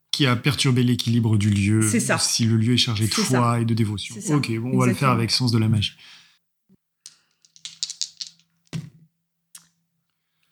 qui 0.10 0.26
a 0.26 0.36
perturbé 0.36 0.82
l'équilibre 0.82 1.38
du 1.38 1.50
lieu 1.52 1.82
ça. 2.00 2.18
Si 2.18 2.46
le 2.46 2.56
lieu 2.56 2.74
est 2.74 2.78
chargé 2.78 3.06
de 3.06 3.14
foi 3.14 3.60
et 3.60 3.66
de 3.66 3.74
dévotion. 3.76 4.16
Ok, 4.30 4.50
bon, 4.58 4.72
on 4.74 4.80
va 4.80 4.88
le 4.88 4.96
faire 4.96 5.10
avec 5.10 5.30
sens 5.30 5.52
de 5.52 5.60
la 5.60 5.68
magie. 5.68 5.92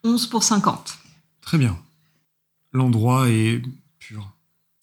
11 0.04 0.28
pour 0.28 0.44
50. 0.44 0.98
Très 1.42 1.58
bien. 1.58 1.78
L'endroit 2.72 3.30
est 3.30 3.62
pur. 4.00 4.34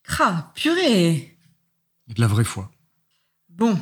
Cra, 0.03 0.53
purée 0.55 1.37
Il 2.07 2.11
y 2.11 2.13
a 2.13 2.15
de 2.15 2.21
la 2.21 2.27
vraie 2.27 2.45
foi. 2.45 2.71
Bon. 3.49 3.79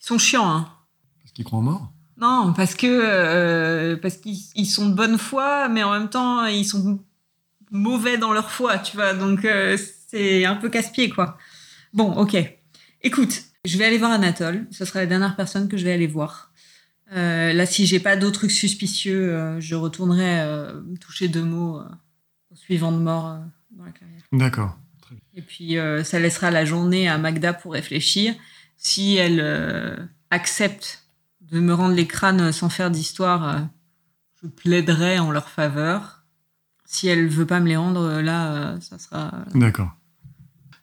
Ils 0.00 0.06
sont 0.06 0.18
chiants, 0.18 0.48
hein. 0.48 0.72
Parce 1.20 1.32
qu'ils 1.32 1.44
croient 1.44 1.58
en 1.58 1.62
mort? 1.62 1.92
Non, 2.16 2.52
parce 2.52 2.74
que 2.74 2.86
euh, 2.86 3.96
parce 3.96 4.16
qu'ils 4.16 4.66
sont 4.66 4.88
de 4.88 4.94
bonne 4.94 5.18
foi, 5.18 5.68
mais 5.68 5.84
en 5.84 5.92
même 5.92 6.10
temps 6.10 6.44
ils 6.46 6.64
sont 6.64 6.98
mauvais 7.70 8.18
dans 8.18 8.32
leur 8.32 8.50
foi, 8.50 8.78
tu 8.78 8.96
vois. 8.96 9.14
Donc 9.14 9.44
euh, 9.44 9.76
c'est 10.08 10.44
un 10.44 10.56
peu 10.56 10.68
casse-pied, 10.68 11.10
quoi. 11.10 11.38
Bon, 11.92 12.12
ok. 12.14 12.36
Écoute, 13.02 13.44
je 13.64 13.78
vais 13.78 13.84
aller 13.84 13.98
voir 13.98 14.10
Anatole. 14.10 14.66
Ce 14.70 14.84
sera 14.84 15.00
la 15.00 15.06
dernière 15.06 15.36
personne 15.36 15.68
que 15.68 15.76
je 15.76 15.84
vais 15.84 15.92
aller 15.92 16.06
voir. 16.06 16.47
Euh, 17.12 17.52
là, 17.52 17.66
si 17.66 17.86
j'ai 17.86 18.00
pas 18.00 18.16
d'autres 18.16 18.40
trucs 18.40 18.50
suspicieux, 18.50 19.60
je 19.60 19.74
retournerai 19.74 20.44
toucher 21.00 21.28
deux 21.28 21.44
mots 21.44 21.80
au 22.50 22.56
suivant 22.56 22.92
de 22.92 22.98
mort 22.98 23.38
dans 23.70 23.84
la 23.84 23.92
carrière. 23.92 24.20
D'accord. 24.32 24.78
Et 25.34 25.42
puis 25.42 25.76
ça 26.04 26.18
laissera 26.18 26.50
la 26.50 26.64
journée 26.64 27.08
à 27.08 27.16
Magda 27.18 27.52
pour 27.52 27.72
réfléchir. 27.72 28.34
Si 28.76 29.16
elle 29.16 30.08
accepte 30.30 31.08
de 31.50 31.60
me 31.60 31.72
rendre 31.72 31.94
les 31.94 32.06
crânes 32.06 32.52
sans 32.52 32.68
faire 32.68 32.90
d'histoire, 32.90 33.48
euh, 33.48 33.60
je 34.42 34.48
plaiderai 34.48 35.18
en 35.18 35.30
leur 35.30 35.48
faveur. 35.48 36.24
Si 36.84 37.08
elle 37.08 37.28
veut 37.28 37.46
pas 37.46 37.60
me 37.60 37.68
les 37.68 37.76
rendre, 37.76 38.00
euh, 38.00 38.22
là, 38.22 38.52
euh, 38.52 38.80
ça 38.80 38.98
sera. 38.98 39.44
D'accord. 39.54 39.94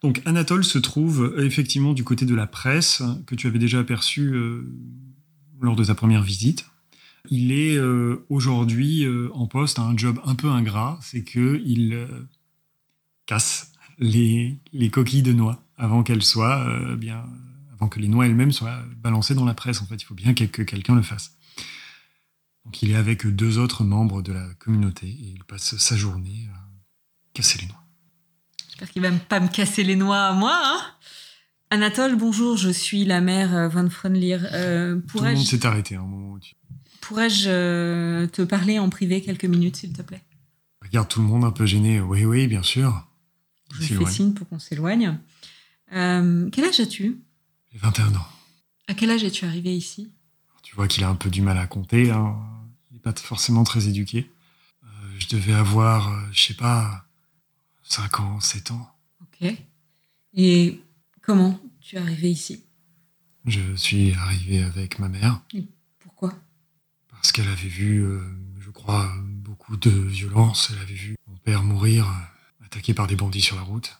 Donc 0.03 0.21
Anatole 0.25 0.63
se 0.63 0.77
trouve 0.77 1.33
effectivement 1.39 1.93
du 1.93 2.03
côté 2.03 2.25
de 2.25 2.35
la 2.35 2.45
presse 2.45 3.01
que 3.25 3.33
tu 3.33 3.47
avais 3.47 3.57
déjà 3.57 3.79
aperçu 3.79 4.35
lors 5.61 5.75
de 5.75 5.85
ta 5.85 5.95
première 5.95 6.23
visite. 6.23 6.65
Il 7.29 7.51
est 7.51 7.79
aujourd'hui 8.29 9.05
en 9.33 9.47
poste 9.47 9.79
à 9.79 9.81
un 9.81 9.97
job 9.97 10.19
un 10.25 10.35
peu 10.35 10.47
ingrat, 10.47 10.99
c'est 11.01 11.23
que 11.23 11.61
il 11.65 12.07
casse 13.25 13.71
les, 13.97 14.59
les, 14.73 14.91
coquilles 14.91 15.23
de 15.23 15.33
noix 15.33 15.63
avant 15.75 16.03
qu'elles 16.03 16.21
soient 16.21 16.95
bien 16.97 17.25
avant 17.75 17.89
que 17.89 17.99
les 17.99 18.07
noix 18.07 18.25
elles-mêmes 18.25 18.51
soient 18.51 18.83
balancées 18.97 19.35
dans 19.35 19.45
la 19.45 19.53
presse. 19.53 19.81
En 19.81 19.85
fait, 19.85 19.95
il 19.95 20.05
faut 20.05 20.15
bien 20.15 20.33
que 20.33 20.43
quelqu'un 20.63 20.95
le 20.95 21.01
fasse. 21.01 21.35
Donc 22.65 22.81
il 22.81 22.91
est 22.91 22.95
avec 22.95 23.27
deux 23.27 23.57
autres 23.59 23.83
membres 23.83 24.21
de 24.21 24.33
la 24.33 24.47
communauté 24.55 25.07
et 25.07 25.33
il 25.35 25.43
passe 25.43 25.77
sa 25.77 25.95
journée 25.95 26.49
à 26.53 26.59
casser 27.33 27.59
les 27.61 27.67
noix. 27.67 27.83
J'espère 28.67 28.89
qu'il 28.89 29.01
va 29.01 29.11
pas 29.11 29.39
me 29.39 29.47
casser 29.47 29.83
les 29.83 29.95
noix 29.95 30.17
à 30.17 30.33
moi. 30.33 30.59
Hein? 30.63 30.79
Anatole, 31.71 32.15
bonjour, 32.15 32.57
je 32.57 32.69
suis 32.69 33.05
la 33.05 33.21
mère 33.21 33.55
euh, 33.55 33.67
Van 33.67 33.89
Fronlier. 33.89 34.37
Euh, 34.53 34.99
Tout 35.07 35.19
le 35.19 35.33
monde 35.33 35.45
s'est 35.45 35.65
arrêté 35.65 35.95
un 35.95 36.03
moment. 36.03 36.37
Pourrais-je 37.01 37.49
euh, 37.49 38.27
te 38.27 38.41
parler 38.43 38.79
en 38.79 38.89
privé 38.89 39.21
quelques 39.21 39.45
minutes, 39.45 39.77
s'il 39.77 39.93
te 39.93 40.01
plaît? 40.01 40.21
Regarde 40.81 41.07
tout 41.07 41.21
le 41.21 41.27
monde 41.27 41.43
un 41.43 41.51
peu 41.51 41.65
gêné. 41.65 41.99
Oui, 41.99 42.25
oui, 42.25 42.47
bien 42.47 42.63
sûr. 42.63 43.07
Je 43.79 43.93
fais 43.93 44.05
signe 44.05 44.33
pour 44.33 44.47
qu'on 44.47 44.59
s'éloigne. 44.59 45.17
quel 45.89 46.63
âge 46.63 46.79
as-tu? 46.79 47.19
21 47.73 48.15
ans. 48.15 48.27
À 48.87 48.93
quel 48.93 49.09
âge 49.09 49.23
es-tu 49.23 49.45
arrivé 49.45 49.75
ici? 49.75 50.11
Tu 50.61 50.75
vois 50.75 50.87
qu'il 50.87 51.03
a 51.03 51.09
un 51.09 51.15
peu 51.15 51.29
du 51.29 51.41
mal 51.41 51.57
à 51.57 51.67
compter. 51.67 52.11
Hein. 52.11 52.35
Il 52.91 52.95
n'est 52.95 52.99
pas 52.99 53.13
forcément 53.13 53.63
très 53.63 53.87
éduqué. 53.87 54.31
Euh, 54.83 54.87
je 55.17 55.27
devais 55.29 55.53
avoir, 55.53 56.31
je 56.31 56.39
je 56.39 56.47
sais 56.47 56.53
pas, 56.53 57.05
5 57.83 58.19
ans, 58.19 58.39
7 58.39 58.71
ans. 58.71 58.89
Ok. 59.21 59.51
Et 60.35 60.81
comment 61.25 61.59
tu 61.81 61.95
es 61.95 61.99
arrivé 61.99 62.31
ici? 62.31 62.63
Je 63.45 63.75
suis 63.75 64.13
arrivé 64.13 64.61
avec 64.63 64.99
ma 64.99 65.09
mère. 65.09 65.41
Et 65.53 65.67
pourquoi? 65.99 66.33
Parce 67.09 67.31
qu'elle 67.31 67.47
avait 67.47 67.67
vu, 67.67 68.03
euh, 68.03 68.21
je 68.59 68.69
crois, 68.69 69.11
beaucoup 69.23 69.77
de 69.77 69.89
violence. 69.89 70.71
Elle 70.71 70.79
avait 70.79 70.93
vu 70.93 71.15
mon 71.27 71.37
père 71.37 71.63
mourir, 71.63 72.07
attaqué 72.63 72.93
par 72.93 73.07
des 73.07 73.15
bandits 73.15 73.41
sur 73.41 73.55
la 73.55 73.63
route. 73.63 73.99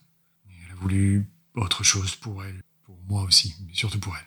Et 0.49 0.53
elle 0.65 0.71
a 0.71 0.75
voulu 0.75 1.27
autre 1.55 1.83
chose 1.83 2.15
pour 2.15 2.43
elle 2.43 2.61
moi 3.07 3.23
aussi, 3.23 3.53
mais 3.65 3.73
surtout 3.73 3.99
pour 3.99 4.15
elle. 4.15 4.25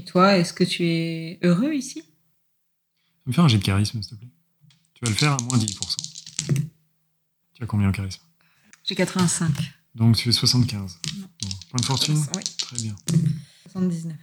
Et 0.00 0.04
toi, 0.04 0.36
est-ce 0.36 0.52
que 0.52 0.64
tu 0.64 0.84
es 0.84 1.38
heureux 1.42 1.72
ici? 1.72 2.02
Tu 2.02 3.24
vas 3.26 3.30
me 3.30 3.32
faire 3.32 3.44
un 3.44 3.48
jet 3.48 3.58
de 3.58 3.64
charisme, 3.64 4.02
s'il 4.02 4.16
te 4.16 4.20
plaît. 4.20 4.28
Tu 4.94 5.04
vas 5.04 5.10
le 5.10 5.16
faire 5.16 5.32
à 5.32 5.36
moins 5.42 5.56
10%. 5.56 5.96
Tu 7.54 7.62
as 7.62 7.66
combien 7.66 7.88
en 7.88 7.92
charisme? 7.92 8.22
J'ai 8.84 8.94
85. 8.94 9.52
Donc 9.94 10.16
tu 10.16 10.24
fais 10.24 10.32
75. 10.32 10.98
Point 11.70 11.80
de 11.80 11.84
fortune 11.84 12.22
Oui. 12.36 12.42
Très 12.58 12.76
bien. 12.76 12.96
79. 13.64 14.16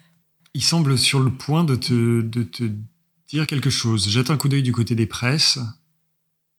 Il 0.54 0.64
semble 0.64 0.98
sur 0.98 1.20
le 1.20 1.32
point 1.32 1.64
de 1.64 1.76
te, 1.76 2.22
de 2.22 2.44
te 2.44 2.64
dire 3.28 3.46
quelque 3.48 3.70
chose. 3.70 4.10
Jette 4.10 4.30
un 4.30 4.38
coup 4.38 4.48
d'œil 4.48 4.64
du 4.64 4.72
côté 4.72 4.96
des 4.96 5.06
presses. 5.06 5.60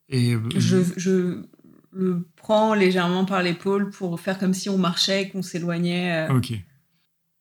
Et... 0.09 0.35
Euh, 0.35 0.41
je, 0.57 0.79
je 0.97 1.47
le 1.97 2.29
prends 2.37 2.75
légèrement 2.75 3.25
par 3.25 3.43
l'épaule 3.43 3.91
pour 3.91 4.21
faire 4.21 4.39
comme 4.39 4.55
si 4.55 4.69
on 4.69 4.79
marchait, 4.79 5.31
qu'on 5.31 5.43
s'éloignait. 5.43 6.29
Euh. 6.29 6.37
Ok. 6.37 6.53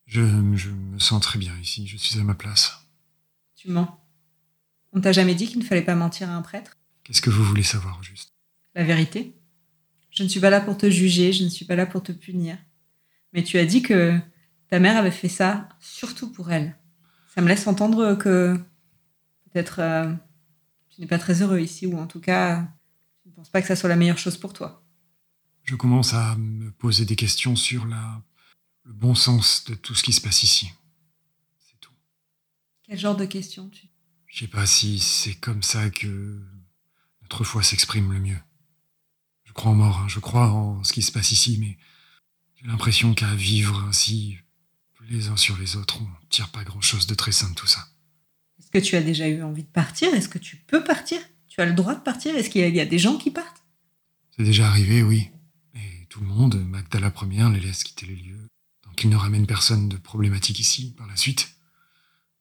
Je, 0.05 0.21
me 0.21 0.99
sens 0.99 1.21
très 1.21 1.39
bien 1.39 1.53
ici, 1.61 1.87
je 1.87 1.97
suis 1.97 2.19
à 2.19 2.23
ma 2.23 2.35
place. 2.35 2.87
Tu 3.55 3.69
mens. 3.69 3.99
On 4.93 5.01
t'a 5.01 5.11
jamais 5.11 5.35
dit 5.35 5.47
qu'il 5.47 5.59
ne 5.59 5.63
fallait 5.63 5.81
pas 5.81 5.95
mentir 5.95 6.29
à 6.29 6.35
un 6.35 6.41
prêtre? 6.41 6.77
Qu'est-ce 7.03 7.21
que 7.21 7.29
vous 7.29 7.43
voulez 7.43 7.63
savoir, 7.63 8.01
juste? 8.01 8.33
La 8.75 8.83
vérité. 8.83 9.35
Je 10.11 10.23
ne 10.23 10.29
suis 10.29 10.39
pas 10.39 10.49
là 10.49 10.61
pour 10.61 10.77
te 10.77 10.89
juger, 10.89 11.33
je 11.33 11.43
ne 11.43 11.49
suis 11.49 11.65
pas 11.65 11.75
là 11.75 11.85
pour 11.85 12.01
te 12.01 12.11
punir. 12.11 12.57
Mais 13.35 13.43
tu 13.43 13.57
as 13.57 13.65
dit 13.65 13.81
que 13.81 14.17
ta 14.69 14.79
mère 14.79 14.95
avait 14.95 15.11
fait 15.11 15.27
ça 15.27 15.67
surtout 15.81 16.31
pour 16.31 16.51
elle. 16.51 16.79
Ça 17.35 17.41
me 17.41 17.49
laisse 17.49 17.67
entendre 17.67 18.15
que 18.15 18.57
peut-être 19.51 19.79
euh, 19.79 20.13
tu 20.89 21.01
n'es 21.01 21.07
pas 21.07 21.19
très 21.19 21.41
heureux 21.41 21.59
ici, 21.59 21.85
ou 21.85 21.97
en 21.99 22.07
tout 22.07 22.21
cas, 22.21 22.65
je 23.25 23.29
ne 23.29 23.35
pense 23.35 23.49
pas 23.49 23.61
que 23.61 23.67
ça 23.67 23.75
soit 23.75 23.89
la 23.89 23.97
meilleure 23.97 24.17
chose 24.17 24.37
pour 24.37 24.53
toi. 24.53 24.81
Je 25.63 25.75
commence 25.75 26.13
à 26.13 26.37
me 26.37 26.71
poser 26.71 27.03
des 27.03 27.17
questions 27.17 27.57
sur 27.57 27.85
la, 27.85 28.23
le 28.85 28.93
bon 28.93 29.15
sens 29.15 29.65
de 29.65 29.75
tout 29.75 29.95
ce 29.95 30.03
qui 30.03 30.13
se 30.13 30.21
passe 30.21 30.43
ici. 30.43 30.71
C'est 31.59 31.79
tout. 31.81 31.91
Quel 32.83 32.97
genre 32.97 33.17
de 33.17 33.25
questions 33.25 33.67
tu... 33.67 33.87
Je 34.27 34.39
sais 34.39 34.47
pas 34.47 34.65
si 34.65 34.99
c'est 34.99 35.35
comme 35.35 35.61
ça 35.61 35.89
que 35.89 36.41
notre 37.21 37.43
foi 37.43 37.63
s'exprime 37.63 38.13
le 38.13 38.19
mieux. 38.21 38.39
Je 39.43 39.51
crois 39.51 39.71
en 39.71 39.75
mort, 39.75 39.99
hein. 39.99 40.07
je 40.07 40.19
crois 40.19 40.51
en 40.51 40.85
ce 40.85 40.93
qui 40.93 41.01
se 41.01 41.11
passe 41.11 41.33
ici, 41.33 41.57
mais 41.59 41.77
j'ai 42.65 42.71
l'impression 42.71 43.13
qu'à 43.13 43.35
vivre 43.35 43.85
ainsi, 43.87 44.39
les 45.07 45.27
uns 45.27 45.37
sur 45.37 45.55
les 45.57 45.75
autres, 45.75 46.01
on 46.01 46.07
tire 46.29 46.49
pas 46.49 46.63
grand-chose 46.63 47.05
de 47.05 47.13
très 47.13 47.31
sain 47.31 47.51
de 47.51 47.53
tout 47.53 47.67
ça. 47.67 47.87
Est-ce 48.59 48.71
que 48.71 48.79
tu 48.79 48.95
as 48.95 49.03
déjà 49.03 49.27
eu 49.27 49.43
envie 49.43 49.61
de 49.61 49.69
partir? 49.69 50.11
Est-ce 50.15 50.27
que 50.27 50.39
tu 50.39 50.57
peux 50.57 50.83
partir? 50.83 51.19
Tu 51.47 51.61
as 51.61 51.67
le 51.67 51.73
droit 51.73 51.93
de 51.93 51.99
partir? 51.99 52.35
Est-ce 52.35 52.49
qu'il 52.49 52.75
y, 52.75 52.79
a 52.79 52.85
des 52.85 52.97
gens 52.97 53.19
qui 53.19 53.29
partent? 53.29 53.63
C'est 54.35 54.43
déjà 54.43 54.67
arrivé, 54.67 55.03
oui. 55.03 55.29
Et 55.75 56.07
tout 56.09 56.21
le 56.21 56.25
monde, 56.25 56.55
Magda 56.55 56.99
la 56.99 57.11
première, 57.11 57.51
les 57.51 57.59
laisse 57.59 57.83
quitter 57.83 58.07
les 58.07 58.15
lieux. 58.15 58.47
Donc 58.83 59.03
il 59.03 59.11
ne 59.11 59.15
ramène 59.15 59.45
personne 59.45 59.87
de 59.87 59.97
problématique 59.97 60.59
ici 60.59 60.95
par 60.97 61.05
la 61.05 61.17
suite. 61.17 61.55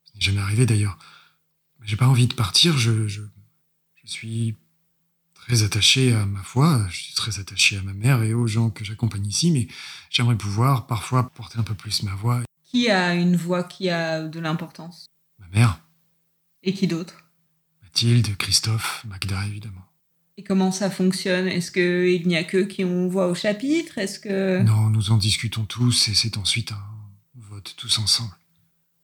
Ce 0.05 0.15
n'est 0.15 0.21
jamais 0.21 0.41
arrivé 0.41 0.65
d'ailleurs. 0.65 0.97
Mais 1.79 1.87
j'ai 1.87 1.97
pas 1.97 2.07
envie 2.07 2.25
de 2.25 2.33
partir, 2.33 2.75
je, 2.79 3.07
je, 3.07 3.21
je 3.93 4.07
suis 4.07 4.55
très 5.47 5.63
attaché 5.63 6.13
à 6.13 6.25
ma 6.25 6.41
foi, 6.41 6.85
je 6.89 7.03
suis 7.03 7.13
très 7.13 7.39
attaché 7.39 7.77
à 7.77 7.81
ma 7.83 7.93
mère 7.93 8.23
et 8.23 8.33
aux 8.33 8.47
gens 8.47 8.69
que 8.71 8.83
j'accompagne 8.83 9.27
ici, 9.27 9.51
mais 9.51 9.67
j'aimerais 10.09 10.37
pouvoir 10.37 10.87
parfois 10.87 11.29
porter 11.29 11.59
un 11.59 11.63
peu 11.63 11.75
plus 11.75 12.03
ma 12.03 12.15
voix. 12.15 12.41
Qui 12.63 12.89
a 12.89 13.13
une 13.13 13.35
voix 13.35 13.63
qui 13.63 13.89
a 13.89 14.23
de 14.23 14.39
l'importance? 14.39 15.05
Ma 15.39 15.47
mère. 15.49 15.79
Et 16.63 16.73
qui 16.73 16.87
d'autre? 16.87 17.29
Mathilde, 17.83 18.35
Christophe, 18.37 19.05
Magda 19.07 19.45
évidemment. 19.45 19.85
Et 20.37 20.43
comment 20.43 20.71
ça 20.71 20.89
fonctionne? 20.89 21.47
Est-ce 21.47 21.71
qu'il 21.71 22.27
n'y 22.27 22.35
a 22.35 22.43
que 22.43 22.63
qui 22.63 22.83
ont 22.83 23.07
voix 23.07 23.27
au 23.27 23.35
chapitre? 23.35 23.99
Est-ce 23.99 24.19
que 24.19 24.61
Non, 24.63 24.89
nous 24.89 25.11
en 25.11 25.17
discutons 25.17 25.65
tous 25.65 26.09
et 26.09 26.15
c'est 26.15 26.37
ensuite 26.37 26.71
un 26.71 26.83
vote 27.35 27.73
tous 27.77 27.99
ensemble. 27.99 28.35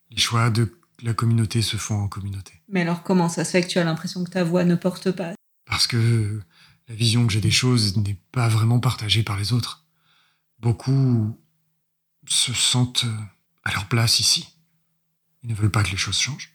Les 0.09 0.17
choix 0.17 0.49
de 0.49 0.75
la 1.03 1.13
communauté 1.13 1.61
se 1.61 1.77
font 1.77 2.01
en 2.01 2.07
communauté. 2.07 2.53
Mais 2.67 2.81
alors 2.81 3.03
comment 3.03 3.29
ça 3.29 3.45
se 3.45 3.51
fait 3.51 3.61
que 3.61 3.67
tu 3.67 3.79
as 3.79 3.83
l'impression 3.83 4.23
que 4.23 4.31
ta 4.31 4.43
voix 4.43 4.65
ne 4.65 4.75
porte 4.75 5.11
pas? 5.11 5.33
Parce 5.71 5.87
que 5.87 6.41
la 6.89 6.95
vision 6.95 7.25
que 7.25 7.31
j'ai 7.31 7.39
des 7.39 7.49
choses 7.49 7.95
n'est 7.95 8.17
pas 8.33 8.49
vraiment 8.49 8.81
partagée 8.81 9.23
par 9.23 9.39
les 9.39 9.53
autres. 9.53 9.85
Beaucoup 10.59 11.39
se 12.27 12.53
sentent 12.53 13.05
à 13.63 13.71
leur 13.71 13.87
place 13.87 14.19
ici. 14.19 14.49
Ils 15.41 15.49
ne 15.49 15.55
veulent 15.55 15.71
pas 15.71 15.81
que 15.81 15.91
les 15.91 15.97
choses 15.97 16.19
changent. 16.19 16.51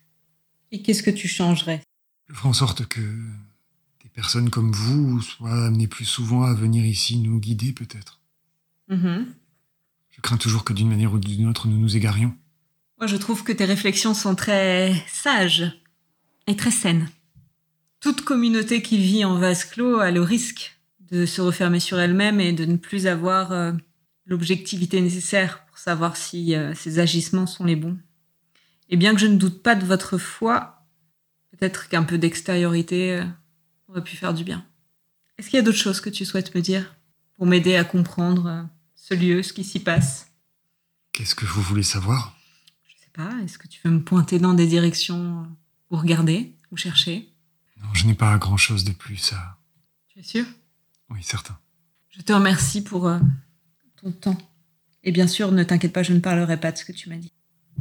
Et 0.70 0.82
qu'est-ce 0.82 1.02
que 1.02 1.10
tu 1.10 1.28
changerais? 1.28 1.82
Je 2.28 2.34
ferai 2.34 2.48
en 2.48 2.52
sorte 2.52 2.86
que 2.86 3.00
des 3.00 4.10
personnes 4.10 4.50
comme 4.50 4.70
vous 4.70 5.22
soient 5.22 5.64
amenées 5.66 5.88
plus 5.88 6.04
souvent 6.04 6.42
à 6.42 6.52
venir 6.52 6.84
ici 6.84 7.16
nous 7.16 7.40
guider 7.40 7.72
peut-être. 7.72 8.20
Mm-hmm. 8.90 9.24
Je 10.10 10.20
crains 10.20 10.36
toujours 10.36 10.62
que 10.62 10.74
d'une 10.74 10.90
manière 10.90 11.14
ou 11.14 11.18
d'une 11.18 11.48
autre 11.48 11.68
nous 11.68 11.78
nous 11.78 11.96
égarions. 11.96 12.36
Moi 12.98 13.06
je 13.06 13.16
trouve 13.16 13.44
que 13.44 13.52
tes 13.52 13.64
réflexions 13.64 14.12
sont 14.12 14.34
très 14.34 15.02
sages 15.08 15.72
et 16.46 16.54
très 16.54 16.70
saines 16.70 17.08
toute 18.00 18.22
communauté 18.22 18.82
qui 18.82 18.98
vit 18.98 19.24
en 19.24 19.38
vase 19.38 19.64
clos 19.64 19.98
a 19.98 20.10
le 20.10 20.22
risque 20.22 20.78
de 21.10 21.26
se 21.26 21.40
refermer 21.40 21.80
sur 21.80 21.98
elle-même 21.98 22.40
et 22.40 22.52
de 22.52 22.64
ne 22.64 22.76
plus 22.76 23.06
avoir 23.06 23.52
euh, 23.52 23.72
l'objectivité 24.26 25.00
nécessaire 25.00 25.64
pour 25.66 25.78
savoir 25.78 26.16
si 26.16 26.54
euh, 26.54 26.74
ses 26.74 26.98
agissements 26.98 27.46
sont 27.46 27.64
les 27.64 27.76
bons. 27.76 27.96
Et 28.88 28.96
bien 28.96 29.14
que 29.14 29.20
je 29.20 29.26
ne 29.26 29.36
doute 29.36 29.62
pas 29.62 29.74
de 29.74 29.84
votre 29.84 30.18
foi, 30.18 30.84
peut-être 31.50 31.88
qu'un 31.88 32.02
peu 32.02 32.18
d'extériorité 32.18 33.16
euh, 33.16 33.24
aurait 33.88 34.04
pu 34.04 34.16
faire 34.16 34.34
du 34.34 34.44
bien. 34.44 34.64
Est-ce 35.38 35.48
qu'il 35.48 35.56
y 35.56 35.60
a 35.60 35.62
d'autres 35.62 35.78
choses 35.78 36.00
que 36.00 36.10
tu 36.10 36.24
souhaites 36.24 36.54
me 36.54 36.60
dire 36.60 36.96
pour 37.34 37.46
m'aider 37.46 37.76
à 37.76 37.84
comprendre 37.84 38.68
ce 38.94 39.14
lieu, 39.14 39.42
ce 39.42 39.52
qui 39.52 39.64
s'y 39.64 39.80
passe? 39.80 40.32
Qu'est-ce 41.12 41.34
que 41.34 41.46
vous 41.46 41.62
voulez 41.62 41.82
savoir? 41.82 42.36
Je 42.88 42.94
sais 43.02 43.10
pas. 43.12 43.30
Est-ce 43.44 43.58
que 43.58 43.68
tu 43.68 43.80
veux 43.84 43.90
me 43.90 44.02
pointer 44.02 44.38
dans 44.38 44.54
des 44.54 44.66
directions 44.66 45.46
où 45.90 45.96
regarder 45.96 46.54
ou 46.72 46.76
chercher? 46.76 47.35
Non, 47.82 47.92
je 47.92 48.06
n'ai 48.06 48.14
pas 48.14 48.36
grand-chose 48.38 48.84
de 48.84 48.92
plus 48.92 49.32
à... 49.32 49.58
Tu 50.08 50.20
es 50.20 50.22
sûr? 50.22 50.44
Oui, 51.10 51.22
certain. 51.22 51.58
Je 52.10 52.22
te 52.22 52.32
remercie 52.32 52.82
pour 52.82 53.06
euh, 53.06 53.18
ton 54.00 54.12
temps. 54.12 54.38
Et 55.04 55.12
bien 55.12 55.26
sûr, 55.26 55.52
ne 55.52 55.62
t'inquiète 55.62 55.92
pas, 55.92 56.02
je 56.02 56.12
ne 56.12 56.18
parlerai 56.18 56.58
pas 56.58 56.72
de 56.72 56.78
ce 56.78 56.84
que 56.84 56.92
tu 56.92 57.08
m'as 57.08 57.16
dit. 57.16 57.32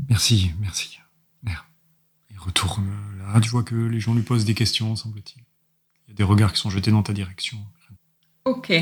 Merci, 0.10 0.52
merci. 0.60 1.00
Mère. 1.42 1.68
Il 2.30 2.38
retourne 2.38 2.88
là. 3.18 3.40
Tu 3.40 3.50
vois 3.50 3.64
que 3.64 3.76
les 3.76 4.00
gens 4.00 4.14
lui 4.14 4.24
posent 4.24 4.46
des 4.46 4.54
questions, 4.54 4.96
semble-t-il. 4.96 5.44
Il 6.06 6.12
y 6.12 6.14
a 6.14 6.16
des 6.16 6.24
regards 6.24 6.54
qui 6.54 6.60
sont 6.60 6.70
jetés 6.70 6.92
dans 6.92 7.04
ta 7.04 7.14
direction. 7.14 7.58
Ok. 8.44 8.74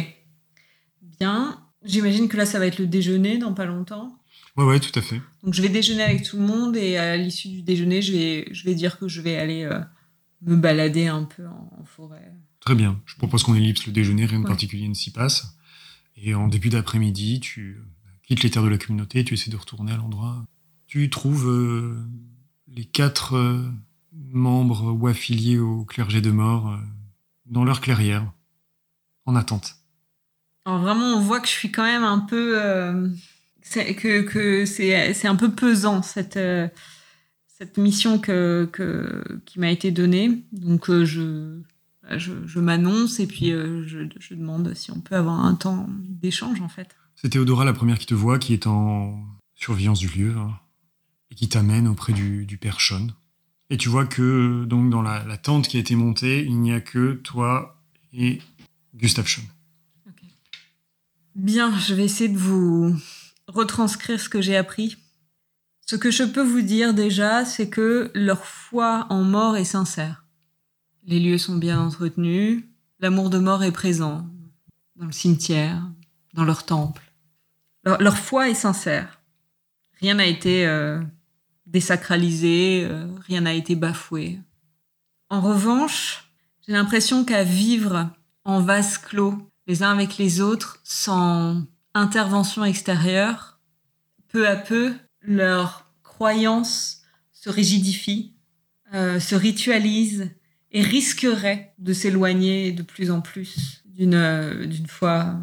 Bien. 1.01 1.61
J'imagine 1.83 2.27
que 2.27 2.35
là, 2.35 2.45
ça 2.45 2.59
va 2.59 2.67
être 2.67 2.79
le 2.79 2.87
déjeuner 2.87 3.37
dans 3.37 3.53
pas 3.53 3.65
longtemps. 3.65 4.19
Ouais, 4.57 4.65
ouais, 4.65 4.79
tout 4.79 4.97
à 4.97 5.01
fait. 5.01 5.21
Donc, 5.43 5.53
je 5.53 5.61
vais 5.61 5.69
déjeuner 5.69 6.03
avec 6.03 6.23
tout 6.23 6.37
le 6.37 6.43
monde 6.43 6.75
et 6.75 6.97
à 6.97 7.15
l'issue 7.15 7.47
du 7.47 7.61
déjeuner, 7.61 8.01
je 8.01 8.11
vais, 8.11 8.47
je 8.51 8.63
vais 8.65 8.75
dire 8.75 8.99
que 8.99 9.07
je 9.07 9.21
vais 9.21 9.37
aller 9.37 9.63
euh, 9.63 9.79
me 10.45 10.55
balader 10.55 11.07
un 11.07 11.23
peu 11.23 11.47
en, 11.47 11.83
forêt. 11.85 12.31
Très 12.59 12.75
bien. 12.75 13.01
Je 13.05 13.15
propose 13.15 13.43
qu'on 13.43 13.55
ellipse 13.55 13.85
le 13.85 13.93
déjeuner, 13.93 14.25
rien 14.25 14.39
de 14.39 14.47
particulier 14.47 14.87
ne 14.87 14.93
s'y 14.93 15.11
passe. 15.11 15.57
Et 16.15 16.33
en 16.35 16.47
début 16.47 16.69
d'après-midi, 16.69 17.39
tu 17.39 17.81
quittes 18.23 18.43
les 18.43 18.49
terres 18.49 18.63
de 18.63 18.69
la 18.69 18.77
communauté, 18.77 19.23
tu 19.23 19.33
essaies 19.33 19.51
de 19.51 19.57
retourner 19.57 19.91
à 19.91 19.97
l'endroit. 19.97 20.45
Tu 20.87 21.09
trouves 21.09 21.49
euh, 21.49 21.97
les 22.67 22.85
quatre 22.85 23.35
euh, 23.35 23.63
membres 24.11 24.93
ou 24.93 25.07
affiliés 25.07 25.59
au 25.59 25.85
clergé 25.85 26.21
de 26.21 26.31
mort 26.31 26.69
euh, 26.69 26.77
dans 27.45 27.63
leur 27.63 27.81
clairière, 27.81 28.31
en 29.25 29.35
attente. 29.35 29.75
Alors 30.65 30.79
vraiment, 30.79 31.17
on 31.17 31.19
voit 31.19 31.41
que 31.41 31.47
je 31.47 31.53
suis 31.53 31.71
quand 31.71 31.83
même 31.83 32.03
un 32.03 32.19
peu... 32.19 32.53
que, 33.73 34.21
que 34.21 34.65
c'est 34.65 35.27
un 35.27 35.35
peu 35.35 35.51
pesant, 35.51 36.01
cette 36.01 36.39
cette 37.63 37.77
mission 37.77 38.19
que, 38.19 38.69
qui 39.45 39.59
m'a 39.59 39.71
été 39.71 39.91
donnée. 39.91 40.43
Donc 40.51 40.89
euh, 40.89 41.05
je, 41.05 41.61
je, 42.09 42.59
m'annonce 42.59 43.21
et 43.21 43.27
puis 43.27 43.53
euh, 43.53 43.87
je, 43.87 44.33
demande 44.33 44.73
si 44.73 44.91
on 44.91 44.99
peut 44.99 45.15
avoir 45.15 45.45
un 45.45 45.55
temps 45.55 45.87
d'échange 45.89 46.59
en 46.59 46.67
fait. 46.67 46.95
C'est 47.15 47.29
Théodora 47.29 47.63
la 47.63 47.71
première 47.71 47.97
qui 47.97 48.05
te 48.05 48.13
voit, 48.13 48.37
qui 48.37 48.51
est 48.53 48.67
en 48.67 49.17
surveillance 49.55 49.99
du 49.99 50.09
lieu 50.09 50.35
hein, 50.37 50.51
et 51.31 51.35
qui 51.35 51.47
t'amène 51.47 51.87
auprès 51.87 52.11
du, 52.11 52.45
du, 52.45 52.57
père 52.57 52.81
Sean. 52.81 53.07
Et 53.69 53.77
tu 53.77 53.87
vois 53.87 54.05
que 54.05 54.65
donc 54.65 54.89
dans 54.89 55.01
la, 55.01 55.37
tente 55.37 55.69
qui 55.69 55.77
a 55.77 55.79
été 55.79 55.95
montée, 55.95 56.43
il 56.43 56.59
n'y 56.59 56.73
a 56.73 56.81
que 56.81 57.13
toi 57.13 57.81
et 58.11 58.41
Gustave 58.93 59.27
Sean. 59.27 59.43
Bien, 61.35 61.75
je 61.79 61.93
vais 61.93 62.03
essayer 62.03 62.29
de 62.29 62.37
vous 62.37 62.93
retranscrire 63.47 64.19
ce 64.19 64.27
que 64.27 64.41
j'ai 64.41 64.57
appris 64.57 64.97
ce 65.85 65.95
que 65.95 66.11
je 66.11 66.23
peux 66.23 66.43
vous 66.43 66.61
dire 66.61 66.93
déjà, 66.93 67.45
c'est 67.45 67.69
que 67.69 68.11
leur 68.13 68.45
foi 68.45 69.05
en 69.09 69.23
mort 69.23 69.57
est 69.57 69.65
sincère. 69.65 70.25
Les 71.05 71.19
lieux 71.19 71.37
sont 71.37 71.57
bien 71.57 71.79
entretenus, 71.79 72.63
l'amour 72.99 73.29
de 73.29 73.37
mort 73.37 73.63
est 73.63 73.71
présent 73.71 74.25
dans 74.95 75.05
le 75.05 75.11
cimetière, 75.11 75.83
dans 76.33 76.45
leur 76.45 76.65
temple. 76.65 77.01
Leur, 77.83 78.17
foi 78.17 78.49
est 78.49 78.53
sincère. 78.53 79.21
Rien 79.99 80.15
n'a 80.15 80.25
été 80.25 80.65
euh, 80.65 81.01
désacralisé, 81.65 82.87
euh, 82.89 83.07
rien 83.27 83.41
n'a 83.41 83.53
été 83.53 83.75
bafoué. 83.75 84.39
En 85.29 85.41
revanche, 85.41 86.31
j'ai 86.65 86.71
l'impression 86.71 87.25
qu'à 87.25 87.43
vivre 87.43 88.09
en 88.45 88.61
vase 88.61 88.97
clos, 88.97 89.51
les 89.67 89.83
uns 89.83 89.91
avec 89.91 90.17
les 90.17 90.39
autres, 90.39 90.79
sans 90.83 91.61
intervention 91.93 92.63
extérieure, 92.63 93.59
peu 94.29 94.47
à 94.47 94.55
peu, 94.55 94.93
leur 95.23 95.89
croyance 96.03 97.01
se 97.31 97.49
rigidifie, 97.49 98.33
euh, 98.93 99.19
se 99.19 99.35
ritualise 99.35 100.29
et 100.71 100.81
risquerait 100.81 101.73
de 101.79 101.93
s'éloigner 101.93 102.71
de 102.71 102.83
plus 102.83 103.11
en 103.11 103.21
plus 103.21 103.83
d'une 103.85 104.13
euh, 104.15 104.65
d'une 104.65 104.87
foi 104.87 105.39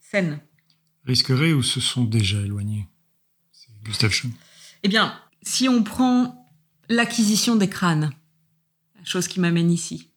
saine. 0.00 0.40
Risquerait 1.04 1.52
ou 1.52 1.62
se 1.62 1.80
sont 1.80 2.04
déjà 2.04 2.38
éloignés? 2.40 2.88
C'est 3.52 3.70
Gustave 3.84 4.10
Schoen. 4.10 4.32
Eh 4.82 4.88
bien, 4.88 5.18
si 5.42 5.68
on 5.68 5.82
prend 5.82 6.48
l'acquisition 6.88 7.56
des 7.56 7.68
crânes, 7.68 8.10
la 8.98 9.04
chose 9.04 9.28
qui 9.28 9.40
m'amène 9.40 9.70
ici, 9.70 10.10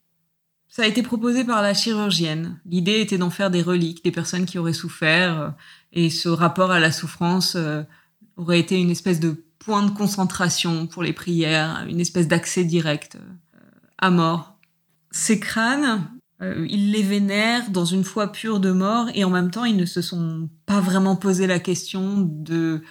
ça 0.68 0.84
a 0.84 0.86
été 0.86 1.02
proposé 1.02 1.44
par 1.44 1.62
la 1.62 1.74
chirurgienne. 1.74 2.60
L'idée 2.66 3.02
était 3.02 3.18
d'en 3.18 3.30
faire 3.30 3.50
des 3.50 3.62
reliques, 3.62 4.04
des 4.04 4.12
personnes 4.12 4.46
qui 4.46 4.60
auraient 4.60 4.74
souffert, 4.74 5.42
euh, 5.42 5.50
et 5.92 6.10
ce 6.10 6.30
rapport 6.30 6.72
à 6.72 6.80
la 6.80 6.92
souffrance 6.92 7.58
aurait 8.38 8.60
été 8.60 8.80
une 8.80 8.92
espèce 8.92 9.20
de 9.20 9.44
point 9.60 9.84
de 9.84 9.92
concentration 9.92 10.88
pour 10.88 11.04
les 11.04 11.14
prières, 11.14 11.86
une 11.90 12.00
espèce 12.00 12.28
d'accès 12.28 12.64
direct 12.64 13.18
euh, 13.18 13.60
à 13.98 14.10
mort. 14.12 14.58
Ces 15.12 15.40
crânes, 15.40 16.10
euh, 16.42 16.66
ils 16.70 16.92
les 16.92 17.04
vénèrent 17.04 17.70
dans 17.70 17.86
une 17.86 18.04
foi 18.04 18.32
pure 18.32 18.60
de 18.60 18.72
mort 18.72 19.08
et 19.14 19.24
en 19.24 19.30
même 19.30 19.52
temps, 19.52 19.66
ils 19.66 19.76
ne 19.76 19.86
se 19.86 20.02
sont 20.02 20.50
pas 20.66 20.80
vraiment 20.80 21.16
posé 21.16 21.48
la 21.48 21.60
question 21.60 22.22
de 22.22 22.82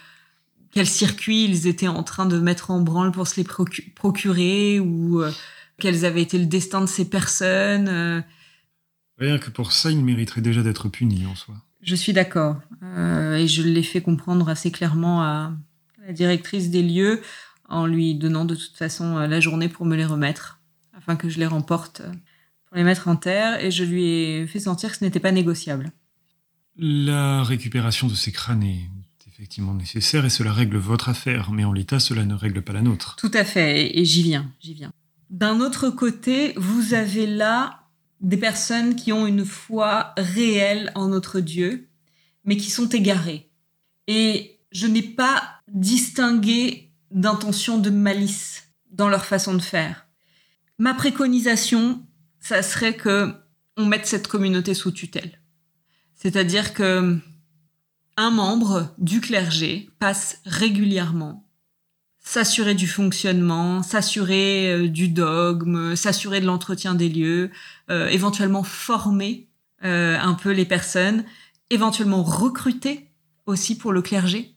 quel 0.73 0.87
circuit 0.87 1.45
ils 1.45 1.67
étaient 1.67 1.89
en 1.89 2.03
train 2.03 2.27
de 2.27 2.39
mettre 2.39 2.71
en 2.71 2.81
branle 2.81 3.13
pour 3.13 3.27
se 3.27 3.41
les 3.41 3.47
procurer 3.95 4.79
ou 4.81 5.23
euh, 5.23 5.33
quels 5.79 6.05
avaient 6.05 6.23
été 6.23 6.39
le 6.39 6.47
destin 6.47 6.83
de 6.83 6.87
ces 6.87 7.09
personnes. 7.09 8.25
Rien 9.19 9.39
que 9.39 9.49
pour 9.49 9.73
ça, 9.73 9.91
il 9.91 10.05
mériterait 10.05 10.43
déjà 10.43 10.63
d'être 10.63 10.91
puni 10.91 11.25
en 11.25 11.35
soi. 11.35 11.55
Je 11.87 11.95
suis 11.95 12.13
d'accord. 12.13 12.57
Euh, 12.83 13.37
et 13.37 13.47
je 13.49 13.63
l'ai 13.63 13.83
fait 13.83 14.03
comprendre 14.03 14.49
assez 14.49 14.71
clairement 14.71 15.23
à 15.23 15.53
la 16.07 16.13
directrice 16.13 16.69
des 16.71 16.83
lieux 16.83 17.23
en 17.69 17.87
lui 17.87 18.15
donnant 18.15 18.45
de 18.45 18.55
toute 18.55 18.77
façon 18.77 19.17
euh, 19.17 19.27
la 19.27 19.41
journée 19.41 19.69
pour 19.69 19.87
me 19.87 19.97
les 19.97 20.05
remettre, 20.05 20.61
afin 20.97 21.17
que 21.17 21.29
je 21.29 21.39
les 21.39 21.47
remporte 21.47 22.01
euh, 22.03 22.13
pour 22.67 22.77
les 22.77 22.85
mettre 22.85 23.09
en 23.09 23.17
terre. 23.17 23.65
Et 23.65 23.71
je 23.71 23.85
lui 23.85 24.05
ai 24.05 24.47
fait 24.47 24.61
sentir 24.61 24.91
que 24.91 24.99
ce 24.99 25.05
n'était 25.05 25.21
pas 25.21 25.33
négociable. 25.33 25.91
La 26.77 27.43
récupération 27.43 28.07
de 28.09 28.15
ces 28.15 28.33
crânes 28.33 28.63
est 28.65 28.91
effectivement 29.29 29.75
nécessaire 29.75 30.25
et 30.25 30.31
cela 30.31 30.53
règle 30.53 30.77
votre 30.77 31.09
affaire, 31.09 31.51
mais 31.53 31.65
en 31.65 31.73
l'état, 31.73 32.01
cela 32.01 32.25
ne 32.25 32.35
règle 32.35 32.63
pas 32.63 32.73
la 32.73 32.83
nôtre. 32.83 33.17
Tout 33.17 33.31
à 33.35 33.45
fait, 33.45 33.87
et- 33.87 34.01
et 34.01 34.05
j'y 34.05 34.23
viens, 34.23 34.51
j'y 34.61 34.75
viens. 34.75 34.93
D'un 35.31 35.61
autre 35.61 35.91
côté, 35.91 36.53
vous 36.57 36.95
avez 36.95 37.27
là 37.27 37.86
des 38.21 38.37
personnes 38.37 38.97
qui 38.97 39.13
ont 39.13 39.27
une 39.27 39.45
foi 39.45 40.15
réelle 40.17 40.91
en 40.95 41.09
notre 41.09 41.41
Dieu, 41.41 41.89
mais 42.45 42.57
qui 42.57 42.71
sont 42.71 42.89
égarées. 42.89 43.51
Et 44.07 44.61
je 44.73 44.87
n'ai 44.87 45.03
pas 45.03 45.61
distingué 45.69 46.93
d'intention 47.11 47.79
de 47.79 47.91
malice 47.91 48.65
dans 48.91 49.09
leur 49.09 49.25
façon 49.25 49.55
de 49.55 49.63
faire. 49.63 50.07
Ma 50.79 50.95
préconisation, 50.95 52.07
ça 52.41 52.63
serait 52.63 52.97
que 52.97 53.35
on 53.77 53.87
mette 53.87 54.07
cette 54.07 54.29
communauté 54.29 54.75
sous 54.75 54.91
tutelle. 54.91 55.41
C'est-à-dire 56.15 56.73
que 56.73 57.19
un 58.17 58.31
membre 58.31 58.95
du 58.99 59.21
clergé 59.21 59.91
passe 59.99 60.41
régulièrement 60.47 61.46
s'assurer 62.27 62.75
du 62.75 62.89
fonctionnement, 62.89 63.85
s'assurer 63.85 64.73
euh, 64.73 64.89
du 64.89 65.09
dogme, 65.09 65.95
s'assurer 65.95 66.41
de 66.41 66.47
l'entretien 66.47 66.95
des 66.95 67.09
lieux, 67.09 67.51
euh, 67.89 68.09
éventuellement 68.09 68.65
former 68.65 69.47
euh, 69.85 70.19
un 70.21 70.35
peu 70.35 70.51
les 70.51 70.65
personnes, 70.65 71.25
éventuellement 71.71 72.25
recruter 72.25 73.07
aussi 73.47 73.79
pour 73.79 73.93
le 73.93 74.03
clergé, 74.03 74.57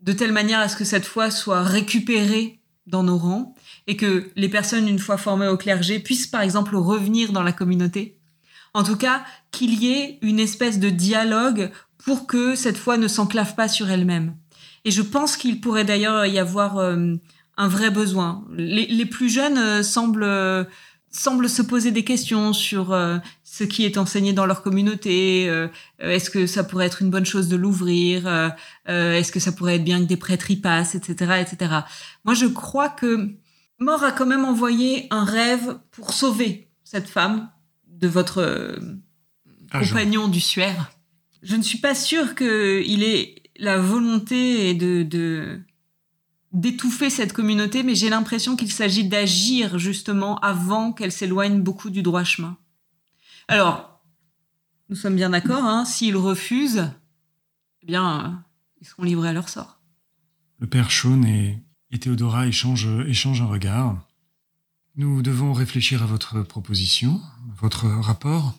de 0.00 0.12
telle 0.12 0.32
manière 0.32 0.60
à 0.60 0.68
ce 0.68 0.76
que 0.76 0.84
cette 0.84 1.06
foi 1.06 1.30
soit 1.30 1.62
récupérée 1.62 2.60
dans 2.86 3.02
nos 3.02 3.16
rangs 3.16 3.54
et 3.86 3.96
que 3.96 4.30
les 4.36 4.50
personnes, 4.50 4.86
une 4.86 4.98
fois 4.98 5.16
formées 5.16 5.48
au 5.48 5.56
clergé, 5.56 5.98
puissent 5.98 6.26
par 6.26 6.42
exemple 6.42 6.76
revenir 6.76 7.32
dans 7.32 7.42
la 7.42 7.52
communauté. 7.52 8.18
En 8.74 8.82
tout 8.82 8.96
cas, 8.96 9.24
qu'il 9.50 9.82
y 9.82 9.92
ait 9.92 10.18
une 10.20 10.40
espèce 10.40 10.78
de 10.78 10.90
dialogue 10.90 11.70
pour 12.04 12.26
que 12.26 12.54
cette 12.54 12.76
foi 12.76 12.98
ne 12.98 13.08
s'enclave 13.08 13.54
pas 13.54 13.68
sur 13.68 13.88
elle-même. 13.88 14.34
Et 14.84 14.90
je 14.90 15.02
pense 15.02 15.36
qu'il 15.36 15.60
pourrait 15.60 15.84
d'ailleurs 15.84 16.26
y 16.26 16.38
avoir 16.38 16.78
euh, 16.78 17.14
un 17.56 17.68
vrai 17.68 17.90
besoin. 17.90 18.44
Les, 18.52 18.86
les 18.86 19.06
plus 19.06 19.28
jeunes 19.28 19.58
euh, 19.58 19.82
semblent, 19.82 20.22
euh, 20.24 20.64
semblent 21.10 21.48
se 21.48 21.62
poser 21.62 21.90
des 21.92 22.04
questions 22.04 22.52
sur 22.52 22.96
ce 23.44 23.64
qui 23.64 23.84
est 23.84 23.98
enseigné 23.98 24.32
dans 24.32 24.46
leur 24.46 24.62
communauté. 24.62 25.48
euh, 25.48 25.68
Est-ce 25.98 26.30
que 26.30 26.46
ça 26.46 26.64
pourrait 26.64 26.86
être 26.86 27.02
une 27.02 27.10
bonne 27.10 27.26
chose 27.26 27.48
de 27.48 27.56
l'ouvrir 27.56 28.26
euh, 28.26 28.48
Est-ce 28.86 29.30
que 29.30 29.38
ça 29.40 29.52
pourrait 29.52 29.76
être 29.76 29.84
bien 29.84 30.00
que 30.00 30.06
des 30.06 30.16
prêtres 30.16 30.50
y 30.50 30.56
passent, 30.56 30.94
etc., 30.94 31.42
etc. 31.42 31.72
Moi, 32.24 32.34
je 32.34 32.46
crois 32.46 32.88
que 32.88 33.28
Mort 33.78 34.02
a 34.04 34.12
quand 34.12 34.26
même 34.26 34.44
envoyé 34.44 35.06
un 35.10 35.24
rêve 35.24 35.78
pour 35.90 36.12
sauver 36.14 36.68
cette 36.84 37.08
femme 37.08 37.50
de 37.88 38.08
votre 38.08 38.38
euh, 38.38 38.76
compagnon 39.70 40.28
du 40.28 40.40
suaire. 40.40 40.92
Je 41.42 41.56
ne 41.56 41.62
suis 41.62 41.78
pas 41.78 41.94
sûre 41.94 42.34
qu'il 42.34 43.02
ait 43.02 43.41
la 43.56 43.78
volonté 43.78 44.74
de, 44.74 45.02
de 45.02 45.60
d'étouffer 46.52 47.08
cette 47.08 47.32
communauté, 47.32 47.82
mais 47.82 47.94
j'ai 47.94 48.10
l'impression 48.10 48.56
qu'il 48.56 48.70
s'agit 48.70 49.08
d'agir 49.08 49.78
justement 49.78 50.38
avant 50.40 50.92
qu'elle 50.92 51.12
s'éloigne 51.12 51.62
beaucoup 51.62 51.88
du 51.88 52.02
droit 52.02 52.24
chemin. 52.24 52.58
Alors, 53.48 54.02
nous 54.88 54.96
sommes 54.96 55.16
bien 55.16 55.30
d'accord, 55.30 55.64
hein, 55.64 55.84
s'ils 55.86 56.16
refusent, 56.16 56.90
eh 57.82 57.86
bien, 57.86 58.20
euh, 58.20 58.28
ils 58.80 58.86
seront 58.86 59.04
livrés 59.04 59.30
à 59.30 59.32
leur 59.32 59.48
sort. 59.48 59.80
Le 60.58 60.66
père 60.66 60.90
Shawn 60.90 61.24
et, 61.24 61.62
et 61.90 61.98
Théodora 61.98 62.46
échangent, 62.46 63.06
échangent 63.06 63.42
un 63.42 63.46
regard. 63.46 64.06
Nous 64.96 65.22
devons 65.22 65.54
réfléchir 65.54 66.02
à 66.02 66.06
votre 66.06 66.42
proposition, 66.42 67.20
votre 67.56 67.86
rapport. 67.86 68.54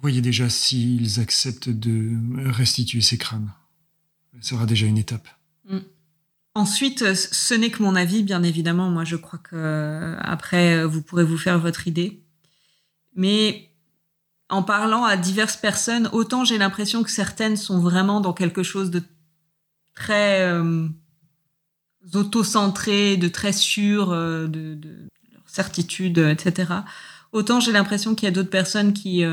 Voyez 0.00 0.22
déjà 0.22 0.48
s'ils 0.48 1.20
acceptent 1.20 1.68
de 1.68 2.16
restituer 2.50 3.02
ces 3.02 3.18
crânes. 3.18 3.52
Sera 4.40 4.66
déjà 4.66 4.86
une 4.86 4.98
étape. 4.98 5.28
Ensuite, 6.56 7.02
euh, 7.02 7.14
ce 7.14 7.52
n'est 7.54 7.70
que 7.70 7.82
mon 7.82 7.96
avis, 7.96 8.22
bien 8.22 8.44
évidemment. 8.44 8.88
Moi, 8.88 9.04
je 9.04 9.16
crois 9.16 9.40
que 9.40 9.56
euh, 9.56 10.16
après, 10.20 10.76
euh, 10.76 10.86
vous 10.86 11.02
pourrez 11.02 11.24
vous 11.24 11.36
faire 11.36 11.58
votre 11.58 11.88
idée. 11.88 12.22
Mais 13.16 13.70
en 14.48 14.62
parlant 14.62 15.02
à 15.02 15.16
diverses 15.16 15.56
personnes, 15.56 16.08
autant 16.12 16.44
j'ai 16.44 16.58
l'impression 16.58 17.02
que 17.02 17.10
certaines 17.10 17.56
sont 17.56 17.80
vraiment 17.80 18.20
dans 18.20 18.32
quelque 18.32 18.62
chose 18.62 18.90
de 18.90 19.02
très 19.94 20.42
euh, 20.42 20.86
auto-centré, 22.12 23.16
de 23.16 23.28
très 23.28 23.52
sûr 23.52 24.10
de, 24.10 24.78
leur 25.32 25.42
certitude, 25.46 26.18
etc. 26.18 26.72
Autant 27.32 27.58
j'ai 27.58 27.72
l'impression 27.72 28.14
qu'il 28.14 28.26
y 28.26 28.28
a 28.28 28.32
d'autres 28.32 28.50
personnes 28.50 28.92
qui 28.92 29.24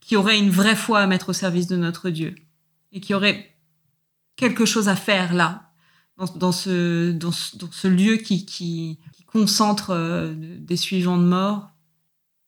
qui 0.00 0.16
auraient 0.16 0.38
une 0.38 0.50
vraie 0.50 0.76
foi 0.76 1.00
à 1.00 1.06
mettre 1.06 1.30
au 1.30 1.32
service 1.32 1.66
de 1.66 1.76
notre 1.76 2.10
Dieu 2.10 2.34
et 2.92 3.00
qui 3.00 3.14
auraient 3.14 3.49
quelque 4.40 4.64
chose 4.66 4.88
à 4.88 4.96
faire 4.96 5.34
là, 5.34 5.70
dans, 6.16 6.26
dans 6.36 6.52
ce, 6.52 7.12
dans, 7.12 7.30
ce, 7.32 7.56
dans 7.56 7.70
ce 7.70 7.86
lieu 7.88 8.16
qui, 8.16 8.44
qui, 8.46 8.98
qui 9.12 9.24
concentre 9.24 9.90
euh, 9.90 10.34
des 10.58 10.76
suivants 10.76 11.18
de 11.18 11.24
mort. 11.26 11.70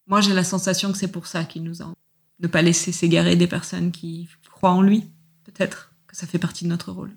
Moi, 0.07 0.19
j'ai 0.21 0.33
la 0.33 0.43
sensation 0.43 0.91
que 0.91 0.97
c'est 0.97 1.11
pour 1.11 1.27
ça 1.27 1.45
qu'il 1.45 1.63
nous 1.63 1.81
a 1.81 1.93
ne 2.39 2.47
pas 2.47 2.61
laisser 2.61 2.91
s'égarer 2.91 3.35
des 3.37 3.47
personnes 3.47 3.91
qui 3.91 4.27
croient 4.51 4.71
en 4.71 4.81
lui. 4.81 5.05
Peut-être 5.45 5.93
que 6.07 6.15
ça 6.17 6.27
fait 6.27 6.39
partie 6.39 6.65
de 6.65 6.69
notre 6.69 6.91
rôle. 6.91 7.15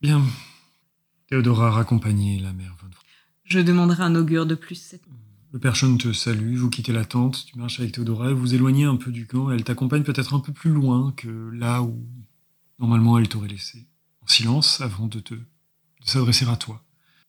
Bien. 0.00 0.22
Théodora 1.28 1.70
raccompagnez 1.70 2.38
la 2.40 2.52
mère 2.52 2.74
Je 3.44 3.58
demanderai 3.58 4.02
un 4.04 4.14
augure 4.14 4.46
de 4.46 4.54
plus. 4.54 4.76
cette- 4.76 5.02
Le 5.52 5.58
père 5.58 5.74
Shawn 5.76 5.98
te 5.98 6.12
salue, 6.12 6.56
vous 6.56 6.70
quittez 6.70 6.92
la 6.92 7.04
tente, 7.04 7.44
tu 7.44 7.58
marches 7.58 7.80
avec 7.80 7.92
Théodora, 7.92 8.32
vous 8.32 8.54
éloignez 8.54 8.84
un 8.84 8.96
peu 8.96 9.10
du 9.10 9.26
camp, 9.26 9.50
elle 9.50 9.64
t'accompagne 9.64 10.02
peut-être 10.04 10.32
un 10.32 10.40
peu 10.40 10.52
plus 10.52 10.70
loin 10.70 11.12
que 11.16 11.50
là 11.52 11.82
où 11.82 12.06
normalement 12.78 13.18
elle 13.18 13.28
t'aurait 13.28 13.48
laissé. 13.48 13.86
En 14.32 14.34
silence, 14.34 14.80
avant 14.80 15.08
de 15.08 15.20
te 15.20 15.34
s'adresser 16.06 16.48
à 16.48 16.56
toi. 16.56 16.82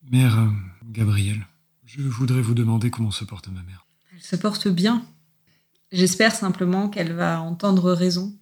Mère 0.09 0.39
euh, 0.39 0.47
Gabrielle, 0.85 1.45
je 1.83 2.01
voudrais 2.01 2.41
vous 2.41 2.53
demander 2.53 2.91
comment 2.91 3.11
se 3.11 3.25
porte 3.25 3.49
ma 3.49 3.61
mère. 3.63 3.85
Elle 4.13 4.21
se 4.21 4.37
porte 4.37 4.69
bien. 4.69 5.05
J'espère 5.91 6.33
simplement 6.33 6.87
qu'elle 6.87 7.11
va 7.11 7.41
entendre 7.41 7.91
raison. 7.91 8.33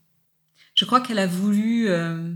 Je 0.75 0.85
crois 0.85 1.01
qu'elle 1.01 1.17
a 1.17 1.25
voulu 1.25 1.89
euh, 1.89 2.35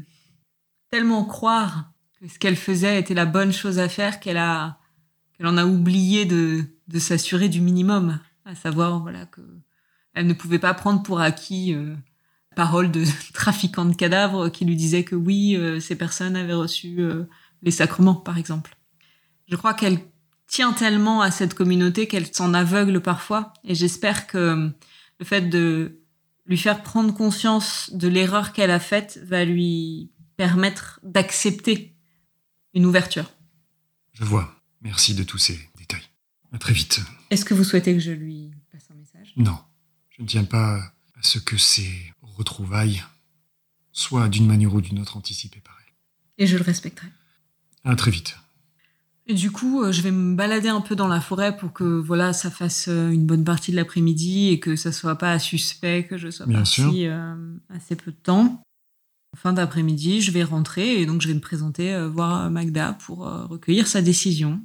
tellement 0.90 1.26
croire 1.26 1.92
que 2.20 2.28
ce 2.28 2.40
qu'elle 2.40 2.56
faisait 2.56 3.00
était 3.00 3.14
la 3.14 3.28
bonne 3.28 3.54
chose 3.54 3.78
à 3.78 3.88
faire 3.88 4.20
qu'elle 4.20 4.38
a 4.38 4.80
qu'elle 5.38 5.46
en 5.46 5.58
a 5.58 5.66
oublié 5.66 6.26
de, 6.26 6.66
de 6.88 6.98
s'assurer 6.98 7.50
du 7.50 7.62
minimum, 7.62 8.20
à 8.46 8.56
savoir 8.56 9.00
voilà 9.00 9.28
que 9.28 9.42
elle 10.16 10.26
ne 10.26 10.34
pouvait 10.34 10.58
pas 10.58 10.74
prendre 10.74 11.04
pour 11.04 11.20
acquis 11.20 11.76
euh, 11.76 11.96
la 12.56 12.64
parole 12.64 12.90
de 12.90 13.04
trafiquants 13.34 13.86
de 13.86 13.96
cadavres 13.96 14.50
qui 14.50 14.64
lui 14.64 14.76
disait 14.76 15.04
que 15.04 15.16
oui, 15.16 15.56
euh, 15.56 15.80
ces 15.80 15.96
personnes 15.96 16.38
avaient 16.38 16.54
reçu 16.54 17.00
euh, 17.00 17.26
les 17.62 17.72
sacrements, 17.72 18.16
par 18.16 18.38
exemple. 18.38 18.78
Je 19.50 19.56
crois 19.58 19.74
qu'elle 19.74 20.00
tient 20.48 20.72
tellement 20.72 21.22
à 21.22 21.32
cette 21.32 21.54
communauté 21.54 22.08
qu'elle 22.08 22.34
s'en 22.34 22.54
aveugle 22.54 23.02
parfois. 23.02 23.54
Et 23.66 23.76
j'espère 23.76 24.28
que 24.28 24.72
le 25.20 25.26
fait 25.26 25.42
de 25.42 26.00
lui 26.46 26.58
faire 26.58 26.82
prendre 26.82 27.14
conscience 27.14 27.90
de 27.94 28.08
l'erreur 28.08 28.54
qu'elle 28.54 28.72
a 28.72 28.80
faite 28.80 29.20
va 29.26 29.44
lui 29.44 30.12
permettre 30.38 31.00
d'accepter 31.04 31.96
une 32.74 32.86
ouverture. 32.86 33.32
Je 34.14 34.24
vois. 34.24 34.56
Merci 34.82 35.16
de 35.16 35.24
tous 35.24 35.40
ces 35.40 35.60
détails. 35.78 36.08
À 36.54 36.58
très 36.58 36.74
vite. 36.74 37.02
Est-ce 37.32 37.44
que 37.44 37.54
vous 37.54 37.64
souhaitez 37.64 37.94
que 37.94 38.00
je 38.00 38.12
lui 38.12 38.52
passe 38.72 38.88
un 38.92 38.96
message? 38.96 39.34
Non, 39.36 39.58
je 40.16 40.22
ne 40.22 40.28
tiens 40.28 40.44
pas 40.46 40.78
à 40.78 41.22
ce 41.22 41.40
que 41.40 41.58
ces 41.58 41.90
retrouvailles 42.38 43.04
soient 43.92 44.28
d'une 44.28 44.46
manière 44.46 44.74
ou 44.74 44.82
d'une 44.82 45.00
autre 45.00 45.18
anticipées 45.18 45.62
par 45.62 45.78
elle. 45.86 45.94
Et 46.44 46.48
je 46.48 46.58
le 46.58 46.64
respecterai. 46.64 47.08
À 47.84 47.96
très 47.96 48.12
vite. 48.12 48.38
Et 49.28 49.34
du 49.34 49.52
coup, 49.52 49.82
euh, 49.82 49.92
je 49.92 50.02
vais 50.02 50.12
me 50.12 50.36
balader 50.36 50.70
un 50.70 50.82
peu 50.82 50.96
dans 50.96 51.08
la 51.08 51.20
forêt 51.20 51.58
pour 51.58 51.74
que 51.74 51.84
voilà, 51.84 52.32
ça 52.34 52.52
fasse 52.52 52.88
euh, 52.90 53.10
une 53.10 53.26
bonne 53.26 53.44
partie 53.44 53.72
de 53.72 53.76
l'après-midi 53.76 54.50
et 54.50 54.60
que 54.60 54.76
ça 54.76 54.92
soit 54.92 55.18
pas 55.18 55.40
suspect 55.40 56.06
que 56.06 56.18
je 56.18 56.30
sois 56.30 56.46
Bien 56.46 56.60
partie 56.60 57.08
euh, 57.08 57.36
assez 57.70 57.96
peu 57.96 58.12
de 58.12 58.18
temps. 58.18 58.62
En 59.34 59.38
fin 59.38 59.52
d'après-midi, 59.52 60.22
je 60.22 60.32
vais 60.32 60.44
rentrer 60.44 61.02
et 61.02 61.06
donc 61.06 61.22
je 61.22 61.28
vais 61.28 61.34
me 61.34 61.42
présenter 61.42 61.94
euh, 61.94 62.08
voir 62.08 62.50
Magda 62.52 62.94
pour 62.94 63.28
euh, 63.28 63.46
recueillir 63.46 63.88
sa 63.88 64.02
décision. 64.02 64.62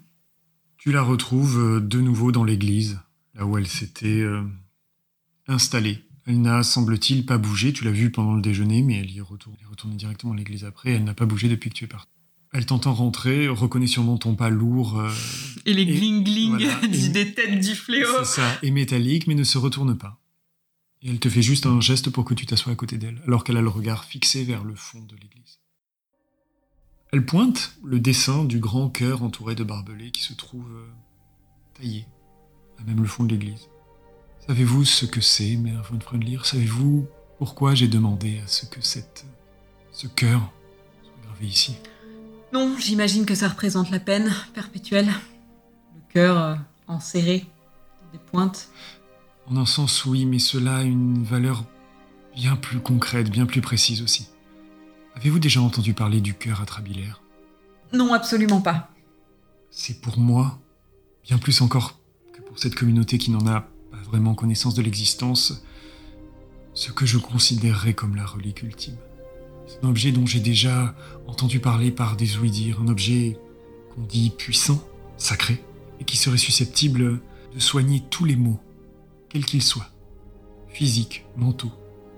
Tu 0.76 0.92
la 0.92 1.02
retrouves 1.02 1.58
euh, 1.58 1.80
de 1.80 2.00
nouveau 2.00 2.30
dans 2.32 2.44
l'église, 2.44 3.00
là 3.34 3.44
où 3.44 3.58
elle 3.58 3.66
s'était 3.66 4.20
euh, 4.20 4.42
installée. 5.48 6.04
Elle 6.30 6.42
n'a, 6.42 6.62
semble-t-il, 6.62 7.26
pas 7.26 7.38
bougé. 7.38 7.72
Tu 7.72 7.82
l'as 7.82 7.90
vue 7.90 8.12
pendant 8.12 8.34
le 8.34 8.40
déjeuner, 8.40 8.82
mais 8.82 8.98
elle 9.00 9.10
y 9.10 9.18
est 9.18 9.20
retournée, 9.20 9.58
elle 9.60 9.66
est 9.66 9.70
retournée 9.70 9.96
directement 9.96 10.32
à 10.32 10.36
l'église 10.36 10.64
après. 10.64 10.90
Elle 10.92 11.02
n'a 11.02 11.12
pas 11.12 11.26
bougé 11.26 11.48
depuis 11.48 11.70
que 11.70 11.74
tu 11.74 11.84
es 11.86 11.88
parti. 11.88 12.08
Elle 12.52 12.66
t'entend 12.66 12.94
rentrer, 12.94 13.48
reconnaît 13.48 13.88
sûrement 13.88 14.16
ton 14.16 14.36
pas 14.36 14.48
lourd 14.48 14.96
euh, 15.00 15.10
Et 15.66 15.74
les 15.74 15.82
Et- 15.82 15.86
gling-gling 16.00 16.50
voilà, 16.50 16.80
et- 16.84 17.08
des 17.08 17.34
têtes 17.34 17.58
du 17.60 17.74
fléau. 17.74 18.06
C'est 18.20 18.40
ça, 18.42 18.58
est 18.62 18.70
métallique 18.70 19.26
mais 19.26 19.34
ne 19.34 19.42
se 19.42 19.58
retourne 19.58 19.98
pas. 19.98 20.20
Et 21.02 21.10
elle 21.10 21.18
te 21.18 21.28
fait 21.28 21.42
juste 21.42 21.66
un 21.66 21.80
geste 21.80 22.10
pour 22.10 22.24
que 22.24 22.34
tu 22.34 22.46
t'assoies 22.46 22.72
à 22.72 22.76
côté 22.76 22.96
d'elle, 22.96 23.20
alors 23.26 23.42
qu'elle 23.42 23.56
a 23.56 23.60
le 23.62 23.68
regard 23.68 24.04
fixé 24.04 24.44
vers 24.44 24.62
le 24.62 24.76
fond 24.76 25.00
de 25.02 25.16
l'église. 25.16 25.58
Elle 27.12 27.26
pointe 27.26 27.76
le 27.84 27.98
dessin 27.98 28.44
du 28.44 28.60
grand 28.60 28.88
cœur 28.88 29.24
entouré 29.24 29.56
de 29.56 29.64
barbelés 29.64 30.12
qui 30.12 30.22
se 30.22 30.32
trouve 30.32 30.70
euh, 30.70 30.86
taillé 31.74 32.06
à 32.78 32.84
même 32.84 33.00
le 33.00 33.08
fond 33.08 33.24
de 33.24 33.30
l'église. 33.30 33.68
Savez-vous 34.46 34.84
ce 34.84 35.06
que 35.06 35.20
c'est, 35.20 35.56
Mère 35.56 35.82
von 35.82 36.00
Freundlir 36.00 36.46
Savez-vous 36.46 37.06
pourquoi 37.38 37.74
j'ai 37.74 37.88
demandé 37.88 38.40
à 38.44 38.48
ce 38.48 38.66
que 38.66 38.80
cette, 38.80 39.24
ce 39.92 40.06
cœur 40.06 40.50
soit 41.02 41.12
gravé 41.22 41.46
ici? 41.46 41.76
Non, 42.52 42.76
j'imagine 42.78 43.26
que 43.26 43.34
ça 43.34 43.48
représente 43.48 43.90
la 43.90 44.00
peine 44.00 44.32
perpétuelle. 44.54 45.08
Le 45.94 46.12
cœur 46.12 46.38
euh, 46.38 46.54
enserré 46.88 47.46
dans 48.02 48.18
des 48.18 48.24
pointes. 48.30 48.68
En 49.46 49.56
un 49.56 49.66
sens, 49.66 50.04
oui, 50.04 50.26
mais 50.26 50.38
cela 50.38 50.78
a 50.78 50.82
une 50.82 51.22
valeur 51.22 51.64
bien 52.34 52.56
plus 52.56 52.80
concrète, 52.80 53.30
bien 53.30 53.46
plus 53.46 53.60
précise 53.60 54.02
aussi. 54.02 54.28
Avez-vous 55.16 55.38
déjà 55.38 55.60
entendu 55.60 55.94
parler 55.94 56.20
du 56.20 56.34
cœur 56.34 56.60
atrabilaire 56.60 57.22
Non, 57.92 58.12
absolument 58.12 58.60
pas. 58.60 58.90
C'est 59.70 60.00
pour 60.00 60.18
moi, 60.18 60.58
bien 61.24 61.38
plus 61.38 61.60
encore 61.60 61.98
que 62.32 62.40
pour 62.40 62.58
cette 62.58 62.74
communauté 62.74 63.18
qui 63.18 63.30
n'en 63.30 63.46
a 63.46 63.60
pas 63.60 63.70
vraiment 64.10 64.34
connaissance 64.34 64.74
de 64.74 64.82
l'existence, 64.82 65.62
ce 66.74 66.90
que 66.92 67.06
je 67.06 67.18
considérerais 67.18 67.94
comme 67.94 68.16
la 68.16 68.26
relique 68.26 68.62
ultime. 68.62 68.96
C'est 69.66 69.84
un 69.84 69.88
objet 69.88 70.10
dont 70.10 70.26
j'ai 70.26 70.40
déjà 70.40 70.94
entendu 71.28 71.60
parler 71.60 71.90
par 71.92 72.16
des 72.16 72.36
ouïdirs, 72.38 72.80
un 72.80 72.88
objet 72.88 73.38
qu'on 73.94 74.02
dit 74.02 74.30
puissant, 74.30 74.82
sacré, 75.16 75.62
et 76.00 76.04
qui 76.04 76.16
serait 76.16 76.38
susceptible 76.38 77.20
de 77.54 77.60
soigner 77.60 78.02
tous 78.10 78.24
les 78.24 78.36
maux, 78.36 78.58
quels 79.28 79.44
qu'ils 79.44 79.62
soient, 79.62 79.90
physiques, 80.68 81.24
mentaux. 81.36 81.72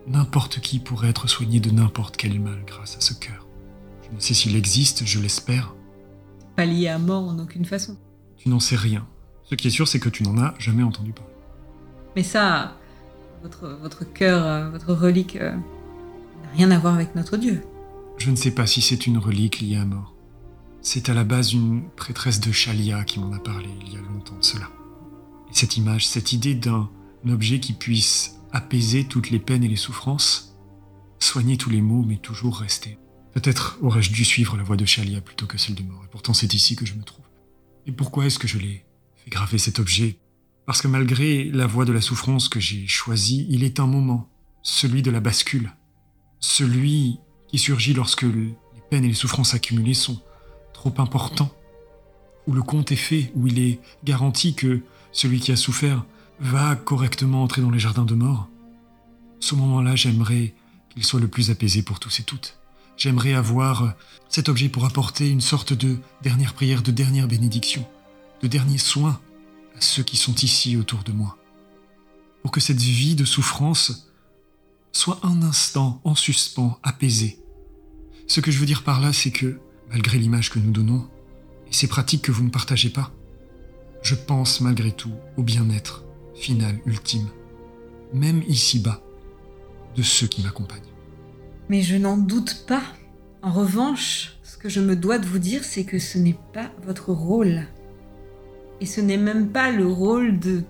N'importe 0.07 0.61
qui 0.61 0.79
pourrait 0.79 1.11
être 1.11 1.29
soigné 1.29 1.61
de 1.61 1.71
n'importe 1.71 2.17
quel 2.17 2.41
mal 2.41 2.65
grâce 2.67 2.97
à 2.97 3.01
ce 3.01 3.15
cœur. 3.15 3.47
Je 4.09 4.15
ne 4.17 4.21
sais 4.21 4.35
s'il 4.35 4.57
existe, 4.57 5.05
je 5.05 5.21
l'espère, 5.21 5.75
Pas 6.57 6.67
lié 6.67 6.89
à 6.89 6.99
mort 6.99 7.25
en 7.29 7.39
aucune 7.39 7.65
façon. 7.65 7.97
tu 8.37 8.49
n'en 8.49 8.61
sais 8.61 8.77
rien. 8.77 9.07
Ce 9.45 9.55
qui 9.55 9.69
est 9.69 9.71
sûr, 9.71 9.87
c'est 9.89 10.01
que 10.01 10.09
tu 10.09 10.23
n'en 10.23 10.39
as 10.39 10.55
jamais 10.59 10.83
entendu 10.83 11.13
parler. 11.13 11.32
Mais 12.17 12.23
ça, 12.23 12.77
votre, 13.43 13.69
votre 13.81 14.05
cœur, 14.05 14.45
euh, 14.45 14.71
votre 14.71 14.93
relique, 14.93 15.37
euh, 15.37 15.53
n'a 15.53 16.51
rien 16.55 16.71
à 16.71 16.79
voir 16.79 16.95
avec 16.95 17.15
notre 17.15 17.37
Dieu. 17.37 17.63
Je 18.19 18.31
ne 18.31 18.37
sais 18.37 18.51
pas 18.53 18.67
si 18.67 18.83
c'est 18.83 19.07
une 19.07 19.19
relique 19.19 19.61
liée 19.61 19.77
à 19.77 19.85
mort. 19.85 20.15
C'est 20.81 21.09
à 21.09 21.15
la 21.15 21.25
base 21.25 21.53
une 21.53 21.89
prêtresse 21.97 22.41
de 22.41 22.53
Chalia 22.53 23.05
qui 23.05 23.21
m'en 23.21 23.33
a 23.33 23.39
parlé 23.39 23.69
il 23.87 23.93
y 23.93 23.97
a 23.97 24.01
longtemps 24.01 24.41
cela. 24.41 24.69
Et 25.51 25.55
cette 25.55 25.77
image, 25.77 26.07
cette 26.07 26.33
idée 26.33 26.55
d'un 26.55 26.89
objet 27.29 27.61
qui 27.61 27.73
puisse 27.73 28.37
apaiser 28.53 29.05
toutes 29.05 29.31
les 29.31 29.39
peines 29.39 29.65
et 29.65 29.69
les 29.69 29.77
souffrances, 29.77 30.57
soigner 31.19 31.57
tous 31.57 31.71
les 31.71 31.81
maux, 31.81 32.05
mais 32.07 32.17
toujours 32.17 32.59
rester. 32.59 32.99
Peut-être 33.33 33.79
aurais-je 33.81 34.13
dû 34.13 34.25
suivre 34.25 34.57
la 34.57 34.63
voie 34.63 34.77
de 34.77 34.85
Chalia 34.85 35.21
plutôt 35.21 35.47
que 35.47 35.57
celle 35.57 35.75
de 35.75 35.83
mort, 35.83 36.03
et 36.05 36.11
pourtant 36.11 36.35
c'est 36.35 36.53
ici 36.53 36.77
que 36.77 36.85
je 36.85 36.95
me 36.95 37.03
trouve. 37.03 37.25
Et 37.87 37.93
pourquoi 37.93 38.27
est-ce 38.27 38.39
que 38.39 38.49
je 38.49 38.59
l'ai 38.59 38.85
fait 39.17 39.31
graver 39.31 39.59
cet 39.59 39.79
objet 39.79 40.19
Parce 40.67 40.81
que 40.81 40.89
malgré 40.89 41.45
la 41.45 41.67
voie 41.67 41.85
de 41.85 41.93
la 41.93 42.01
souffrance 42.01 42.49
que 42.49 42.61
j'ai 42.61 42.87
choisie, 42.87 43.47
il 43.51 43.65
est 43.65 43.81
un 43.81 43.87
moment, 43.87 44.29
celui 44.63 45.03
de 45.03 45.11
la 45.11 45.21
bascule, 45.21 45.73
celui 46.41 47.19
qui 47.49 47.59
surgit 47.59 47.95
lorsque 47.95 48.23
le- 48.23 48.55
les 48.75 48.81
peines 48.91 49.05
et 49.05 49.09
les 49.09 49.15
souffrances 49.15 49.55
accumulées 49.55 49.95
sont 49.95 50.21
trop 50.73 50.95
importants, 50.99 51.53
où 52.47 52.53
le 52.53 52.63
compte 52.63 52.93
est 52.93 52.97
fait, 52.97 53.33
où 53.35 53.47
il 53.47 53.59
est 53.59 53.81
garanti 54.05 54.55
que 54.55 54.83
celui 55.13 55.41
qui 55.41 55.53
a 55.53 55.57
souffert 55.57 56.05
va 56.41 56.77
correctement 56.77 57.43
entrer 57.43 57.63
dans 57.63 57.71
les 57.71 57.79
jardins 57.79 58.05
de 58.05 58.15
mort. 58.15 58.49
Ce 59.41 59.55
moment-là, 59.55 59.97
j'aimerais 59.97 60.55
qu'il 60.91 61.05
soit 61.05 61.21
le 61.21 61.29
plus 61.29 61.51
apaisé 61.51 61.83
pour 61.83 62.01
tous 62.01 62.21
et 62.21 62.25
toutes. 62.25 62.57
J'aimerais 62.97 63.35
avoir 63.35 63.95
cet 64.29 64.49
objet 64.49 64.69
pour 64.69 64.85
apporter 64.85 65.29
une 65.31 65.41
sorte 65.41 65.73
de 65.73 65.99
dernière 66.23 66.55
prière, 66.55 66.83
de 66.83 66.93
dernière 66.93 67.27
bénédiction, 67.27 67.85
de 68.43 68.49
dernier 68.49 68.79
soin 68.79 69.21
à 69.77 69.81
ceux 69.81 70.03
qui 70.03 70.17
sont 70.17 70.35
ici 70.37 70.77
autour 70.77 71.03
de 71.03 71.13
moi. 71.13 71.39
Pour 72.43 72.51
que 72.51 72.61
cette 72.61 72.81
vie 72.81 73.15
de 73.15 73.25
souffrance 73.25 74.09
soit 74.93 75.21
un 75.23 75.43
instant 75.43 76.01
en 76.05 76.15
suspens, 76.15 76.79
apaisée. 76.83 77.39
Ce 78.27 78.41
que 78.41 78.51
je 78.51 78.59
veux 78.59 78.67
dire 78.67 78.85
par 78.85 79.01
là, 79.01 79.13
c'est 79.13 79.31
que, 79.31 79.59
malgré 79.91 80.19
l'image 80.19 80.51
que 80.51 80.59
nous 80.59 80.71
donnons, 80.71 81.09
et 81.69 81.73
ces 81.73 81.89
pratiques 81.89 82.23
que 82.23 82.33
vous 82.33 82.45
ne 82.45 82.51
partagez 82.51 82.91
pas, 82.91 83.13
je 84.03 84.15
pense 84.15 84.61
malgré 84.61 84.93
tout 84.93 85.13
au 85.37 85.43
bien-être 85.43 86.05
final, 86.35 86.79
ultime, 86.87 87.29
même 88.13 88.43
ici-bas, 88.49 89.03
de 89.97 90.03
ceux 90.03 90.27
qui 90.27 90.43
m'accompagnent. 90.43 90.81
Mais 91.69 91.83
je 91.83 91.97
n'en 91.97 92.17
doute 92.17 92.65
pas. 92.67 92.83
En 93.43 93.53
revanche, 93.53 94.37
ce 94.43 94.57
que 94.57 94.69
je 94.69 94.81
me 94.81 94.97
dois 94.97 95.19
de 95.19 95.27
vous 95.27 95.39
dire, 95.39 95.65
c'est 95.65 95.85
que 95.85 95.99
ce 95.99 96.19
n'est 96.19 96.39
pas 96.53 96.71
votre 96.85 97.13
rôle. 97.13 97.67
Et 98.83 98.85
ce 98.85 99.01
n'est 99.01 99.17
même 99.17 99.51
pas 99.51 99.71
le 99.71 99.87
rôle 99.87 100.41
de, 100.41 100.65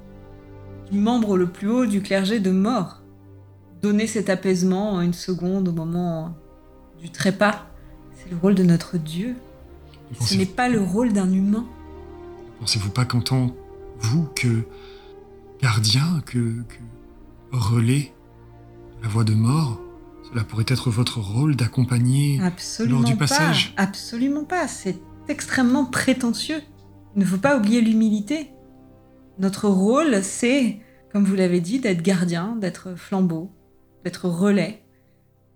du 0.90 0.98
membre 0.98 1.38
le 1.38 1.46
plus 1.46 1.70
haut 1.70 1.86
du 1.86 2.02
clergé 2.02 2.40
de 2.40 2.50
mort. 2.50 3.00
Donner 3.80 4.06
cet 4.06 4.28
apaisement 4.28 4.92
en 4.92 5.00
une 5.00 5.14
seconde 5.14 5.68
au 5.68 5.72
moment 5.72 6.36
du 7.00 7.08
trépas, 7.08 7.64
c'est 8.14 8.30
le 8.30 8.36
rôle 8.36 8.54
de 8.54 8.64
notre 8.64 8.98
Dieu. 8.98 9.34
Ce 10.20 10.34
n'est 10.34 10.44
pas 10.44 10.68
le 10.68 10.78
rôle 10.78 11.14
d'un 11.14 11.32
humain. 11.32 11.64
Pensez-vous 12.60 12.90
pas 12.90 13.06
qu'en 13.06 13.22
tant, 13.22 13.56
vous, 13.98 14.28
que 14.36 14.60
gardien, 15.62 16.20
que, 16.26 16.38
que 16.38 16.76
relais 17.50 18.12
de 18.98 19.04
la 19.04 19.08
voie 19.08 19.24
de 19.24 19.32
mort, 19.32 19.80
cela 20.30 20.44
pourrait 20.44 20.66
être 20.68 20.90
votre 20.90 21.18
rôle 21.18 21.56
d'accompagner 21.56 22.38
lors 22.80 23.04
du 23.04 23.14
pas. 23.14 23.20
passage? 23.20 23.72
Absolument 23.78 24.44
pas. 24.44 24.68
C'est 24.68 24.98
extrêmement 25.28 25.86
prétentieux. 25.86 26.60
Il 27.16 27.20
ne 27.20 27.24
faut 27.26 27.38
pas 27.38 27.56
oublier 27.56 27.80
l'humilité. 27.80 28.50
Notre 29.38 29.68
rôle, 29.68 30.22
c'est, 30.22 30.80
comme 31.12 31.24
vous 31.24 31.34
l'avez 31.34 31.60
dit, 31.60 31.80
d'être 31.80 32.02
gardien, 32.02 32.56
d'être 32.56 32.94
flambeau, 32.96 33.50
d'être 34.04 34.28
relais. 34.28 34.82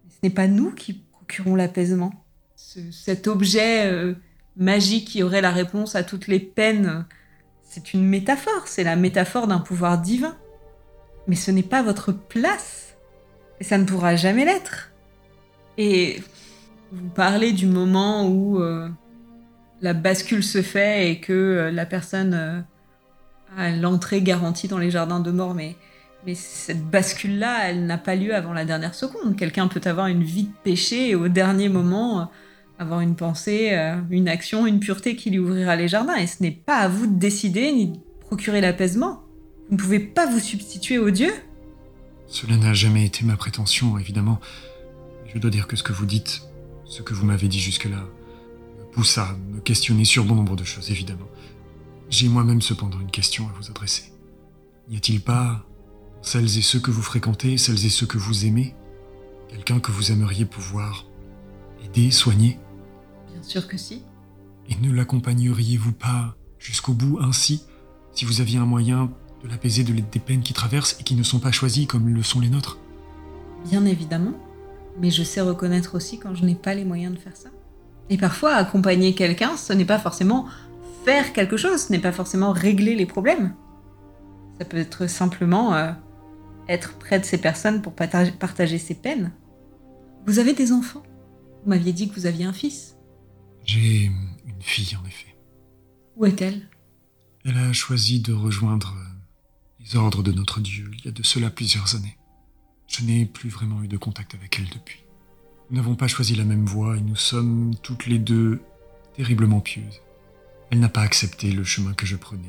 Ce 0.09 0.17
n'est 0.23 0.31
pas 0.35 0.49
nous 0.49 0.71
qui 0.73 0.95
procurons 0.95 1.55
l'apaisement. 1.55 2.13
Ce- 2.57 2.91
cet 2.91 3.27
objet 3.27 3.87
euh, 3.91 4.15
magique 4.57 5.09
qui 5.09 5.23
aurait 5.23 5.41
la 5.43 5.51
réponse 5.51 5.95
à 5.95 6.03
toutes 6.03 6.27
les 6.27 6.41
peines, 6.41 7.07
c'est 7.63 7.93
une 7.95 8.05
métaphore. 8.05 8.67
C'est 8.67 8.85
la 8.85 8.97
métaphore 8.97 9.47
d'un 9.47 9.59
pouvoir 9.59 10.01
divin. 10.01 10.37
Mais 11.27 11.37
ce 11.37 11.51
n'est 11.51 11.63
pas 11.63 11.83
votre 11.83 12.13
place. 12.13 12.97
Et 13.61 13.65
ça 13.65 13.79
ne 13.79 13.85
pourra 13.85 14.17
jamais 14.17 14.45
l'être. 14.45 14.93
Et 15.79 16.23
vous 16.93 17.09
parlez 17.09 17.53
du 17.53 17.67
moment 17.67 18.29
où 18.29 18.61
euh, 18.61 18.89
la 19.87 19.95
bascule 19.95 20.43
se 20.43 20.63
fait 20.63 21.13
et 21.13 21.21
que 21.21 21.33
euh, 21.33 21.71
la 21.71 21.87
personne 21.87 22.35
euh, 22.35 22.61
a 23.57 23.71
l'entrée 23.71 24.21
garantie 24.21 24.67
dans 24.67 24.79
les 24.79 24.91
jardins 24.91 25.21
de 25.21 25.31
mort, 25.31 25.55
mais, 25.55 25.77
cette 26.35 26.85
bascule-là, 26.91 27.69
elle 27.71 27.87
n'a 27.87 27.99
pas 27.99 28.17
lieu 28.17 28.35
avant 28.35 28.53
la 28.53 28.65
dernière 28.65 28.97
seconde. 28.97 29.37
Quelqu'un 29.37 29.69
peut 29.69 29.81
avoir 29.85 30.09
une 30.09 30.25
vie 30.25 30.43
de 30.43 30.53
péché 30.65 31.11
et 31.11 31.15
au 31.15 31.29
dernier 31.29 31.69
moment 31.69 32.19
euh, 32.21 32.25
avoir 32.81 32.99
une 32.99 33.15
pensée, 33.15 33.73
une 34.11 34.29
action, 34.29 34.67
une 34.67 34.81
pureté 34.81 35.15
qui 35.15 35.31
lui 35.31 35.39
ouvrira 35.39 35.77
les 35.77 35.87
jardins. 35.87 36.17
Et 36.17 36.27
ce 36.27 36.43
n'est 36.43 36.51
pas 36.51 36.79
à 36.79 36.89
vous 36.89 37.07
de 37.07 37.17
décider 37.17 37.71
ni 37.71 37.87
de 37.93 37.99
procurer 38.23 38.61
l'apaisement. 38.61 39.23
Vous 39.69 39.77
ne 39.77 39.81
pouvez 39.81 40.01
pas 40.01 40.27
vous 40.27 40.41
substituer 40.41 40.99
au 40.99 41.11
Dieu. 41.11 41.33
Cela 42.27 42.57
n'a 42.57 42.75
jamais 42.75 43.07
été 43.07 43.25
ma 43.25 43.37
prétention, 43.37 43.97
évidemment. 43.97 44.41
Je 45.33 45.39
dois 45.39 45.51
dire 45.51 45.69
que 45.69 45.77
ce 45.77 45.85
que 45.85 45.93
vous 45.93 46.07
dites, 46.07 46.43
ce 46.87 47.03
que 47.03 47.15
vous 47.15 47.25
m'avez 47.25 47.47
dit 47.47 47.61
jusque-là, 47.61 48.05
à 49.17 49.37
me 49.53 49.61
questionner 49.61 50.05
sur 50.05 50.25
bon 50.25 50.35
nombre 50.35 50.57
de 50.57 50.65
choses, 50.65 50.91
évidemment. 50.91 51.29
J'ai 52.09 52.29
moi-même 52.29 52.63
cependant 52.63 53.01
une 53.01 53.11
question 53.11 53.47
à 53.49 53.53
vous 53.53 53.69
adresser. 53.71 54.13
N'y 54.89 54.97
a-t-il 54.97 55.21
pas, 55.21 55.67
celles 56.23 56.59
et 56.59 56.63
ceux 56.63 56.81
que 56.81 56.91
vous 56.91 57.03
fréquentez, 57.03 57.59
celles 57.59 57.85
et 57.85 57.91
ceux 57.91 58.07
que 58.07 58.19
vous 58.19 58.47
aimez, 58.47 58.75
quelqu'un 59.49 59.81
que 59.81 59.93
vous 59.93 60.13
aimeriez 60.13 60.45
pouvoir 60.45 61.07
aider, 61.85 62.11
soigner? 62.11 62.59
Bien 63.33 63.43
sûr 63.43 63.69
que 63.69 63.77
si. 63.77 64.03
Et 64.69 64.77
ne 64.77 64.93
l'accompagneriez-vous 64.93 65.93
pas 65.93 66.37
jusqu'au 66.59 66.95
bout 66.95 67.19
ainsi, 67.21 67.65
si 68.13 68.25
vous 68.25 68.41
aviez 68.41 68.59
un 68.59 68.67
moyen 68.67 69.13
de 69.43 69.49
l'apaiser 69.49 69.85
de 69.85 69.93
des 69.93 70.21
peines 70.21 70.43
qui 70.43 70.55
traversent 70.55 70.97
et 71.01 71.05
qui 71.05 71.15
ne 71.15 71.23
sont 71.23 71.39
pas 71.39 71.53
choisies 71.53 71.87
comme 71.87 72.09
le 72.09 72.23
sont 72.23 72.41
les 72.41 72.49
nôtres? 72.49 72.79
Bien 73.69 73.85
évidemment, 73.85 74.35
mais 75.01 75.11
je 75.11 75.23
sais 75.23 75.41
reconnaître 75.41 75.95
aussi 75.95 76.19
quand 76.19 76.35
je 76.35 76.45
n'ai 76.45 76.55
pas 76.55 76.75
les 76.75 76.85
moyens 76.85 77.15
de 77.15 77.21
faire 77.21 77.37
ça. 77.37 77.51
Et 78.11 78.17
parfois, 78.17 78.55
accompagner 78.55 79.15
quelqu'un, 79.15 79.57
ce 79.57 79.73
n'est 79.73 79.85
pas 79.85 79.99
forcément 79.99 80.47
faire 81.05 81.33
quelque 81.33 81.57
chose, 81.57 81.87
ce 81.87 81.93
n'est 81.93 81.99
pas 81.99 82.13
forcément 82.13 82.53
régler 82.53 82.95
les 82.95 83.07
problèmes. 83.07 83.55
Ça 84.59 84.65
peut 84.65 84.77
être 84.77 85.07
simplement 85.07 85.75
euh, 85.75 85.93
être 86.69 86.95
près 86.99 87.21
de 87.21 87.25
ces 87.25 87.39
personnes 87.39 87.83
pour 87.83 87.95
partager, 87.95 88.33
partager 88.33 88.79
ses 88.79 88.95
peines. 88.95 89.33
Vous 90.27 90.39
avez 90.39 90.53
des 90.53 90.73
enfants? 90.73 91.03
Vous 91.63 91.71
m'aviez 91.71 91.93
dit 91.93 92.09
que 92.09 92.15
vous 92.15 92.27
aviez 92.27 92.45
un 92.45 92.53
fils. 92.53 92.97
J'ai 93.65 94.05
une 94.05 94.63
fille, 94.63 94.97
en 94.97 95.07
effet. 95.07 95.37
Où 96.17 96.27
est-elle? 96.27 96.69
Elle 97.45 97.59
a 97.59 97.73
choisi 97.73 98.21
de 98.21 98.33
rejoindre 98.33 98.97
euh, 98.97 99.17
les 99.81 99.97
ordres 99.97 100.23
de 100.23 100.33
notre 100.33 100.61
Dieu 100.61 100.91
il 100.99 101.05
y 101.05 101.09
a 101.09 101.13
de 101.13 101.23
cela 101.23 101.51
plusieurs 101.51 101.95
années. 101.95 102.17
Je 102.89 103.05
n'ai 103.05 103.27
plus 103.27 103.51
vraiment 103.51 103.83
eu 103.83 103.89
de 103.89 103.97
contact 103.97 104.35
avec 104.35 104.59
elle 104.59 104.69
depuis. 104.71 105.06
Nous 105.71 105.77
n'avons 105.77 105.97
pas 105.97 106.07
choisi 106.07 106.37
la 106.37 106.45
même 106.45 106.65
voie 106.65 106.97
et 106.97 107.01
nous 107.01 107.17
sommes 107.17 107.75
toutes 107.83 108.07
les 108.07 108.21
deux 108.21 108.61
terriblement 109.17 109.61
pieuses. 109.61 110.01
Elle 110.71 110.79
n'a 110.79 110.89
pas 110.89 111.01
accepté 111.01 111.51
le 111.51 111.65
chemin 111.65 111.93
que 111.93 112.07
je 112.07 112.15
prenais. 112.15 112.43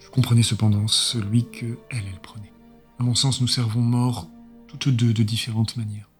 Je 0.00 0.10
comprenais 0.10 0.42
cependant 0.42 0.86
celui 0.86 1.48
que 1.48 1.78
elle, 1.88 2.04
elle 2.12 2.20
prenait. 2.20 2.52
À 2.98 3.04
mon 3.04 3.14
sens, 3.14 3.40
nous 3.40 3.46
servons 3.46 3.80
mort 3.80 4.28
toutes 4.66 4.88
deux 4.88 5.14
de 5.14 5.22
différentes 5.22 5.78
manières. 5.78 6.10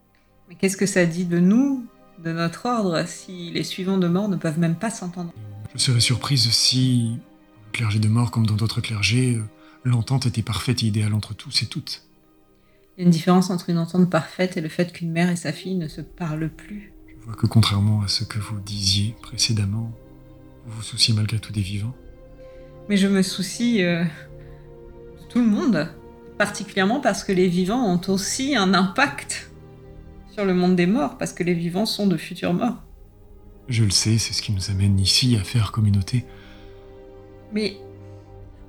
Mais 0.49 0.55
qu'est-ce 0.55 0.79
que 0.79 0.87
ça 0.87 1.05
dit 1.05 1.27
de 1.27 1.39
nous, 1.39 1.87
de 2.25 2.33
notre 2.33 2.65
ordre, 2.65 3.07
si 3.07 3.51
les 3.51 3.65
suivants 3.65 3.99
de 3.99 4.09
mort 4.09 4.31
ne 4.31 4.37
peuvent 4.37 4.59
même 4.59 4.77
pas 4.77 4.91
s'entendre? 4.91 5.35
Je 5.75 5.79
serais 5.79 6.01
surprise 6.01 6.51
si, 6.51 7.09
dans 7.09 7.67
le 7.67 7.73
clergé 7.73 7.99
de 7.99 8.09
mort 8.09 8.31
comme 8.31 8.47
dans 8.47 8.57
d'autres 8.57 8.81
clergés, 8.81 9.35
euh, 9.35 9.45
l'entente 9.85 10.25
était 10.25 10.43
parfaite 10.43 10.83
et 10.83 10.87
idéale 10.87 11.13
entre 11.13 11.35
tous 11.35 11.63
et 11.63 11.67
toutes. 11.67 12.08
Il 12.99 13.03
y 13.03 13.05
a 13.05 13.07
une 13.07 13.13
différence 13.13 13.51
entre 13.51 13.71
une 13.71 13.79
entente 13.79 14.11
parfaite 14.11 14.57
et 14.57 14.61
le 14.61 14.69
fait 14.69 14.93
qu'une 14.93 15.13
mère 15.13 15.31
et 15.31 15.37
sa 15.37 15.53
fille 15.53 15.77
ne 15.77 15.87
se 15.87 16.01
parlent 16.01 16.49
plus. 16.49 16.93
Je 17.07 17.25
vois 17.25 17.37
que 17.37 17.47
contrairement 17.47 18.03
à 18.03 18.09
ce 18.09 18.25
que 18.25 18.41
vous 18.41 18.59
disiez 18.59 19.15
précédemment, 19.23 19.93
vous 20.67 20.79
vous 20.79 20.83
souciez 20.83 21.15
malgré 21.15 21.39
tout 21.39 21.53
des 21.53 21.61
vivants. 21.61 21.95
Mais 22.89 22.97
je 22.97 23.07
me 23.07 23.23
soucie 23.23 23.85
euh, 23.85 24.03
de 24.03 25.29
tout 25.29 25.39
le 25.39 25.47
monde, 25.47 25.95
particulièrement 26.39 26.99
parce 26.99 27.23
que 27.23 27.31
les 27.31 27.47
vivants 27.47 27.87
ont 27.87 28.01
aussi 28.09 28.57
un 28.57 28.75
impact 28.75 29.53
sur 30.33 30.45
le 30.45 30.55
monde 30.55 30.75
des 30.75 30.87
morts, 30.87 31.19
parce 31.19 31.33
que 31.33 31.45
les 31.45 31.55
vivants 31.55 31.87
sont 31.87 32.09
de 32.09 32.17
futurs 32.17 32.53
morts. 32.53 32.83
Je 33.69 33.85
le 33.85 33.91
sais, 33.91 34.19
c'est 34.19 34.33
ce 34.33 34.43
qui 34.43 34.51
nous 34.51 34.73
amène 34.73 34.99
ici 34.99 35.37
à 35.37 35.45
faire 35.45 35.71
communauté. 35.71 36.25
Mais 37.53 37.77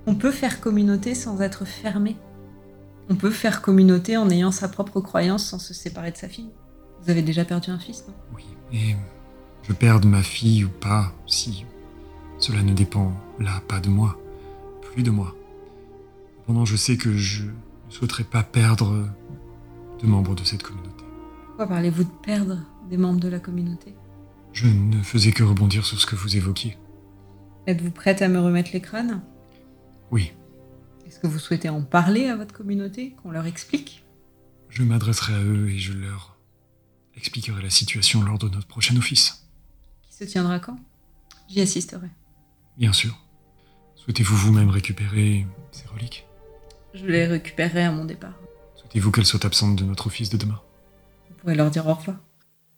on 0.05 0.13
peut 0.13 0.31
faire 0.31 0.61
communauté 0.61 1.15
sans 1.15 1.41
être 1.41 1.65
fermé. 1.65 2.15
On 3.09 3.15
peut 3.15 3.31
faire 3.31 3.61
communauté 3.61 4.17
en 4.17 4.29
ayant 4.29 4.51
sa 4.51 4.67
propre 4.67 5.01
croyance 5.01 5.45
sans 5.45 5.59
se 5.59 5.73
séparer 5.73 6.11
de 6.11 6.17
sa 6.17 6.29
fille. 6.29 6.51
Vous 7.01 7.09
avez 7.09 7.21
déjà 7.21 7.43
perdu 7.43 7.71
un 7.71 7.79
fils, 7.79 8.05
non? 8.07 8.13
Oui, 8.35 8.43
et 8.71 8.95
je 9.63 9.73
perde 9.73 10.05
ma 10.05 10.21
fille 10.21 10.63
ou 10.65 10.69
pas, 10.69 11.11
si 11.25 11.65
cela 12.37 12.61
ne 12.61 12.73
dépend 12.73 13.13
là 13.39 13.61
pas 13.67 13.79
de 13.79 13.89
moi, 13.89 14.19
plus 14.93 15.03
de 15.03 15.11
moi. 15.11 15.35
Cependant, 16.41 16.65
je 16.65 16.75
sais 16.75 16.97
que 16.97 17.15
je 17.15 17.45
ne 17.45 17.51
souhaiterais 17.89 18.23
pas 18.23 18.43
perdre 18.43 19.07
de 20.01 20.07
membres 20.07 20.35
de 20.35 20.43
cette 20.43 20.63
communauté. 20.63 21.03
Pourquoi 21.47 21.67
parlez-vous 21.67 22.03
de 22.03 22.11
perdre 22.23 22.59
des 22.89 22.97
membres 22.97 23.19
de 23.19 23.27
la 23.27 23.39
communauté? 23.39 23.95
Je 24.53 24.67
ne 24.67 25.01
faisais 25.01 25.31
que 25.31 25.43
rebondir 25.43 25.85
sur 25.85 25.99
ce 25.99 26.05
que 26.05 26.15
vous 26.15 26.37
évoquiez. 26.37 26.77
Êtes-vous 27.67 27.91
prête 27.91 28.21
à 28.21 28.27
me 28.27 28.39
remettre 28.39 28.71
les 28.73 28.81
crânes? 28.81 29.21
Oui, 30.11 30.31
Est-ce 31.09 31.19
que 31.19 31.25
vous 31.25 31.39
souhaitez 31.39 31.69
en 31.69 31.81
parler 31.81 32.27
à 32.27 32.35
votre 32.35 32.53
communauté, 32.53 33.15
qu'on 33.23 33.31
leur 33.31 33.47
explique? 33.47 34.05
Je 34.69 34.83
m'adresserai 34.83 35.33
à 35.33 35.41
eux 35.41 35.67
et 35.67 35.79
je 35.79 35.93
leur 35.93 36.37
expliquerai 37.15 37.63
la 37.63 37.71
situation 37.71 38.21
lors 38.21 38.37
de 38.37 38.47
notre 38.47 38.67
prochain 38.67 38.95
office. 38.95 39.49
Qui 40.03 40.13
se 40.13 40.23
tiendra 40.25 40.59
quand? 40.59 40.77
J'y 41.47 41.61
assisterai. 41.61 42.09
Bien 42.77 42.93
sûr. 42.93 43.17
Souhaitez-vous 43.95 44.35
vous-même 44.35 44.69
récupérer 44.69 45.47
ces 45.71 45.87
reliques? 45.87 46.27
Je 46.93 47.07
les 47.07 47.25
récupérerai 47.25 47.85
à 47.85 47.91
mon 47.91 48.05
départ. 48.05 48.37
Souhaitez-vous 48.75 49.09
qu'elles 49.09 49.25
soient 49.25 49.47
absentes 49.47 49.77
de 49.77 49.85
notre 49.85 50.05
office 50.05 50.29
de 50.29 50.37
demain? 50.37 50.61
Vous 51.27 51.35
pourrez 51.37 51.55
leur 51.55 51.71
dire 51.71 51.87
au 51.87 51.95
revoir. 51.95 52.17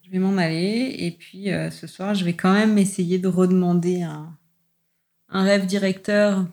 Je 0.03 0.09
vais 0.09 0.19
m'en 0.19 0.37
aller 0.37 0.95
et 0.99 1.11
puis 1.11 1.51
euh, 1.51 1.69
ce 1.69 1.85
soir, 1.85 2.15
je 2.15 2.23
vais 2.23 2.37
quand 2.37 2.53
même 2.53 2.77
essayer 2.77 3.19
de 3.19 3.27
redemander 3.27 4.03
un, 4.03 4.37
un 5.27 5.43
rêve 5.43 5.65
directeur 5.65 6.47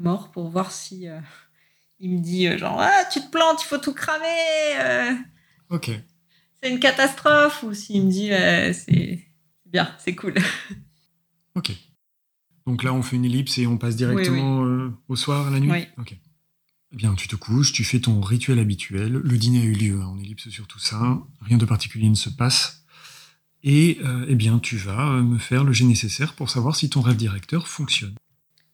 mort 0.00 0.30
pour 0.30 0.48
voir 0.48 0.72
si 0.72 1.08
euh, 1.08 1.20
il 2.00 2.10
me 2.10 2.20
dit 2.20 2.46
euh, 2.46 2.58
genre 2.58 2.80
ah 2.80 3.04
tu 3.12 3.20
te 3.20 3.30
plantes, 3.30 3.62
il 3.62 3.66
faut 3.66 3.78
tout 3.78 3.94
cramer, 3.94 4.26
euh, 4.78 5.14
Ok. 5.70 5.90
c'est 6.62 6.70
une 6.70 6.80
catastrophe 6.80 7.62
ou 7.62 7.74
s'il 7.74 8.04
me 8.06 8.10
dit 8.10 8.32
euh, 8.32 8.72
c'est 8.72 9.24
c'est 9.62 9.70
bien, 9.70 9.94
c'est 9.98 10.14
cool. 10.14 10.34
Ok. 11.54 11.70
Donc 12.66 12.82
là, 12.82 12.94
on 12.94 13.02
fait 13.02 13.16
une 13.16 13.24
ellipse 13.26 13.58
et 13.58 13.66
on 13.66 13.76
passe 13.76 13.96
directement 13.96 14.64
euh, 14.64 14.90
au 15.08 15.16
soir, 15.16 15.48
à 15.48 15.50
la 15.50 15.60
nuit? 15.60 15.70
Oui. 15.70 15.86
Ok. 15.98 16.16
Eh 16.92 16.96
bien, 16.96 17.14
tu 17.14 17.28
te 17.28 17.36
couches, 17.36 17.72
tu 17.72 17.84
fais 17.84 18.00
ton 18.00 18.20
rituel 18.22 18.58
habituel. 18.58 19.12
Le 19.12 19.36
dîner 19.38 19.60
a 19.60 19.64
eu 19.64 19.72
lieu, 19.72 20.00
hein, 20.00 20.10
on 20.14 20.18
ellipse 20.18 20.48
sur 20.48 20.66
tout 20.66 20.78
ça. 20.78 21.18
Rien 21.42 21.58
de 21.58 21.64
particulier 21.66 22.08
ne 22.08 22.14
se 22.14 22.30
passe. 22.30 22.84
Et 23.62 23.98
euh, 24.04 24.24
eh 24.28 24.34
bien, 24.34 24.58
tu 24.58 24.76
vas 24.76 25.10
euh, 25.12 25.22
me 25.22 25.38
faire 25.38 25.64
le 25.64 25.72
jet 25.72 25.84
nécessaire 25.84 26.34
pour 26.34 26.48
savoir 26.50 26.74
si 26.74 26.88
ton 26.88 27.00
rêve 27.02 27.16
directeur 27.16 27.68
fonctionne. 27.68 28.14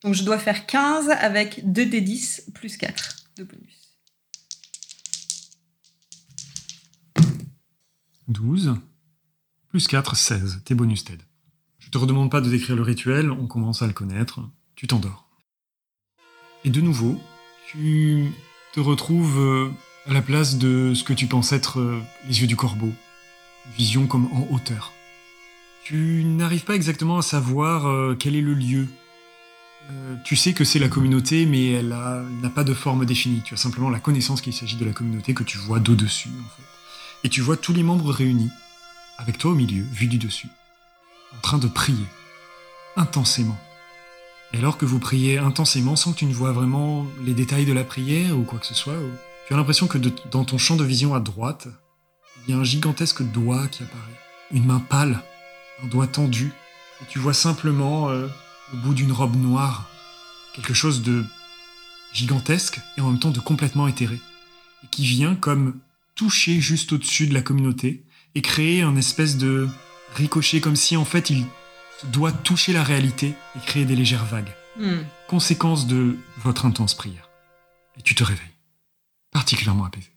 Donc 0.02 0.14
je 0.14 0.22
dois 0.22 0.38
faire 0.38 0.66
15 0.66 1.10
avec 1.10 1.70
2 1.70 1.86
d 1.86 2.00
10 2.00 2.50
plus 2.54 2.76
4 2.76 3.16
de 3.36 3.44
bonus. 3.44 3.78
12 8.28 8.76
plus 9.68 9.86
4, 9.86 10.16
16. 10.16 10.62
Tes 10.64 10.74
bonus 10.74 11.04
t'aident. 11.04 11.22
Je 11.78 11.90
te 11.90 11.98
redemande 11.98 12.30
pas 12.30 12.40
de 12.40 12.50
décrire 12.50 12.76
le 12.76 12.82
rituel, 12.82 13.30
on 13.30 13.46
commence 13.46 13.82
à 13.82 13.86
le 13.86 13.92
connaître. 13.92 14.40
Tu 14.76 14.86
t'endors. 14.86 15.28
Et 16.64 16.70
de 16.70 16.80
nouveau, 16.80 17.18
tu 17.66 18.30
te 18.72 18.80
retrouves 18.80 19.38
euh, 19.38 19.70
à 20.06 20.12
la 20.12 20.22
place 20.22 20.58
de 20.58 20.92
ce 20.94 21.04
que 21.04 21.12
tu 21.12 21.26
penses 21.26 21.52
être 21.52 21.80
euh, 21.80 22.00
les 22.26 22.40
yeux 22.40 22.46
du 22.46 22.56
corbeau. 22.56 22.92
Vision 23.76 24.06
comme 24.06 24.26
en 24.32 24.46
hauteur. 24.50 24.92
Tu 25.84 26.24
n'arrives 26.24 26.64
pas 26.64 26.74
exactement 26.74 27.18
à 27.18 27.22
savoir 27.22 27.86
euh, 27.86 28.14
quel 28.18 28.36
est 28.36 28.42
le 28.42 28.54
lieu. 28.54 28.88
Euh, 29.90 30.16
tu 30.24 30.36
sais 30.36 30.52
que 30.52 30.64
c'est 30.64 30.78
la 30.78 30.88
communauté, 30.88 31.46
mais 31.46 31.72
elle 31.72 31.88
n'a 31.88 32.50
pas 32.50 32.64
de 32.64 32.74
forme 32.74 33.06
définie. 33.06 33.42
Tu 33.42 33.54
as 33.54 33.56
simplement 33.56 33.90
la 33.90 34.00
connaissance 34.00 34.40
qu'il 34.40 34.52
s'agit 34.52 34.76
de 34.76 34.84
la 34.84 34.92
communauté 34.92 35.34
que 35.34 35.44
tu 35.44 35.56
vois 35.58 35.78
d'au-dessus, 35.78 36.28
en 36.28 36.48
fait. 36.56 36.62
Et 37.24 37.28
tu 37.28 37.40
vois 37.40 37.56
tous 37.56 37.72
les 37.72 37.82
membres 37.82 38.12
réunis, 38.12 38.50
avec 39.16 39.38
toi 39.38 39.52
au 39.52 39.54
milieu, 39.54 39.84
vu 39.92 40.06
du 40.06 40.18
dessus, 40.18 40.48
en 41.36 41.40
train 41.40 41.58
de 41.58 41.66
prier, 41.66 42.06
intensément. 42.96 43.58
Et 44.52 44.58
alors 44.58 44.78
que 44.78 44.86
vous 44.86 44.98
priez 44.98 45.38
intensément, 45.38 45.96
sans 45.96 46.12
que 46.12 46.18
tu 46.18 46.26
ne 46.26 46.32
vois 46.32 46.52
vraiment 46.52 47.06
les 47.24 47.34
détails 47.34 47.66
de 47.66 47.72
la 47.72 47.84
prière 47.84 48.38
ou 48.38 48.44
quoi 48.44 48.58
que 48.58 48.66
ce 48.66 48.74
soit, 48.74 48.96
tu 49.46 49.54
as 49.54 49.56
l'impression 49.56 49.86
que 49.86 49.98
dans 50.30 50.44
ton 50.44 50.58
champ 50.58 50.76
de 50.76 50.84
vision 50.84 51.14
à 51.14 51.20
droite, 51.20 51.68
il 52.46 52.54
y 52.54 52.56
a 52.56 52.60
un 52.60 52.64
gigantesque 52.64 53.22
doigt 53.22 53.66
qui 53.68 53.82
apparaît. 53.82 54.02
Une 54.52 54.64
main 54.64 54.80
pâle, 54.80 55.20
un 55.82 55.86
doigt 55.86 56.06
tendu, 56.06 56.52
et 57.02 57.04
tu 57.08 57.18
vois 57.18 57.34
simplement, 57.34 58.08
euh, 58.08 58.28
au 58.72 58.76
bout 58.78 58.94
d'une 58.94 59.12
robe 59.12 59.36
noire, 59.36 59.88
quelque 60.54 60.74
chose 60.74 61.02
de 61.02 61.24
gigantesque 62.12 62.80
et 62.96 63.00
en 63.00 63.10
même 63.10 63.20
temps 63.20 63.30
de 63.30 63.40
complètement 63.40 63.88
éthéré, 63.88 64.18
et 64.84 64.86
qui 64.90 65.04
vient 65.04 65.34
comme 65.34 65.78
toucher 66.14 66.60
juste 66.60 66.92
au-dessus 66.92 67.26
de 67.26 67.34
la 67.34 67.42
communauté 67.42 68.04
et 68.34 68.42
créer 68.42 68.82
un 68.82 68.96
espèce 68.96 69.36
de 69.36 69.68
ricochet 70.14 70.60
comme 70.60 70.76
si 70.76 70.96
en 70.96 71.04
fait 71.04 71.30
il 71.30 71.44
doit 72.12 72.32
toucher 72.32 72.72
la 72.72 72.82
réalité 72.82 73.34
et 73.56 73.66
créer 73.66 73.84
des 73.84 73.96
légères 73.96 74.24
vagues. 74.24 74.52
Hmm. 74.76 74.98
Conséquence 75.26 75.86
de 75.86 76.16
votre 76.38 76.66
intense 76.66 76.94
prière. 76.94 77.28
Et 77.98 78.02
tu 78.02 78.14
te 78.14 78.22
réveilles. 78.22 78.46
Particulièrement 79.32 79.84
apaisé. 79.84 80.08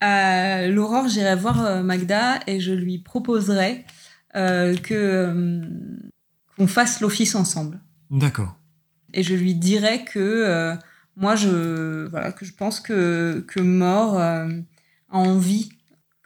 À 0.00 0.66
l'aurore, 0.66 1.08
j'irai 1.08 1.36
voir 1.36 1.64
euh, 1.64 1.82
Magda 1.82 2.40
et 2.46 2.60
je 2.60 2.72
lui 2.72 2.98
proposerai 2.98 3.84
euh, 4.34 4.74
que 4.76 4.94
euh, 4.94 5.62
qu'on 6.60 6.66
fasse 6.66 7.00
l'office 7.00 7.34
ensemble. 7.36 7.80
D'accord. 8.10 8.54
Et 9.14 9.22
je 9.22 9.34
lui 9.34 9.54
dirai 9.54 10.04
que 10.04 10.18
euh, 10.18 10.76
moi, 11.16 11.34
je 11.34 12.06
voilà 12.08 12.32
que 12.32 12.44
je 12.44 12.52
pense 12.52 12.80
que 12.80 13.42
que 13.48 13.60
Mort 13.60 14.20
euh, 14.20 14.50
a 15.08 15.16
envie 15.16 15.70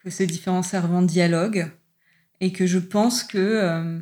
que 0.03 0.11
ces 0.11 0.27
différents 0.27 0.65
servants 0.65 1.03
dialoguent 1.03 1.71
et 2.41 2.51
que 2.51 2.67
je 2.67 2.81
pense 2.81 3.23
que 3.23 3.39
euh, 3.39 4.01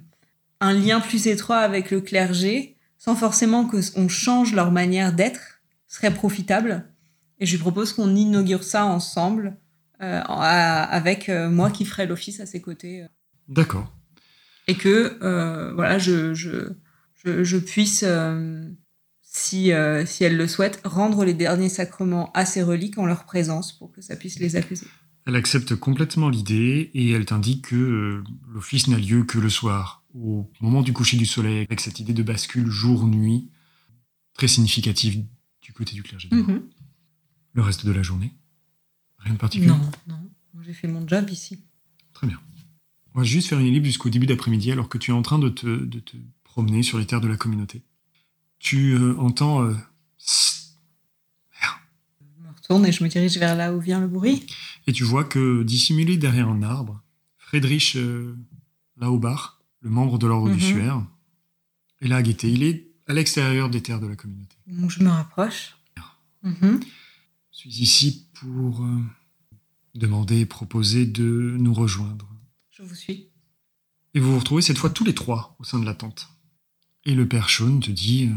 un 0.62 0.72
lien 0.72 1.00
plus 1.00 1.26
étroit 1.26 1.58
avec 1.58 1.90
le 1.90 2.00
clergé, 2.00 2.78
sans 2.96 3.14
forcément 3.14 3.66
que 3.66 3.76
on 3.98 4.08
change 4.08 4.54
leur 4.54 4.72
manière 4.72 5.12
d'être, 5.12 5.60
serait 5.86 6.14
profitable. 6.14 6.88
Et 7.40 7.46
je 7.46 7.52
lui 7.52 7.60
propose 7.60 7.92
qu'on 7.92 8.16
inaugure 8.16 8.64
ça 8.64 8.86
ensemble 8.86 9.58
euh, 10.00 10.22
avec 10.22 11.28
moi 11.28 11.70
qui 11.70 11.84
ferai 11.84 12.06
l'office 12.06 12.40
à 12.40 12.46
ses 12.46 12.62
côtés 12.62 13.04
D'accord. 13.48 13.92
Et 14.68 14.74
que 14.74 15.18
euh, 15.22 15.72
voilà 15.74 15.98
je, 15.98 16.34
je, 16.34 16.72
je, 17.14 17.44
je 17.44 17.56
puisse 17.58 18.04
euh, 18.06 18.68
si, 19.22 19.72
euh, 19.72 20.04
si 20.06 20.24
elle 20.24 20.36
le 20.36 20.46
souhaite 20.46 20.80
rendre 20.84 21.24
les 21.24 21.34
derniers 21.34 21.68
sacrements 21.68 22.30
à 22.32 22.44
ces 22.44 22.62
reliques 22.62 22.98
en 22.98 23.06
leur 23.06 23.24
présence 23.24 23.72
pour 23.72 23.90
que 23.92 24.00
ça 24.02 24.16
puisse 24.16 24.38
les 24.38 24.56
apaiser. 24.56 24.86
Elle 25.24 25.36
accepte 25.36 25.76
complètement 25.76 26.28
l'idée 26.28 26.90
et 26.94 27.10
elle 27.12 27.24
t'indique 27.24 27.68
que 27.68 28.22
l'office 28.48 28.88
n'a 28.88 28.98
lieu 28.98 29.24
que 29.24 29.38
le 29.38 29.48
soir, 29.48 30.04
au 30.14 30.50
moment 30.60 30.82
du 30.82 30.92
coucher 30.92 31.16
du 31.16 31.26
soleil, 31.26 31.64
avec 31.64 31.80
cette 31.80 32.00
idée 32.00 32.12
de 32.12 32.24
bascule 32.24 32.68
jour-nuit, 32.68 33.48
très 34.34 34.48
significative 34.48 35.24
du 35.62 35.72
côté 35.72 35.94
du 35.94 36.02
clergé. 36.02 36.28
mort. 36.32 36.58
Le 37.54 37.62
reste 37.62 37.86
de 37.86 37.92
la 37.92 38.02
journée? 38.02 38.34
Rien 39.18 39.34
de 39.34 39.38
particulier? 39.38 39.70
Non, 39.70 39.80
non, 40.08 40.18
j'ai 40.60 40.72
fait 40.72 40.88
mon 40.88 41.06
job 41.06 41.30
ici. 41.30 41.62
Très 42.12 42.26
bien. 42.26 42.40
On 43.14 43.20
va 43.20 43.24
juste 43.24 43.48
faire 43.48 43.58
une 43.58 43.66
ellipse 43.66 43.86
jusqu'au 43.86 44.10
début 44.10 44.26
d'après-midi 44.26 44.72
alors 44.72 44.88
que 44.88 44.98
tu 44.98 45.10
es 45.10 45.14
en 45.14 45.22
train 45.22 45.38
de 45.38 45.48
te, 45.48 45.66
de 45.66 45.98
te 46.00 46.16
promener 46.44 46.82
sur 46.82 46.98
les 46.98 47.06
terres 47.06 47.20
de 47.20 47.28
la 47.28 47.36
communauté. 47.36 47.82
tu 48.58 48.92
euh, 48.94 49.16
entends 49.18 49.62
euh, 49.62 49.74
Je 50.18 52.42
me 52.42 52.48
retourne 52.54 52.86
et 52.86 52.92
je 52.92 53.02
me 53.04 53.08
dirige 53.08 53.36
vers 53.38 53.54
là 53.56 53.74
où 53.74 53.80
vient 53.80 54.00
le 54.00 54.08
bruit. 54.08 54.46
et 54.86 54.92
tu 54.92 55.04
vois 55.04 55.24
que 55.24 55.62
dissimulé 55.62 56.16
derrière 56.16 56.48
un 56.48 56.62
arbre, 56.62 57.02
Friedrich 57.38 57.96
euh, 57.96 58.36
le 58.96 59.88
membre 59.90 60.18
de 60.18 60.26
l'ordre 60.26 60.48
du 60.50 60.54
Mhm. 60.56 60.60
Suaire, 60.60 61.06
est 62.00 62.08
là 62.08 62.16
à 62.16 62.22
guetter. 62.22 62.50
Il 62.50 62.62
est 62.62 62.88
à 63.08 63.14
l'extérieur 63.14 63.68
des 63.68 63.82
terres 63.82 64.00
de 64.00 64.06
la 64.06 64.16
communauté. 64.16 64.56
Donc 64.68 64.90
je 64.90 65.02
me 65.02 65.08
rapproche. 65.10 65.76
Mhm. 66.44 66.80
Je 67.52 67.58
suis 67.58 67.70
ici 67.70 68.26
pour 68.34 68.82
euh, 68.84 68.98
demander 69.94 70.40
et 70.40 70.46
proposer 70.46 71.04
de 71.06 71.56
nous 71.58 71.74
rejoindre. 71.74 72.28
Je 72.82 72.88
vous 72.88 72.94
suis. 72.96 73.28
Et 74.14 74.18
vous 74.18 74.32
vous 74.32 74.40
retrouvez 74.40 74.60
cette 74.60 74.78
fois 74.78 74.90
tous 74.90 75.04
les 75.04 75.14
trois 75.14 75.54
au 75.60 75.64
sein 75.64 75.78
de 75.78 75.84
la 75.84 75.94
tente. 75.94 76.28
Et 77.04 77.14
le 77.14 77.28
père 77.28 77.48
Shaun 77.48 77.78
te 77.78 77.92
dit 77.92 78.26
euh, 78.26 78.34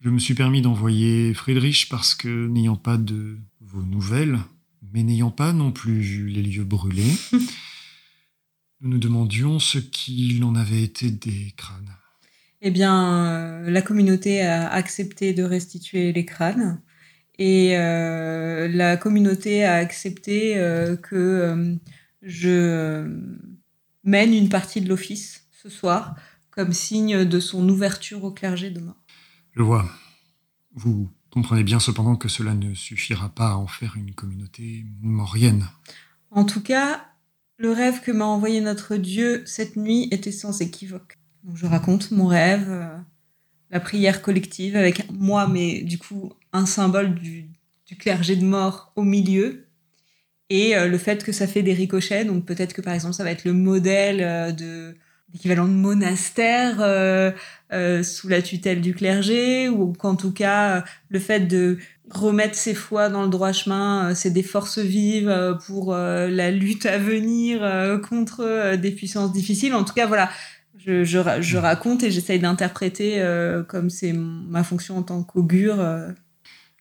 Je 0.00 0.08
me 0.08 0.18
suis 0.18 0.32
permis 0.32 0.62
d'envoyer 0.62 1.34
Friedrich 1.34 1.90
parce 1.90 2.14
que, 2.14 2.48
n'ayant 2.48 2.76
pas 2.76 2.96
de 2.96 3.38
vos 3.60 3.82
nouvelles, 3.82 4.38
mais 4.92 5.02
n'ayant 5.02 5.30
pas 5.30 5.52
non 5.52 5.72
plus 5.72 6.00
vu 6.00 6.28
les 6.28 6.42
lieux 6.42 6.64
brûlés, 6.64 7.12
nous 8.80 8.88
nous 8.88 8.98
demandions 8.98 9.58
ce 9.58 9.78
qu'il 9.78 10.42
en 10.42 10.54
avait 10.54 10.82
été 10.82 11.10
des 11.10 11.52
crânes. 11.54 11.94
Eh 12.62 12.70
bien, 12.70 13.26
euh, 13.26 13.70
la 13.70 13.82
communauté 13.82 14.40
a 14.40 14.70
accepté 14.70 15.34
de 15.34 15.42
restituer 15.42 16.14
les 16.14 16.24
crânes 16.24 16.80
et 17.38 17.76
euh, 17.76 18.68
la 18.68 18.96
communauté 18.96 19.64
a 19.64 19.74
accepté 19.74 20.54
que 21.02 21.78
je 22.24 22.48
euh, 22.48 23.08
mène 24.02 24.34
une 24.34 24.48
partie 24.48 24.80
de 24.80 24.88
l'office 24.88 25.46
ce 25.52 25.68
soir 25.68 26.16
comme 26.50 26.72
signe 26.72 27.24
de 27.24 27.40
son 27.40 27.68
ouverture 27.68 28.24
au 28.24 28.30
clergé 28.30 28.70
demain. 28.70 28.96
Je 29.52 29.62
vois. 29.62 29.88
Vous 30.72 31.10
comprenez 31.30 31.64
bien 31.64 31.80
cependant 31.80 32.16
que 32.16 32.28
cela 32.28 32.54
ne 32.54 32.74
suffira 32.74 33.28
pas 33.28 33.50
à 33.50 33.56
en 33.56 33.66
faire 33.66 33.96
une 33.96 34.14
communauté 34.14 34.84
maurienne. 35.00 35.68
En 36.30 36.44
tout 36.44 36.62
cas, 36.62 37.04
le 37.56 37.72
rêve 37.72 38.00
que 38.00 38.12
m'a 38.12 38.24
envoyé 38.24 38.60
notre 38.60 38.96
Dieu 38.96 39.42
cette 39.46 39.76
nuit 39.76 40.08
était 40.10 40.32
sans 40.32 40.60
équivoque. 40.60 41.18
Donc 41.42 41.56
je 41.56 41.66
raconte 41.66 42.10
mon 42.10 42.26
rêve, 42.26 42.66
euh, 42.68 42.96
la 43.70 43.80
prière 43.80 44.22
collective 44.22 44.76
avec 44.76 45.10
moi, 45.12 45.48
mais 45.48 45.82
du 45.82 45.98
coup 45.98 46.32
un 46.52 46.66
symbole 46.66 47.14
du, 47.14 47.50
du 47.86 47.96
clergé 47.96 48.36
de 48.36 48.44
mort 48.44 48.92
au 48.96 49.02
milieu, 49.02 49.63
et 50.50 50.76
euh, 50.76 50.88
le 50.88 50.98
fait 50.98 51.24
que 51.24 51.32
ça 51.32 51.46
fait 51.46 51.62
des 51.62 51.74
ricochets. 51.74 52.24
Donc 52.24 52.44
peut-être 52.44 52.72
que 52.72 52.80
par 52.82 52.94
exemple 52.94 53.14
ça 53.14 53.24
va 53.24 53.30
être 53.30 53.44
le 53.44 53.52
modèle 53.52 54.20
euh, 54.20 54.52
de 54.52 54.94
l'équivalent 55.32 55.66
de 55.66 55.72
monastère 55.72 56.76
euh, 56.80 57.32
sous 58.04 58.28
la 58.28 58.40
tutelle 58.40 58.80
du 58.80 58.94
clergé, 58.94 59.68
ou 59.68 59.92
qu'en 59.92 60.14
tout 60.14 60.32
cas 60.32 60.84
le 61.08 61.18
fait 61.18 61.40
de 61.40 61.78
remettre 62.10 62.54
ses 62.54 62.74
foi 62.74 63.08
dans 63.08 63.24
le 63.24 63.30
droit 63.30 63.50
chemin, 63.50 64.14
c'est 64.14 64.30
des 64.30 64.44
forces 64.44 64.78
vives 64.78 65.58
pour 65.66 65.92
la 65.92 66.50
lutte 66.52 66.86
à 66.86 66.98
venir 66.98 67.60
contre 68.08 68.76
des 68.76 68.92
puissances 68.92 69.32
difficiles. 69.32 69.74
En 69.74 69.82
tout 69.82 69.94
cas, 69.94 70.06
voilà, 70.06 70.30
je, 70.78 71.02
je, 71.02 71.18
je 71.40 71.56
raconte 71.56 72.04
et 72.04 72.12
j'essaye 72.12 72.38
d'interpréter 72.38 73.20
comme 73.66 73.90
c'est 73.90 74.12
ma 74.12 74.62
fonction 74.62 74.98
en 74.98 75.02
tant 75.02 75.24
qu'augure. 75.24 75.84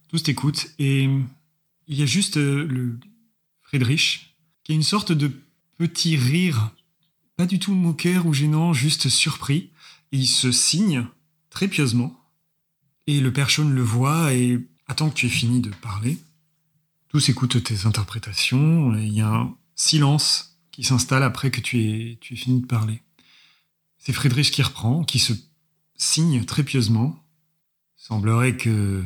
Tous 0.09 0.21
t'écoutent 0.21 0.67
et 0.77 1.09
il 1.87 1.99
y 1.99 2.03
a 2.03 2.05
juste 2.05 2.35
le 2.35 2.99
Friedrich 3.73 4.35
qui 4.63 4.71
a 4.71 4.75
une 4.75 4.83
sorte 4.83 5.11
de 5.11 5.31
petit 5.77 6.15
rire, 6.15 6.69
pas 7.37 7.47
du 7.47 7.57
tout 7.57 7.73
moqueur 7.73 8.27
ou 8.27 8.33
gênant, 8.33 8.71
juste 8.71 9.09
surpris. 9.09 9.71
Il 10.11 10.27
se 10.27 10.51
signe 10.51 11.07
très 11.49 11.67
pieusement. 11.67 12.15
Et 13.07 13.19
le 13.19 13.33
père 13.33 13.49
Shaun 13.49 13.69
le 13.69 13.81
voit 13.81 14.31
et 14.31 14.59
attend 14.87 15.09
que 15.09 15.15
tu 15.15 15.25
aies 15.25 15.29
fini 15.29 15.59
de 15.59 15.71
parler. 15.71 16.19
Tous 17.07 17.29
écoutent 17.29 17.63
tes 17.63 17.87
interprétations 17.87 18.95
et 18.95 19.05
il 19.05 19.13
y 19.13 19.21
a 19.21 19.29
un 19.29 19.55
silence 19.75 20.59
qui 20.71 20.83
s'installe 20.83 21.23
après 21.23 21.49
que 21.49 21.59
tu 21.59 21.81
aies, 21.81 22.17
tu 22.21 22.35
aies 22.35 22.37
fini 22.37 22.61
de 22.61 22.67
parler. 22.67 23.01
C'est 23.97 24.13
Friedrich 24.13 24.51
qui 24.51 24.61
reprend, 24.61 25.03
qui 25.03 25.17
se 25.17 25.33
signe 25.97 26.45
très 26.45 26.63
pieusement. 26.63 27.19
Semblerait 27.97 28.55
que 28.55 29.03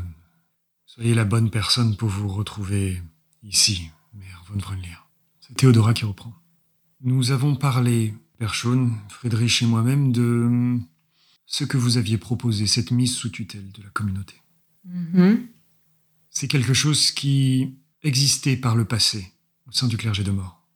Soyez 0.87 1.13
la 1.13 1.25
bonne 1.25 1.51
personne 1.51 1.95
pour 1.95 2.09
vous 2.09 2.27
retrouver 2.27 3.03
ici, 3.43 3.91
von. 4.47 4.59
C'est 5.41 5.55
Théodora 5.55 5.93
qui 5.93 6.05
reprend. 6.05 6.33
Nous 7.01 7.31
avons 7.31 7.55
parlé, 7.55 8.13
Père 8.37 8.53
Shaun, 8.53 8.91
Friedrich 9.09 9.61
et 9.61 9.65
moi-même, 9.65 10.11
de 10.11 10.79
ce 11.45 11.63
que 11.63 11.77
vous 11.77 11.97
aviez 11.97 12.17
proposé, 12.17 12.67
cette 12.67 12.91
mise 12.91 13.13
sous 13.13 13.29
tutelle 13.29 13.71
de 13.71 13.83
la 13.83 13.89
communauté. 13.89 14.35
C'est 16.29 16.47
quelque 16.47 16.73
chose 16.73 17.11
qui 17.11 17.77
existait 18.03 18.57
par 18.57 18.75
le 18.75 18.85
passé 18.85 19.33
au 19.67 19.71
sein 19.71 19.87
du 19.87 19.97
clergé 19.97 20.23
de 20.23 20.31
mort. 20.31 20.67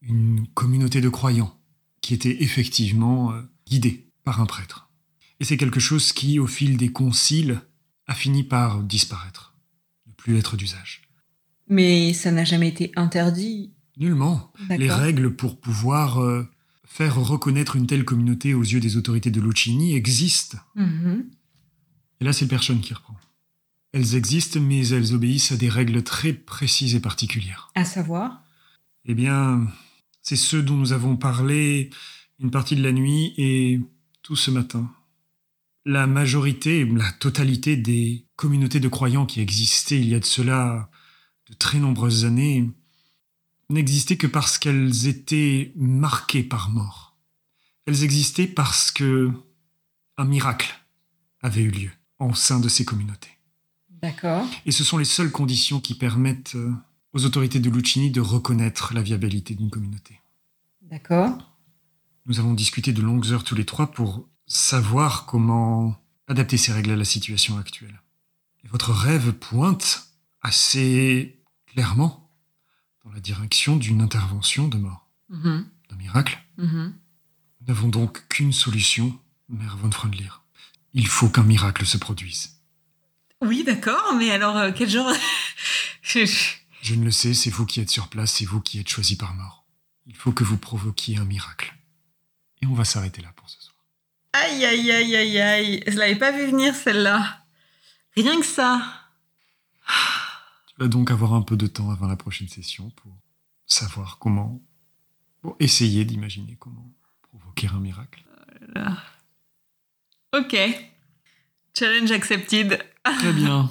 Une 0.00 0.46
communauté 0.54 1.00
de 1.00 1.08
croyants 1.08 1.58
qui 2.00 2.14
était 2.14 2.42
effectivement 2.42 3.32
euh, 3.32 3.42
guidée 3.66 4.08
par 4.24 4.40
un 4.40 4.46
prêtre. 4.46 4.90
Et 5.38 5.44
c'est 5.44 5.56
quelque 5.56 5.80
chose 5.80 6.12
qui, 6.12 6.38
au 6.38 6.46
fil 6.46 6.76
des 6.76 6.90
conciles, 6.90 7.62
a 8.06 8.14
fini 8.14 8.42
par 8.42 8.82
disparaître, 8.82 9.54
ne 10.06 10.12
plus 10.12 10.36
être 10.36 10.56
d'usage. 10.56 11.01
Mais 11.72 12.12
ça 12.12 12.30
n'a 12.30 12.44
jamais 12.44 12.68
été 12.68 12.92
interdit. 12.96 13.72
Nullement. 13.96 14.52
Les 14.68 14.90
règles 14.90 15.34
pour 15.34 15.58
pouvoir 15.58 16.22
euh, 16.22 16.46
faire 16.84 17.16
reconnaître 17.16 17.76
une 17.76 17.86
telle 17.86 18.04
communauté 18.04 18.52
aux 18.52 18.60
yeux 18.62 18.78
des 18.78 18.98
autorités 18.98 19.30
de 19.30 19.40
Lucini 19.40 19.94
existent. 19.94 20.58
Mhm. 20.74 21.30
Et 22.20 22.24
là, 22.24 22.34
c'est 22.34 22.44
le 22.44 22.50
personne 22.50 22.80
qui 22.82 22.92
reprend. 22.92 23.16
Elles 23.94 24.16
existent, 24.16 24.60
mais 24.60 24.86
elles 24.88 25.14
obéissent 25.14 25.52
à 25.52 25.56
des 25.56 25.70
règles 25.70 26.02
très 26.02 26.34
précises 26.34 26.94
et 26.94 27.00
particulières. 27.00 27.70
À 27.74 27.86
savoir? 27.86 28.42
Eh 29.06 29.14
bien, 29.14 29.66
c'est 30.20 30.36
ce 30.36 30.58
dont 30.58 30.76
nous 30.76 30.92
avons 30.92 31.16
parlé 31.16 31.88
une 32.38 32.50
partie 32.50 32.76
de 32.76 32.82
la 32.82 32.92
nuit 32.92 33.32
et 33.38 33.80
tout 34.22 34.36
ce 34.36 34.50
matin. 34.50 34.90
La 35.86 36.06
majorité, 36.06 36.84
la 36.84 37.10
totalité 37.12 37.76
des 37.78 38.26
communautés 38.36 38.78
de 38.78 38.88
croyants 38.88 39.24
qui 39.24 39.40
existaient 39.40 39.98
il 39.98 40.08
y 40.08 40.14
a 40.14 40.20
de 40.20 40.26
cela 40.26 40.90
de 41.48 41.54
très 41.54 41.78
nombreuses 41.78 42.24
années 42.24 42.70
n'existaient 43.70 44.16
que 44.16 44.26
parce 44.26 44.58
qu'elles 44.58 45.06
étaient 45.06 45.72
marquées 45.76 46.42
par 46.42 46.70
mort. 46.70 47.16
Elles 47.86 48.04
existaient 48.04 48.46
parce 48.46 48.90
que 48.90 49.30
un 50.16 50.24
miracle 50.24 50.74
avait 51.40 51.62
eu 51.62 51.70
lieu 51.70 51.90
au 52.18 52.34
sein 52.34 52.60
de 52.60 52.68
ces 52.68 52.84
communautés. 52.84 53.38
D'accord. 53.90 54.46
Et 54.66 54.72
ce 54.72 54.84
sont 54.84 54.98
les 54.98 55.04
seules 55.04 55.30
conditions 55.30 55.80
qui 55.80 55.94
permettent 55.94 56.54
euh, 56.54 56.72
aux 57.12 57.24
autorités 57.24 57.60
de 57.60 57.70
Lucini 57.70 58.10
de 58.10 58.20
reconnaître 58.20 58.94
la 58.94 59.02
viabilité 59.02 59.54
d'une 59.54 59.70
communauté. 59.70 60.20
D'accord. 60.82 61.36
Nous 62.26 62.38
avons 62.38 62.54
discuté 62.54 62.92
de 62.92 63.02
longues 63.02 63.32
heures 63.32 63.44
tous 63.44 63.54
les 63.54 63.64
trois 63.64 63.90
pour 63.90 64.28
savoir 64.46 65.26
comment 65.26 65.96
adapter 66.28 66.56
ces 66.56 66.72
règles 66.72 66.92
à 66.92 66.96
la 66.96 67.04
situation 67.04 67.58
actuelle. 67.58 68.00
Et 68.64 68.68
votre 68.68 68.92
rêve 68.92 69.32
pointe 69.32 70.11
assez 70.42 71.40
clairement 71.66 72.30
dans 73.04 73.12
la 73.12 73.20
direction 73.20 73.76
d'une 73.76 74.00
intervention 74.00 74.68
de 74.68 74.76
mort, 74.78 75.08
Mhm. 75.28 75.66
d'un 75.90 75.96
miracle. 75.96 76.40
Mhm. 76.58 76.94
Nous 77.60 77.66
n'avons 77.68 77.88
donc 77.88 78.26
qu'une 78.28 78.52
solution, 78.52 79.18
Mère 79.48 79.76
von 79.76 79.90
Freundlier. 79.90 80.30
Il 80.94 81.06
faut 81.06 81.28
qu'un 81.28 81.42
miracle 81.42 81.86
se 81.86 81.96
produise. 81.96 82.58
Oui, 83.40 83.64
d'accord, 83.64 84.14
mais 84.16 84.30
alors 84.30 84.56
euh, 84.56 84.72
quel 84.74 84.88
genre. 84.88 85.12
Je 86.02 86.94
ne 86.94 87.04
le 87.04 87.10
sais, 87.10 87.34
c'est 87.34 87.50
vous 87.50 87.64
qui 87.66 87.80
êtes 87.80 87.90
sur 87.90 88.08
place, 88.08 88.32
c'est 88.34 88.44
vous 88.44 88.60
qui 88.60 88.78
êtes 88.78 88.88
choisi 88.88 89.16
par 89.16 89.34
mort. 89.34 89.64
Il 90.06 90.16
faut 90.16 90.32
que 90.32 90.44
vous 90.44 90.58
provoquiez 90.58 91.16
un 91.18 91.24
miracle. 91.24 91.74
Et 92.60 92.66
on 92.66 92.74
va 92.74 92.84
s'arrêter 92.84 93.22
là 93.22 93.32
pour 93.36 93.48
ce 93.48 93.60
soir. 93.60 93.76
Aïe, 94.32 94.64
aïe, 94.64 94.90
aïe, 94.90 95.16
aïe, 95.16 95.38
aïe. 95.40 95.84
Je 95.86 95.96
l'avais 95.96 96.16
pas 96.16 96.32
vu 96.32 96.46
venir 96.46 96.74
celle-là. 96.74 97.44
Rien 98.16 98.38
que 98.40 98.46
ça. 98.46 99.01
Tu 100.74 100.82
vas 100.82 100.88
donc 100.88 101.10
avoir 101.10 101.34
un 101.34 101.42
peu 101.42 101.56
de 101.56 101.66
temps 101.66 101.90
avant 101.90 102.06
la 102.06 102.16
prochaine 102.16 102.48
session 102.48 102.90
pour 102.96 103.12
savoir 103.66 104.18
comment, 104.18 104.62
pour 105.40 105.56
essayer 105.60 106.04
d'imaginer 106.04 106.56
comment 106.58 106.90
provoquer 107.22 107.68
un 107.68 107.80
miracle. 107.80 108.24
Ok. 110.34 110.56
Challenge 111.74 112.10
accepted. 112.10 112.78
Très 113.04 113.32
bien. 113.32 113.70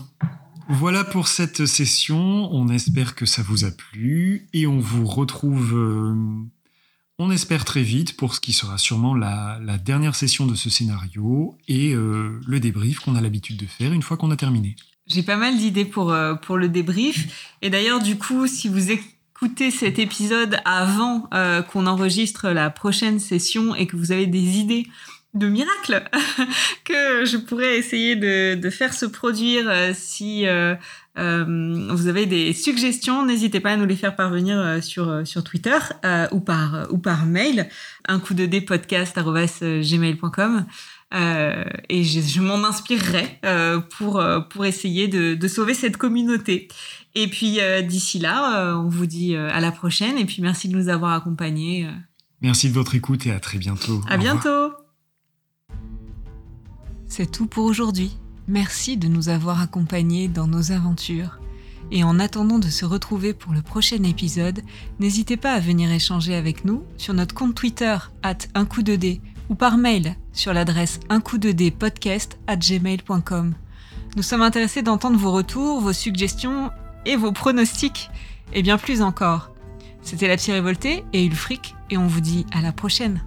Voilà 0.70 1.04
pour 1.04 1.28
cette 1.28 1.66
session. 1.66 2.54
On 2.54 2.70
espère 2.70 3.16
que 3.16 3.26
ça 3.26 3.42
vous 3.42 3.66
a 3.66 3.72
plu 3.72 4.48
et 4.54 4.68
on 4.68 4.80
vous 4.80 5.06
retrouve, 5.06 5.76
euh, 5.76 6.16
on 7.20 7.32
espère 7.32 7.66
très 7.66 7.84
vite 7.84 8.16
pour 8.16 8.36
ce 8.36 8.40
qui 8.40 8.54
sera 8.54 8.78
sûrement 8.78 9.16
la, 9.16 9.60
la 9.62 9.78
dernière 9.78 10.16
session 10.16 10.46
de 10.46 10.56
ce 10.56 10.70
scénario 10.70 11.58
et 11.68 11.94
euh, 11.94 12.40
le 12.46 12.60
débrief 12.60 13.00
qu'on 13.00 13.16
a 13.16 13.22
l'habitude 13.22 13.58
de 13.58 13.66
faire 13.66 13.92
une 13.92 14.02
fois 14.02 14.18
qu'on 14.18 14.32
a 14.32 14.38
terminé. 14.38 14.76
J'ai 15.08 15.24
pas 15.24 15.36
mal 15.36 15.58
d'idées 15.58 15.86
pour, 15.86 16.12
euh, 16.12 16.36
pour 16.36 16.58
le 16.58 16.70
débrief. 16.70 17.50
Et 17.62 17.70
d'ailleurs, 17.70 18.00
du 18.00 18.18
coup, 18.18 18.48
si 18.48 18.70
vous 18.70 18.92
écoutez 18.92 19.72
cet 19.72 20.00
épisode 20.00 20.58
avant 20.66 21.30
euh, 21.34 21.62
qu'on 21.62 21.88
enregistre 21.88 22.50
la 22.50 22.70
prochaine 22.70 23.20
session 23.20 23.76
et 23.76 23.88
que 23.88 23.96
vous 23.96 24.12
avez 24.12 24.28
des 24.28 24.58
idées 24.58 24.88
de 25.34 25.48
miracle 25.48 26.04
que 26.84 27.26
je 27.26 27.38
pourrais 27.38 27.78
essayer 27.78 28.16
de, 28.16 28.70
faire 28.70 28.94
se 28.94 29.06
produire 29.06 29.72
si 29.94 30.46
vous 31.16 32.08
avez 32.08 32.26
des 32.26 32.52
suggestions, 32.52 33.26
n'hésitez 33.26 33.62
pas 33.62 33.72
à 33.72 33.78
nous 33.78 33.86
les 33.86 33.96
faire 33.96 34.18
parvenir 34.18 34.84
sur, 34.84 35.26
sur 35.26 35.46
Twitter 35.46 35.78
ou, 36.34 36.42
par, 36.42 36.88
ou 36.90 36.98
par 36.98 37.26
mail, 37.26 37.70
un 38.10 38.20
coup 38.20 38.34
de 38.34 38.46
dé 38.46 38.60
podcast.gmail.com. 38.60 40.66
Euh, 41.14 41.66
et 41.90 42.04
je, 42.04 42.40
m'en 42.40 42.64
inspirerai 42.64 43.40
euh, 43.44 43.80
pour, 43.80 44.18
euh, 44.18 44.40
pour 44.40 44.66
essayer 44.66 45.10
de, 45.10 45.36
de, 45.36 45.48
sauver 45.48 45.74
cette 45.74 45.98
communauté. 45.98 46.70
Et 47.16 47.28
puis 47.28 47.60
d'ici 47.84 48.20
là, 48.20 48.78
on 48.78 48.88
vous 48.88 49.06
dit 49.06 49.36
à 49.36 49.60
la 49.60 49.74
prochaine 49.74 50.18
et 50.18 50.24
puis 50.24 50.42
merci 50.42 50.70
de 50.70 50.78
nous 50.78 50.88
avoir 50.88 51.12
accompagnés. 51.12 51.86
Merci 52.40 52.70
de 52.70 52.74
votre 52.74 52.96
écoute 52.96 53.26
et 53.26 53.32
à 53.32 53.42
très 53.42 53.58
bientôt. 53.58 54.02
À 54.08 54.16
bientôt. 54.16 54.72
C'est 57.08 57.30
tout 57.30 57.48
pour 57.48 57.66
aujourd'hui. 57.66 58.16
Merci 58.48 58.96
de 58.96 59.10
nous 59.10 59.28
avoir 59.28 59.60
accompagnés 59.62 60.30
dans 60.30 60.48
nos 60.48 60.72
aventures. 60.72 61.42
Et 61.92 62.06
en 62.06 62.20
attendant 62.20 62.60
de 62.60 62.70
se 62.70 62.86
retrouver 62.86 63.34
pour 63.34 63.52
le 63.52 63.62
prochain 63.62 64.02
épisode, 64.04 64.62
n'hésitez 65.00 65.36
pas 65.36 65.52
à 65.52 65.60
venir 65.60 65.92
échanger 65.92 66.34
avec 66.34 66.64
nous 66.64 66.84
sur 66.96 67.14
notre 67.14 67.36
compte 67.36 67.56
Twitter, 67.56 67.98
at 68.24 68.38
un 68.56 68.64
coup 68.64 68.82
de 68.82 68.96
dé, 68.96 69.20
ou 69.52 69.56
par 69.56 69.78
mail 69.78 70.16
sur 70.32 70.54
l'adresse 70.54 71.02
gmail.com. 72.48 73.54
Nous 74.16 74.24
sommes 74.24 74.42
intéressés 74.42 74.82
d'entendre 74.82 75.18
vos 75.18 75.32
retours, 75.32 75.82
vos 75.82 75.94
suggestions 75.94 76.72
et 77.06 77.18
vos 77.18 77.34
pronostics, 77.34 78.10
et 78.54 78.64
bien 78.64 78.78
plus 78.78 79.02
encore. 79.02 79.52
C'était 80.02 80.30
la 80.30 80.38
psy 80.38 80.54
révoltée 80.54 81.04
et 81.12 81.26
Ulfric, 81.26 81.76
et 81.90 81.98
on 81.98 82.08
vous 82.08 82.22
dit 82.22 82.46
à 82.54 82.62
la 82.62 82.72
prochaine. 82.72 83.22